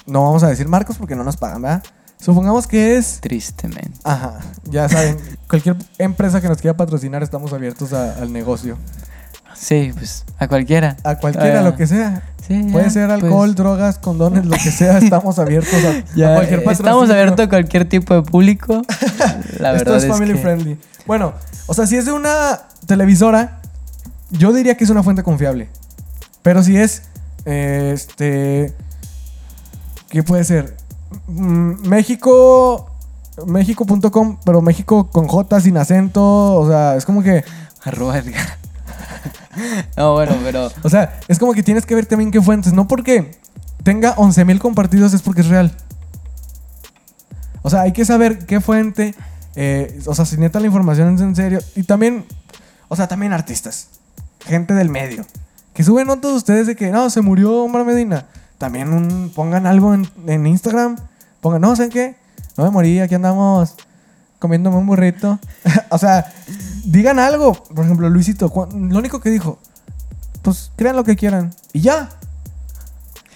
No 0.06 0.22
vamos 0.24 0.42
a 0.44 0.48
decir 0.48 0.66
marcos 0.68 0.96
porque 0.96 1.14
no 1.16 1.24
nos 1.24 1.36
pagan, 1.36 1.62
¿verdad? 1.62 1.82
Supongamos 2.18 2.66
que 2.66 2.96
es 2.96 3.18
Tristemente. 3.20 3.98
Ajá, 4.04 4.40
ya 4.64 4.88
saben, 4.88 5.18
cualquier 5.48 5.76
empresa 5.98 6.40
que 6.40 6.48
nos 6.48 6.58
quiera 6.58 6.76
patrocinar 6.76 7.22
estamos 7.22 7.52
abiertos 7.52 7.92
a- 7.92 8.14
al 8.20 8.32
negocio. 8.32 8.76
Sí, 9.54 9.92
pues 9.94 10.24
a 10.38 10.48
cualquiera. 10.48 10.96
A 11.04 11.16
cualquiera, 11.16 11.60
Ah, 11.60 11.62
lo 11.62 11.76
que 11.76 11.86
sea. 11.86 12.22
sí, 12.46 12.68
Puede 12.72 12.86
ya, 12.86 12.90
ser 12.90 13.08
pues, 13.08 13.22
alcohol, 13.22 13.54
drogas, 13.54 13.98
condones, 13.98 14.46
lo 14.46 14.52
que 14.56 14.70
sea, 14.70 14.98
estamos 15.02 15.38
abiertos 15.38 15.74
a, 15.84 15.88
a 15.90 16.04
Ya, 16.16 16.34
cualquier 16.34 16.60
eh, 16.60 16.62
patrocinio. 16.62 16.70
estamos 16.72 17.10
abiertos 17.10 17.46
a 17.46 17.48
cualquier 17.48 17.88
tipo 17.88 18.14
de 18.14 18.22
público. 18.22 18.82
La 19.58 19.72
Esto 19.74 19.90
verdad 19.92 19.96
es 19.96 20.06
family 20.06 20.32
que- 20.34 20.38
friendly. 20.40 20.78
Bueno, 21.06 21.32
o 21.66 21.74
sea, 21.74 21.86
si 21.86 21.96
es 21.96 22.06
de 22.06 22.12
una 22.12 22.60
televisora, 22.86 23.60
yo 24.30 24.52
diría 24.52 24.76
que 24.76 24.84
es 24.84 24.90
una 24.90 25.02
fuente 25.02 25.22
confiable. 25.22 25.68
Pero 26.42 26.62
si 26.62 26.76
es, 26.76 27.02
eh, 27.44 27.90
este, 27.94 28.74
¿qué 30.08 30.22
puede 30.22 30.44
ser? 30.44 30.76
Mm, 31.26 31.88
México, 31.88 32.90
México.com, 33.46 34.38
pero 34.44 34.62
México 34.62 35.10
con 35.10 35.26
J 35.28 35.60
sin 35.60 35.76
acento, 35.76 36.54
o 36.54 36.68
sea, 36.68 36.96
es 36.96 37.04
como 37.04 37.22
que... 37.22 37.44
Arroba 37.82 38.18
Edgar. 38.18 38.58
No, 39.96 40.12
bueno, 40.14 40.36
pero. 40.44 40.70
O 40.82 40.88
sea, 40.90 41.18
es 41.28 41.38
como 41.38 41.52
que 41.52 41.62
tienes 41.62 41.86
que 41.86 41.94
ver 41.94 42.06
también 42.06 42.30
qué 42.30 42.40
fuentes. 42.40 42.72
No 42.72 42.86
porque 42.88 43.32
tenga 43.82 44.14
11.000 44.16 44.58
compartidos 44.58 45.12
es 45.14 45.22
porque 45.22 45.40
es 45.42 45.48
real. 45.48 45.72
O 47.62 47.70
sea, 47.70 47.82
hay 47.82 47.92
que 47.92 48.04
saber 48.04 48.46
qué 48.46 48.60
fuente. 48.60 49.14
eh, 49.56 50.00
o 50.06 50.14
sea, 50.14 50.24
si 50.24 50.36
neta 50.36 50.60
la 50.60 50.66
información 50.66 51.14
es 51.14 51.20
en 51.20 51.36
serio. 51.36 51.60
Y 51.74 51.82
también, 51.82 52.24
o 52.88 52.96
sea, 52.96 53.08
también 53.08 53.32
artistas. 53.32 53.88
Gente 54.46 54.74
del 54.74 54.88
medio. 54.88 55.26
Que 55.74 55.84
suben 55.84 56.06
notas 56.06 56.30
de 56.32 56.36
ustedes 56.36 56.66
de 56.66 56.76
que, 56.76 56.90
no, 56.90 57.10
se 57.10 57.20
murió 57.20 57.64
Omar 57.64 57.84
Medina. 57.84 58.26
También 58.58 58.92
un- 58.92 59.30
pongan 59.34 59.66
algo 59.66 59.94
en, 59.94 60.08
en 60.26 60.46
Instagram. 60.46 60.96
Pongan, 61.40 61.60
no, 61.60 61.74
¿saben 61.76 61.90
qué? 61.90 62.16
No 62.56 62.64
me 62.64 62.70
morí, 62.70 63.00
aquí 63.00 63.14
andamos 63.14 63.74
comiéndome 64.38 64.76
un 64.76 64.86
burrito. 64.86 65.38
o 65.90 65.98
sea, 65.98 66.32
digan 66.84 67.18
algo. 67.18 67.52
Por 67.52 67.84
ejemplo, 67.84 68.08
Luisito, 68.08 68.52
lo 68.74 68.98
único 68.98 69.20
que 69.20 69.30
dijo, 69.30 69.58
pues 70.42 70.70
crean 70.76 70.96
lo 70.96 71.04
que 71.04 71.16
quieran. 71.16 71.52
Y 71.72 71.80
ya. 71.80 72.10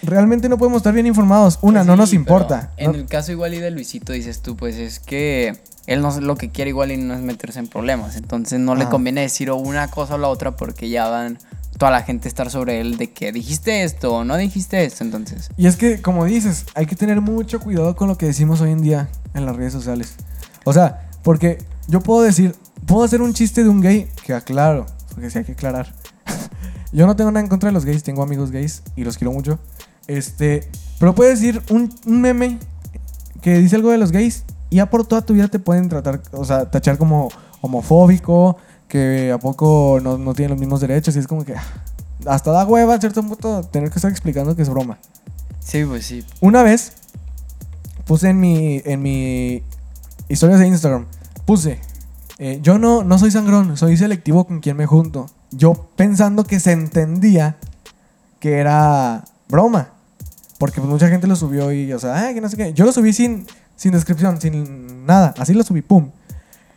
Realmente 0.03 0.51
no 0.51 0.59
podemos 0.59 0.78
estar 0.78 0.92
bien 0.92 1.07
informados. 1.07 1.59
Una, 1.62 1.80
Pues 1.80 1.86
no 1.86 1.97
nos 1.97 2.12
importa. 2.12 2.72
En 2.76 2.92
No- 2.92 2.99
el 2.99 3.07
caso 3.07 3.32
igual 3.32 3.55
y 3.55 3.59
de 3.59 3.70
Luisito, 3.70 4.12
dices 4.12 4.42
tú, 4.42 4.55
pues 4.55 4.76
es 4.76 4.99
que 5.01 5.59
él 5.86 6.03
no 6.03 6.20
lo 6.20 6.36
que 6.36 6.51
quiere 6.51 6.70
igual 6.70 6.92
y 6.92 6.99
no 6.99 7.14
es 7.14 7.20
meterse 7.20 7.59
en 7.59 7.68
problemas. 7.68 8.16
Entonces 8.16 8.61
no 8.61 8.74
le 8.74 8.86
conviene 8.88 9.22
decir 9.22 9.49
o 9.51 9.57
una 9.57 9.88
cosa 9.88 10.16
o 10.16 10.18
la 10.18 10.28
otra 10.28 10.57
porque 10.57 10.90
ya 10.90 11.09
van 11.09 11.38
toda 11.78 11.90
la 11.90 12.03
gente 12.03 12.28
a 12.28 12.30
estar 12.30 12.51
sobre 12.51 12.80
él 12.80 12.99
de 12.99 13.12
que 13.12 13.32
dijiste 13.32 13.82
esto 13.82 14.14
o 14.14 14.24
no 14.24 14.36
dijiste 14.36 14.84
esto. 14.84 15.05
Entonces, 15.05 15.49
Y 15.57 15.66
es 15.68 15.76
que, 15.76 16.03
como 16.03 16.26
dices, 16.26 16.66
hay 16.74 16.84
que 16.84 16.97
tener 16.97 17.22
mucho 17.22 17.59
cuidado 17.61 17.97
con 17.97 18.07
lo 18.09 18.18
que 18.18 18.26
decimos 18.26 18.61
hoy 18.61 18.72
en 18.72 18.82
día 18.82 19.09
en 19.32 19.47
las 19.47 19.57
redes 19.57 19.72
sociales. 19.72 20.16
O 20.64 20.72
sea, 20.74 21.09
porque 21.22 21.59
yo 21.88 22.01
puedo 22.01 22.20
decir, 22.22 22.55
puedo 22.87 23.05
hacer 23.05 23.22
un 23.22 23.32
chiste 23.35 23.62
de 23.62 23.68
un 23.68 23.80
gay, 23.80 24.09
que 24.24 24.35
aclaro, 24.35 24.87
porque 25.12 25.30
sí 25.30 25.39
hay 25.39 25.45
que 25.45 25.53
aclarar. 25.53 25.95
Yo 26.93 27.07
no 27.07 27.16
tengo 27.16 27.30
nada 27.30 27.41
en 27.41 27.49
contra 27.49 27.68
de 27.68 27.72
los 27.72 27.85
gays, 27.85 28.03
tengo 28.03 28.22
amigos 28.22 28.51
gays 28.51 28.82
y 28.97 29.05
los 29.05 29.18
quiero 29.18 29.32
mucho. 29.32 29.59
Este, 30.07 30.68
pero 30.99 31.14
puedes 31.14 31.41
decir 31.41 31.62
un, 31.70 31.93
un 32.07 32.20
meme 32.20 32.59
que 33.41 33.59
dice 33.59 33.76
algo 33.76 33.91
de 33.91 33.99
los 33.99 34.12
gays 34.12 34.45
y 34.70 34.76
ya 34.76 34.91
por 34.91 35.07
toda 35.07 35.22
tu 35.22 35.35
vida 35.35 35.49
te 35.49 35.59
pueden 35.59 35.89
tratar, 35.89 36.20
o 36.32 36.45
sea, 36.45 36.70
tachar 36.70 36.99
como 36.99 37.30
homofóbico, 37.61 38.57
que 38.89 39.32
a 39.32 39.39
poco 39.39 39.99
no, 40.03 40.18
no 40.18 40.35
tienen 40.35 40.51
los 40.51 40.61
mismos 40.61 40.80
derechos 40.80 41.16
y 41.16 41.18
es 41.18 41.26
como 41.26 41.45
que 41.45 41.55
ah, 41.55 41.64
hasta 42.26 42.51
da 42.51 42.64
hueva 42.64 42.95
a 42.95 43.01
cierto 43.01 43.22
punto 43.22 43.62
tener 43.64 43.91
que 43.91 43.99
estar 43.99 44.11
explicando 44.11 44.55
que 44.57 44.62
es 44.62 44.68
broma. 44.68 44.99
Sí, 45.61 45.85
pues 45.85 46.07
sí. 46.07 46.24
Una 46.41 46.62
vez 46.62 46.93
puse 48.05 48.30
en 48.30 48.41
mi, 48.41 48.82
en 48.85 49.03
mi 49.03 49.62
historias 50.28 50.61
de 50.61 50.66
Instagram, 50.68 51.07
puse, 51.47 51.80
eh, 52.39 52.59
yo 52.62 52.78
no, 52.78 53.05
no 53.05 53.18
soy 53.18 53.30
sangrón, 53.30 53.76
soy 53.76 53.97
selectivo 53.97 54.45
con 54.45 54.61
quien 54.61 54.76
me 54.76 54.87
junto. 54.87 55.26
Yo 55.51 55.89
pensando 55.97 56.45
que 56.45 56.59
se 56.61 56.72
entendía 56.72 57.57
que 58.41 58.59
era 58.59 59.24
broma. 59.49 59.91
Porque 60.59 60.80
pues, 60.80 60.91
mucha 60.91 61.09
gente 61.09 61.26
lo 61.26 61.37
subió 61.37 61.72
y, 61.72 61.93
o 61.93 61.99
sea, 61.99 62.26
"Ay, 62.26 62.35
que 62.35 62.41
no 62.41 62.49
sé 62.49 62.57
qué. 62.57 62.72
Yo 62.72 62.85
lo 62.85 62.93
subí 62.93 63.12
sin, 63.12 63.47
sin 63.76 63.93
descripción, 63.93 64.41
sin 64.41 65.07
nada. 65.07 65.35
Así 65.39 65.55
lo 65.55 65.62
subí, 65.62 65.82
pum. 65.82 66.11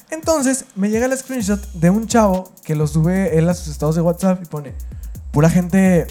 Entonces 0.09 0.65
me 0.75 0.89
llega 0.89 1.05
el 1.05 1.17
screenshot 1.17 1.61
de 1.73 1.89
un 1.89 2.07
chavo 2.07 2.51
que 2.63 2.75
lo 2.75 2.87
sube 2.87 3.37
él 3.37 3.49
a 3.49 3.53
sus 3.53 3.67
estados 3.67 3.95
de 3.95 4.01
WhatsApp 4.01 4.41
y 4.41 4.45
pone, 4.45 4.73
pura 5.31 5.49
gente, 5.49 6.07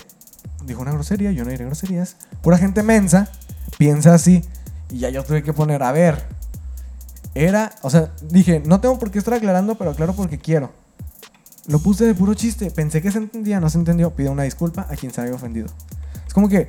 dijo 0.64 0.82
una 0.82 0.92
grosería, 0.92 1.32
yo 1.32 1.44
no 1.44 1.50
diré 1.50 1.64
groserías, 1.64 2.16
pura 2.42 2.58
gente 2.58 2.82
mensa, 2.82 3.30
piensa 3.78 4.12
así. 4.12 4.44
Y 4.90 4.98
ya 4.98 5.08
yo 5.08 5.24
tuve 5.24 5.42
que 5.42 5.52
poner, 5.52 5.82
a 5.82 5.92
ver, 5.92 6.26
era, 7.44 7.74
o 7.82 7.90
sea, 7.90 8.12
dije, 8.22 8.62
no 8.64 8.80
tengo 8.80 8.98
por 8.98 9.10
qué 9.10 9.18
estar 9.18 9.34
aclarando, 9.34 9.76
pero 9.76 9.90
aclaro 9.90 10.14
porque 10.14 10.38
quiero. 10.38 10.72
Lo 11.66 11.78
puse 11.80 12.04
de 12.04 12.14
puro 12.14 12.34
chiste, 12.34 12.70
pensé 12.70 13.02
que 13.02 13.10
se 13.10 13.18
entendía, 13.18 13.58
no 13.60 13.68
se 13.68 13.78
entendió, 13.78 14.14
pido 14.14 14.32
una 14.32 14.44
disculpa 14.44 14.86
a 14.88 14.96
quien 14.96 15.12
se 15.12 15.20
haya 15.20 15.34
ofendido. 15.34 15.66
Es 16.26 16.32
como 16.32 16.48
que 16.48 16.68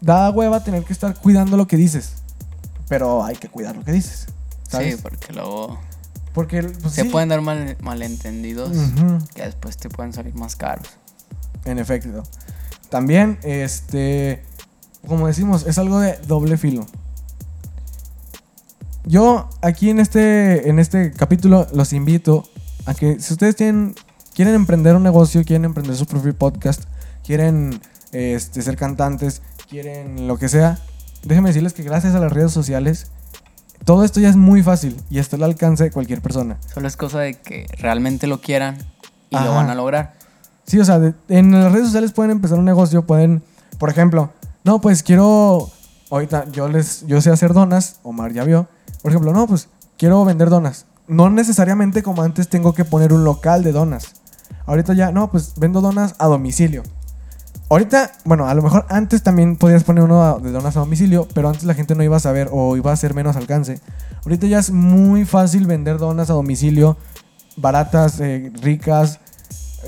da 0.00 0.30
hueva 0.30 0.64
tener 0.64 0.82
que 0.84 0.92
estar 0.92 1.14
cuidando 1.14 1.56
lo 1.56 1.66
que 1.66 1.76
dices, 1.76 2.12
pero 2.88 3.22
hay 3.22 3.36
que 3.36 3.48
cuidar 3.48 3.76
lo 3.76 3.84
que 3.84 3.92
dices. 3.92 4.26
¿sabes? 4.68 4.94
Sí, 4.96 5.00
porque 5.02 5.32
luego 5.32 5.78
Porque 6.32 6.62
pues, 6.62 6.94
se 6.94 7.02
sí. 7.02 7.08
pueden 7.08 7.28
dar 7.28 7.40
mal- 7.40 7.76
malentendidos 7.80 8.70
Ujú. 8.70 9.18
que 9.34 9.42
después 9.42 9.76
te 9.76 9.88
pueden 9.90 10.12
salir 10.12 10.34
más 10.34 10.54
caros. 10.56 10.86
En 11.64 11.78
efecto. 11.78 12.22
También, 12.88 13.38
este, 13.42 14.42
como 15.06 15.26
decimos, 15.26 15.66
es 15.66 15.76
algo 15.78 16.00
de 16.00 16.16
doble 16.26 16.56
filo. 16.56 16.86
Yo 19.04 19.48
aquí 19.62 19.90
en 19.90 19.98
este, 19.98 20.68
en 20.68 20.78
este 20.78 21.12
capítulo 21.12 21.66
los 21.72 21.92
invito 21.92 22.44
a 22.86 22.94
que 22.94 23.18
si 23.20 23.32
ustedes 23.32 23.56
tienen, 23.56 23.94
quieren 24.34 24.54
emprender 24.54 24.94
un 24.94 25.02
negocio, 25.02 25.42
quieren 25.44 25.64
emprender 25.64 25.96
su 25.96 26.06
propio 26.06 26.34
podcast, 26.34 26.84
quieren 27.24 27.80
este, 28.12 28.62
ser 28.62 28.76
cantantes, 28.76 29.42
quieren 29.68 30.28
lo 30.28 30.36
que 30.38 30.48
sea, 30.48 30.78
déjenme 31.22 31.48
decirles 31.50 31.72
que 31.72 31.82
gracias 31.82 32.14
a 32.14 32.20
las 32.20 32.32
redes 32.32 32.52
sociales, 32.52 33.06
todo 33.84 34.04
esto 34.04 34.20
ya 34.20 34.28
es 34.28 34.36
muy 34.36 34.62
fácil 34.62 34.96
y 35.08 35.18
está 35.18 35.36
al 35.36 35.44
alcance 35.44 35.84
de 35.84 35.90
cualquier 35.90 36.20
persona. 36.20 36.58
Solo 36.72 36.86
es 36.86 36.96
cosa 36.96 37.20
de 37.20 37.34
que 37.34 37.66
realmente 37.78 38.26
lo 38.26 38.40
quieran 38.40 38.76
y 39.30 39.36
Ajá. 39.36 39.46
lo 39.46 39.54
van 39.54 39.70
a 39.70 39.74
lograr. 39.74 40.14
Sí, 40.66 40.78
o 40.78 40.84
sea, 40.84 40.98
de- 40.98 41.14
en 41.28 41.52
las 41.52 41.72
redes 41.72 41.86
sociales 41.86 42.12
pueden 42.12 42.32
empezar 42.32 42.58
un 42.58 42.64
negocio, 42.66 43.06
pueden, 43.06 43.42
por 43.78 43.88
ejemplo, 43.88 44.30
no, 44.62 44.80
pues 44.82 45.02
quiero, 45.02 45.70
ahorita 46.10 46.44
yo 46.52 46.68
les, 46.68 47.06
yo 47.06 47.20
sé 47.22 47.30
hacer 47.30 47.54
donas, 47.54 47.96
Omar 48.02 48.32
ya 48.32 48.44
vio, 48.44 48.68
por 49.02 49.10
ejemplo, 49.10 49.32
no, 49.32 49.46
pues 49.46 49.68
quiero 49.96 50.24
vender 50.24 50.50
donas. 50.50 50.86
No 51.08 51.28
necesariamente 51.30 52.02
como 52.02 52.22
antes 52.22 52.48
tengo 52.48 52.72
que 52.72 52.84
poner 52.84 53.12
un 53.12 53.24
local 53.24 53.64
de 53.64 53.72
donas. 53.72 54.14
Ahorita 54.66 54.94
ya, 54.94 55.10
no, 55.12 55.30
pues 55.30 55.54
vendo 55.56 55.80
donas 55.80 56.14
a 56.18 56.26
domicilio. 56.26 56.82
Ahorita, 57.68 58.12
bueno, 58.24 58.48
a 58.48 58.54
lo 58.54 58.62
mejor 58.62 58.84
antes 58.88 59.22
también 59.22 59.56
podías 59.56 59.84
poner 59.84 60.02
uno 60.02 60.40
de 60.40 60.50
donas 60.50 60.76
a 60.76 60.80
domicilio, 60.80 61.28
pero 61.34 61.48
antes 61.48 61.64
la 61.64 61.74
gente 61.74 61.94
no 61.94 62.02
iba 62.02 62.16
a 62.16 62.20
saber 62.20 62.48
o 62.50 62.76
iba 62.76 62.90
a 62.90 62.94
hacer 62.94 63.14
menos 63.14 63.36
alcance. 63.36 63.80
Ahorita 64.24 64.48
ya 64.48 64.58
es 64.58 64.70
muy 64.70 65.24
fácil 65.24 65.66
vender 65.66 65.98
donas 65.98 66.30
a 66.30 66.32
domicilio, 66.32 66.96
baratas, 67.56 68.18
eh, 68.20 68.52
ricas, 68.60 69.20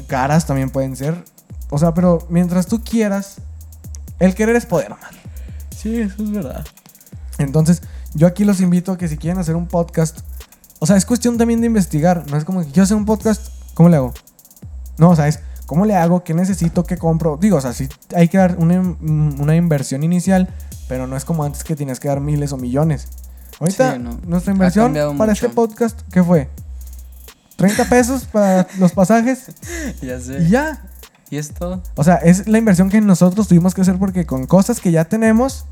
caras 0.07 0.47
también 0.47 0.71
pueden 0.71 0.95
ser. 0.97 1.25
O 1.71 1.79
sea, 1.79 1.93
pero 1.93 2.25
mientras 2.29 2.67
tú 2.67 2.83
quieras, 2.83 3.37
el 4.21 4.35
querer 4.37 4.55
es 4.55 4.67
poder, 4.67 4.93
Omar. 4.93 5.11
Sí, 5.77 6.01
eso 6.01 6.23
es 6.23 6.31
verdad. 6.31 6.65
Entonces, 7.39 7.83
yo 8.15 8.27
aquí 8.27 8.45
los 8.45 8.61
invito 8.61 8.93
a 8.93 8.99
que 8.99 9.09
si 9.09 9.17
quieren 9.17 9.39
hacer 9.39 9.57
un 9.57 9.67
podcast, 9.67 10.21
o 10.79 10.87
sea, 10.87 10.97
es 10.97 11.07
cuestión 11.07 11.39
también 11.39 11.61
de 11.61 11.67
investigar. 11.67 12.25
No 12.31 12.37
es 12.37 12.45
como 12.45 12.61
que 12.61 12.67
quiero 12.67 12.83
hacer 12.85 12.97
un 12.97 13.05
podcast, 13.05 13.49
¿cómo 13.75 13.89
le 13.89 13.97
hago? 13.97 14.13
No, 14.99 15.11
o 15.11 15.17
sea, 15.17 15.29
es 15.29 15.41
¿cómo 15.67 15.87
le 15.87 15.97
hago? 15.97 16.23
¿Qué 16.25 16.35
necesito? 16.35 16.85
¿Qué 16.85 16.97
compro? 16.99 17.39
Digo, 17.41 17.57
o 17.57 17.61
sea, 17.61 17.73
sí 17.73 17.89
hay 18.15 18.29
que 18.29 18.39
dar 18.39 18.57
una, 18.59 18.81
una 18.81 19.57
inversión 19.57 20.03
inicial, 20.03 20.49
pero 20.89 21.07
no 21.07 21.17
es 21.17 21.25
como 21.25 21.45
antes 21.45 21.65
que 21.65 21.77
tenías 21.77 21.99
que 22.01 22.09
dar 22.09 22.21
miles 22.21 22.53
o 22.53 22.57
millones. 22.57 23.09
Ahorita, 23.61 23.95
Sí, 23.95 23.99
no. 24.01 24.19
nuestra 24.27 24.53
inversión 24.53 24.93
para 24.93 25.13
mucho. 25.13 25.31
este 25.33 25.49
podcast, 25.49 26.01
¿qué 26.11 26.23
fue? 26.23 26.49
¿30 27.59 27.89
pesos 27.89 28.25
para 28.25 28.67
los 28.79 28.93
pasajes? 28.93 29.47
Ya 30.03 30.19
sé. 30.21 30.43
Y 30.43 30.49
ya. 30.51 30.83
¿Y 31.31 31.39
esto? 31.39 31.83
O 31.95 32.05
sea, 32.05 32.17
es 32.17 32.47
la 32.49 32.59
inversión 32.59 32.91
que 32.91 33.01
nosotros 33.01 33.49
tuvimos 33.49 33.73
que 33.75 33.81
hacer 33.81 33.99
porque 33.99 34.27
con 34.27 34.47
cosas 34.47 34.81
que 34.81 34.91
ya 34.91 35.05
tenemos, 35.07 35.65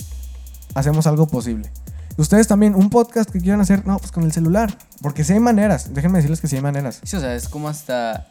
hacemos 0.74 1.07
algo 1.07 1.26
posible. 1.26 1.70
Ustedes 2.17 2.47
también, 2.49 2.75
un 2.75 2.91
podcast 2.91 3.31
que 3.31 3.41
quieran 3.41 3.61
hacer, 3.61 3.87
no, 3.87 3.99
pues 3.99 4.13
con 4.13 4.25
el 4.25 4.33
celular. 4.33 4.77
Porque 5.01 5.25
sí 5.25 5.33
hay 5.33 5.41
maneras. 5.41 5.95
Déjenme 5.95 6.19
decirles 6.19 6.41
que 6.41 6.49
sí 6.49 6.57
hay 6.57 6.63
maneras. 6.63 7.01
Sí, 7.03 7.17
o 7.17 7.21
sea, 7.21 7.35
es 7.35 7.49
como 7.49 7.69
hasta. 7.69 8.27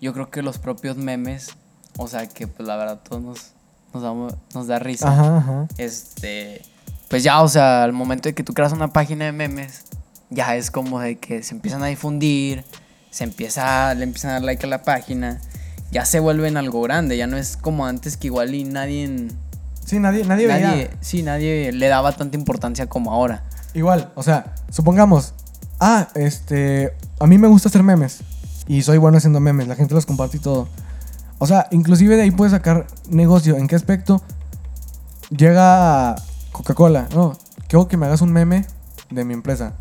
Yo 0.00 0.12
creo 0.12 0.30
que 0.30 0.42
los 0.42 0.58
propios 0.58 0.96
memes. 0.96 1.50
O 1.96 2.08
sea, 2.08 2.26
que 2.28 2.46
pues 2.48 2.66
la 2.66 2.76
verdad 2.76 3.00
todos 3.08 3.22
nos, 3.22 3.52
nos, 3.92 4.02
da, 4.02 4.36
nos 4.54 4.66
da 4.66 4.78
risa. 4.78 5.12
Ajá, 5.12 5.36
ajá. 5.38 5.66
Este. 5.78 6.62
Pues 7.08 7.22
ya, 7.22 7.42
o 7.42 7.48
sea, 7.48 7.84
al 7.84 7.92
momento 7.92 8.28
de 8.28 8.34
que 8.34 8.42
tú 8.42 8.54
creas 8.54 8.72
una 8.72 8.88
página 8.92 9.26
de 9.26 9.32
memes, 9.32 9.84
ya 10.30 10.56
es 10.56 10.70
como 10.70 10.98
de 11.00 11.18
que 11.18 11.42
se 11.42 11.54
empiezan 11.54 11.82
a 11.82 11.86
difundir, 11.86 12.64
se 13.10 13.24
empieza, 13.24 13.94
le 13.94 14.04
empiezan 14.04 14.30
a 14.30 14.34
dar 14.34 14.42
like 14.42 14.66
a 14.66 14.68
la 14.68 14.82
página, 14.82 15.40
ya 15.92 16.04
se 16.06 16.18
vuelven 16.18 16.56
algo 16.56 16.80
grande, 16.82 17.16
ya 17.16 17.26
no 17.28 17.36
es 17.36 17.56
como 17.56 17.86
antes 17.86 18.16
que 18.16 18.28
igual 18.28 18.54
y 18.54 18.64
nadie. 18.64 19.04
en- 19.04 19.43
Sí, 19.84 19.98
nadie, 19.98 20.24
nadie, 20.24 20.46
veía. 20.46 20.68
Nadie, 20.68 20.90
sí, 21.00 21.22
nadie 21.22 21.72
le 21.72 21.88
daba 21.88 22.12
tanta 22.12 22.36
importancia 22.36 22.86
como 22.86 23.12
ahora. 23.12 23.44
Igual, 23.74 24.12
o 24.14 24.22
sea, 24.22 24.54
supongamos, 24.70 25.34
ah, 25.80 26.08
este, 26.14 26.94
a 27.20 27.26
mí 27.26 27.38
me 27.38 27.48
gusta 27.48 27.68
hacer 27.68 27.82
memes. 27.82 28.20
Y 28.66 28.82
soy 28.82 28.98
bueno 28.98 29.18
haciendo 29.18 29.40
memes, 29.40 29.68
la 29.68 29.76
gente 29.76 29.94
los 29.94 30.06
comparte 30.06 30.38
y 30.38 30.40
todo. 30.40 30.68
O 31.38 31.46
sea, 31.46 31.66
inclusive 31.70 32.16
de 32.16 32.22
ahí 32.22 32.30
puedes 32.30 32.52
sacar 32.52 32.86
negocio. 33.10 33.56
¿En 33.56 33.68
qué 33.68 33.76
aspecto? 33.76 34.22
Llega 35.30 36.14
Coca-Cola, 36.52 37.08
no, 37.14 37.36
quiero 37.68 37.88
que 37.88 37.96
me 37.96 38.06
hagas 38.06 38.22
un 38.22 38.32
meme 38.32 38.64
de 39.10 39.24
mi 39.24 39.34
empresa. 39.34 39.74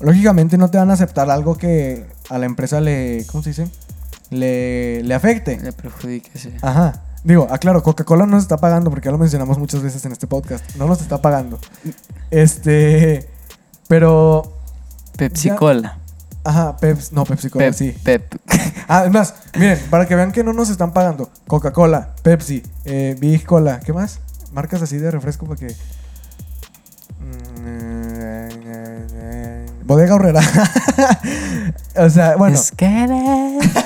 Lógicamente 0.00 0.56
no 0.56 0.70
te 0.70 0.78
van 0.78 0.90
a 0.90 0.94
aceptar 0.94 1.30
algo 1.30 1.56
que 1.56 2.06
a 2.28 2.38
la 2.38 2.46
empresa 2.46 2.80
le, 2.80 3.24
¿cómo 3.26 3.42
se 3.42 3.50
dice? 3.50 3.68
Le, 4.30 5.02
le 5.02 5.14
afecte. 5.14 5.58
Le 5.60 5.72
perjudica, 5.72 6.30
sí. 6.34 6.52
Ajá. 6.62 7.02
Digo, 7.24 7.48
aclaro, 7.50 7.82
Coca-Cola 7.82 8.24
no 8.26 8.32
nos 8.36 8.42
está 8.44 8.56
pagando 8.56 8.90
porque 8.90 9.06
ya 9.06 9.12
lo 9.12 9.18
mencionamos 9.18 9.58
muchas 9.58 9.82
veces 9.82 10.04
en 10.04 10.12
este 10.12 10.26
podcast. 10.26 10.64
No 10.76 10.86
nos 10.86 11.00
está 11.00 11.20
pagando. 11.20 11.58
Este. 12.30 13.28
Pero. 13.88 14.52
Pepsi 15.16 15.48
ya- 15.48 15.56
Cola. 15.56 15.98
Ajá, 16.44 16.76
Pepsi. 16.76 17.14
No, 17.14 17.24
Pepsi 17.24 17.50
Cola, 17.50 17.64
Pep, 17.66 17.74
sí. 17.74 17.96
Pep. 18.04 18.34
Ah, 18.88 19.04
es 19.04 19.10
más, 19.10 19.34
miren, 19.58 19.80
para 19.90 20.06
que 20.06 20.14
vean 20.14 20.30
que 20.30 20.44
no 20.44 20.52
nos 20.52 20.70
están 20.70 20.92
pagando. 20.92 21.28
Coca-Cola, 21.48 22.14
Pepsi, 22.22 22.62
eh, 22.84 23.16
Big 23.18 23.44
Cola, 23.44 23.80
¿qué 23.80 23.92
más? 23.92 24.20
Marcas 24.52 24.80
así 24.82 24.96
de 24.98 25.10
refresco 25.10 25.44
para 25.44 25.58
que. 25.58 25.74
Mm, 28.16 29.86
Bodega 29.86 30.14
Horrera. 30.14 30.40
o 31.96 32.10
sea, 32.10 32.36
bueno. 32.36 32.54
Es 32.56 32.70
que 32.70 32.86
eres- 32.86 33.84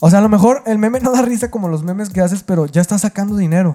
O 0.00 0.10
sea, 0.10 0.18
a 0.18 0.22
lo 0.22 0.28
mejor 0.28 0.62
el 0.66 0.78
meme 0.78 1.00
no 1.00 1.12
da 1.12 1.22
risa 1.22 1.50
como 1.50 1.68
los 1.68 1.82
memes 1.82 2.10
que 2.10 2.20
haces, 2.20 2.42
pero 2.42 2.66
ya 2.66 2.80
estás 2.80 3.02
sacando 3.02 3.36
dinero. 3.36 3.74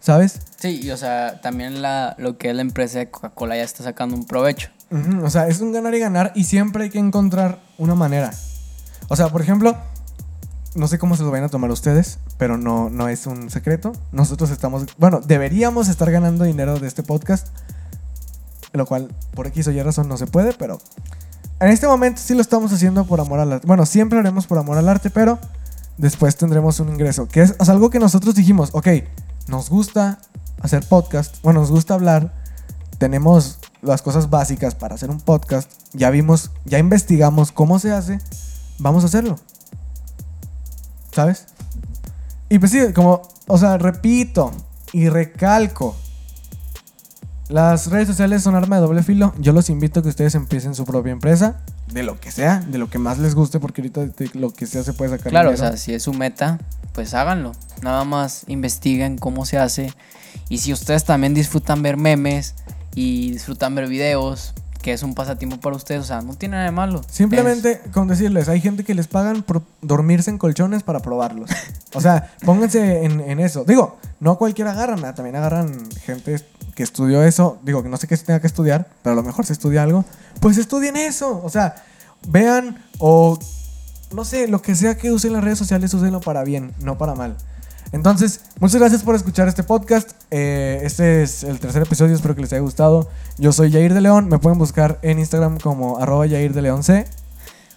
¿Sabes? 0.00 0.40
Sí, 0.58 0.80
y 0.82 0.90
o 0.90 0.96
sea, 0.96 1.40
también 1.40 1.80
la, 1.80 2.16
lo 2.18 2.36
que 2.36 2.50
es 2.50 2.56
la 2.56 2.62
empresa 2.62 2.98
de 2.98 3.10
Coca-Cola 3.10 3.56
ya 3.56 3.62
está 3.62 3.84
sacando 3.84 4.16
un 4.16 4.26
provecho. 4.26 4.70
O 5.22 5.30
sea, 5.30 5.46
es 5.48 5.60
un 5.60 5.72
ganar 5.72 5.94
y 5.94 6.00
ganar 6.00 6.32
y 6.34 6.44
siempre 6.44 6.84
hay 6.84 6.90
que 6.90 6.98
encontrar 6.98 7.60
una 7.78 7.94
manera. 7.94 8.32
O 9.08 9.16
sea, 9.16 9.28
por 9.28 9.40
ejemplo, 9.40 9.76
no 10.74 10.88
sé 10.88 10.98
cómo 10.98 11.16
se 11.16 11.22
lo 11.22 11.30
vayan 11.30 11.44
a 11.44 11.48
tomar 11.48 11.70
ustedes, 11.70 12.18
pero 12.36 12.58
no, 12.58 12.90
no 12.90 13.08
es 13.08 13.26
un 13.26 13.50
secreto. 13.50 13.92
Nosotros 14.10 14.50
estamos, 14.50 14.86
bueno, 14.98 15.20
deberíamos 15.20 15.88
estar 15.88 16.10
ganando 16.10 16.44
dinero 16.44 16.78
de 16.78 16.88
este 16.88 17.02
podcast, 17.02 17.48
lo 18.72 18.86
cual 18.86 19.14
por 19.34 19.46
X 19.46 19.68
o 19.68 19.70
Y 19.70 19.82
razón 19.82 20.08
no 20.08 20.16
se 20.16 20.26
puede, 20.26 20.52
pero 20.52 20.78
en 21.60 21.68
este 21.68 21.86
momento 21.86 22.20
sí 22.20 22.34
lo 22.34 22.40
estamos 22.40 22.72
haciendo 22.72 23.04
por 23.04 23.20
amor 23.20 23.40
al 23.40 23.52
arte. 23.52 23.66
Bueno, 23.66 23.86
siempre 23.86 24.16
lo 24.16 24.20
haremos 24.20 24.46
por 24.46 24.58
amor 24.58 24.78
al 24.78 24.88
arte, 24.88 25.10
pero 25.10 25.38
después 25.98 26.36
tendremos 26.36 26.80
un 26.80 26.88
ingreso, 26.88 27.28
que 27.28 27.42
es 27.42 27.54
sea, 27.58 27.74
algo 27.74 27.90
que 27.90 27.98
nosotros 27.98 28.34
dijimos, 28.34 28.70
ok, 28.72 28.88
nos 29.48 29.70
gusta 29.70 30.18
hacer 30.60 30.84
podcast, 30.86 31.36
bueno, 31.42 31.60
nos 31.60 31.70
gusta 31.70 31.94
hablar, 31.94 32.32
tenemos 32.98 33.58
las 33.82 34.02
cosas 34.02 34.30
básicas 34.30 34.74
para 34.74 34.94
hacer 34.94 35.10
un 35.10 35.20
podcast, 35.20 35.70
ya 35.92 36.10
vimos, 36.10 36.50
ya 36.64 36.78
investigamos 36.78 37.52
cómo 37.52 37.78
se 37.78 37.92
hace, 37.92 38.18
vamos 38.78 39.04
a 39.04 39.06
hacerlo. 39.06 39.38
¿Sabes? 41.12 41.46
Y 42.48 42.58
pues 42.58 42.72
sí, 42.72 42.92
como, 42.94 43.22
o 43.46 43.58
sea, 43.58 43.78
repito 43.78 44.52
y 44.92 45.08
recalco. 45.08 45.96
Las 47.52 47.88
redes 47.88 48.08
sociales 48.08 48.42
son 48.42 48.54
arma 48.54 48.76
de 48.76 48.82
doble 48.82 49.02
filo. 49.02 49.34
Yo 49.38 49.52
los 49.52 49.68
invito 49.68 50.00
a 50.00 50.02
que 50.02 50.08
ustedes 50.08 50.34
empiecen 50.34 50.74
su 50.74 50.86
propia 50.86 51.12
empresa, 51.12 51.60
de 51.92 52.02
lo 52.02 52.18
que 52.18 52.30
sea, 52.30 52.60
de 52.60 52.78
lo 52.78 52.88
que 52.88 52.98
más 52.98 53.18
les 53.18 53.34
guste, 53.34 53.60
porque 53.60 53.82
ahorita 53.82 54.06
de 54.06 54.30
lo 54.32 54.54
que 54.54 54.64
sea 54.64 54.82
se 54.82 54.94
puede 54.94 55.10
sacar 55.10 55.28
Claro, 55.28 55.50
o 55.50 55.56
sea, 55.58 55.76
si 55.76 55.92
es 55.92 56.02
su 56.02 56.14
meta, 56.14 56.58
pues 56.94 57.12
háganlo. 57.12 57.52
Nada 57.82 58.04
más 58.04 58.44
investiguen 58.46 59.18
cómo 59.18 59.44
se 59.44 59.58
hace. 59.58 59.92
Y 60.48 60.58
si 60.58 60.72
ustedes 60.72 61.04
también 61.04 61.34
disfrutan 61.34 61.82
ver 61.82 61.98
memes 61.98 62.54
y 62.94 63.32
disfrutan 63.32 63.74
ver 63.74 63.86
videos, 63.86 64.54
que 64.80 64.94
es 64.94 65.02
un 65.02 65.14
pasatiempo 65.14 65.60
para 65.60 65.76
ustedes, 65.76 66.00
o 66.00 66.04
sea, 66.04 66.22
no 66.22 66.32
tiene 66.32 66.52
nada 66.52 66.64
de 66.64 66.72
malo. 66.72 67.02
Simplemente 67.06 67.82
con 67.92 68.08
decirles, 68.08 68.48
hay 68.48 68.62
gente 68.62 68.82
que 68.82 68.94
les 68.94 69.08
pagan 69.08 69.42
por 69.42 69.62
dormirse 69.82 70.30
en 70.30 70.38
colchones 70.38 70.82
para 70.84 71.00
probarlos. 71.00 71.50
O 71.92 72.00
sea, 72.00 72.32
pónganse 72.46 73.04
en, 73.04 73.20
en 73.20 73.40
eso. 73.40 73.64
Digo, 73.64 73.98
no 74.20 74.38
cualquiera 74.38 74.72
agarran, 74.72 75.02
también 75.14 75.36
agarran 75.36 75.90
gente 76.00 76.42
que 76.74 76.82
estudió 76.82 77.22
eso. 77.22 77.58
Digo, 77.62 77.82
que 77.82 77.88
no 77.88 77.96
sé 77.96 78.06
qué 78.06 78.16
se 78.16 78.24
tenga 78.24 78.40
que 78.40 78.46
estudiar, 78.46 78.88
pero 79.02 79.12
a 79.12 79.16
lo 79.16 79.22
mejor 79.22 79.46
se 79.46 79.52
estudia 79.52 79.82
algo. 79.82 80.04
Pues 80.40 80.58
estudien 80.58 80.96
eso. 80.96 81.40
O 81.44 81.50
sea, 81.50 81.76
vean 82.28 82.84
o 82.98 83.38
no 84.12 84.24
sé, 84.24 84.48
lo 84.48 84.62
que 84.62 84.74
sea 84.74 84.96
que 84.96 85.10
usen 85.10 85.32
las 85.32 85.42
redes 85.42 85.58
sociales, 85.58 85.92
úsenlo 85.94 86.20
para 86.20 86.44
bien, 86.44 86.72
no 86.80 86.98
para 86.98 87.14
mal. 87.14 87.36
Entonces, 87.92 88.40
muchas 88.58 88.80
gracias 88.80 89.02
por 89.02 89.14
escuchar 89.14 89.48
este 89.48 89.62
podcast. 89.62 90.12
Eh, 90.30 90.80
este 90.82 91.22
es 91.22 91.44
el 91.44 91.60
tercer 91.60 91.82
episodio, 91.82 92.14
espero 92.14 92.34
que 92.34 92.40
les 92.40 92.52
haya 92.52 92.62
gustado. 92.62 93.08
Yo 93.38 93.52
soy 93.52 93.70
Jair 93.70 93.92
de 93.92 94.00
León, 94.00 94.28
me 94.28 94.38
pueden 94.38 94.58
buscar 94.58 94.98
en 95.02 95.18
Instagram 95.18 95.58
como 95.58 95.98
arroba 95.98 96.26
Jair 96.26 96.54
de 96.54 96.62
León 96.62 96.82
C. 96.82 97.06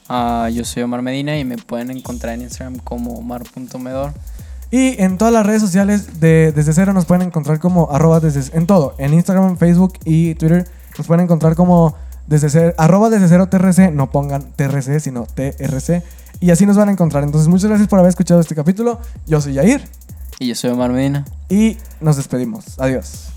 Ah, 0.08 0.50
yo 0.54 0.64
soy 0.64 0.84
Omar 0.84 1.02
Medina 1.02 1.38
y 1.38 1.44
me 1.44 1.58
pueden 1.58 1.92
encontrar 1.92 2.36
en 2.36 2.42
Instagram 2.42 2.78
como 2.78 3.14
omar.medor. 3.14 4.14
Y 4.72 5.02
en 5.02 5.18
todas 5.18 5.34
las 5.34 5.46
redes 5.46 5.62
sociales 5.62 6.20
de 6.20 6.52
Desde 6.54 6.74
Cero 6.74 6.94
nos 6.94 7.06
pueden 7.06 7.28
encontrar 7.28 7.60
como 7.60 7.92
arroba 7.92 8.20
desde 8.20 8.58
en 8.58 8.66
todo, 8.68 8.96
en 8.98 9.14
Instagram, 9.14 9.58
Facebook 9.58 9.94
y 10.06 10.36
Twitter 10.36 10.68
nos 10.98 11.08
pueden 11.08 11.24
encontrar 11.26 11.56
como 11.56 11.96
desde 12.28 12.50
cero, 12.50 12.74
arroba 12.78 13.10
desde 13.10 13.28
cero 13.28 13.48
TRC, 13.48 13.92
no 13.92 14.10
pongan 14.10 14.52
TRC, 14.56 15.00
sino 15.00 15.26
TRC. 15.26 16.04
Y 16.40 16.52
así 16.52 16.66
nos 16.66 16.76
van 16.78 16.90
a 16.90 16.92
encontrar. 16.92 17.24
Entonces, 17.24 17.48
muchas 17.48 17.70
gracias 17.70 17.88
por 17.88 18.00
haber 18.00 18.10
escuchado 18.10 18.40
este 18.42 18.56
capítulo. 18.56 19.00
Yo 19.28 19.40
soy 19.40 19.56
Jair 19.56 19.82
Y 20.40 20.48
yo 20.48 20.56
soy 20.56 20.72
Omar 20.72 20.92
Medina. 20.92 21.26
y 21.50 21.78
nos 22.02 22.18
despedimos. 22.18 22.80
Adiós. 22.80 23.35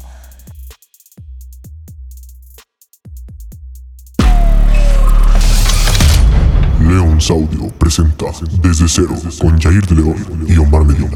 Audio 7.18 7.68
presenta 7.78 8.26
Desde 8.62 8.88
Cero 8.88 9.16
con 9.40 9.60
Jair 9.60 9.84
de 9.86 9.96
León 9.96 10.46
y 10.46 10.56
Omar 10.56 10.84
Medina. 10.84 11.08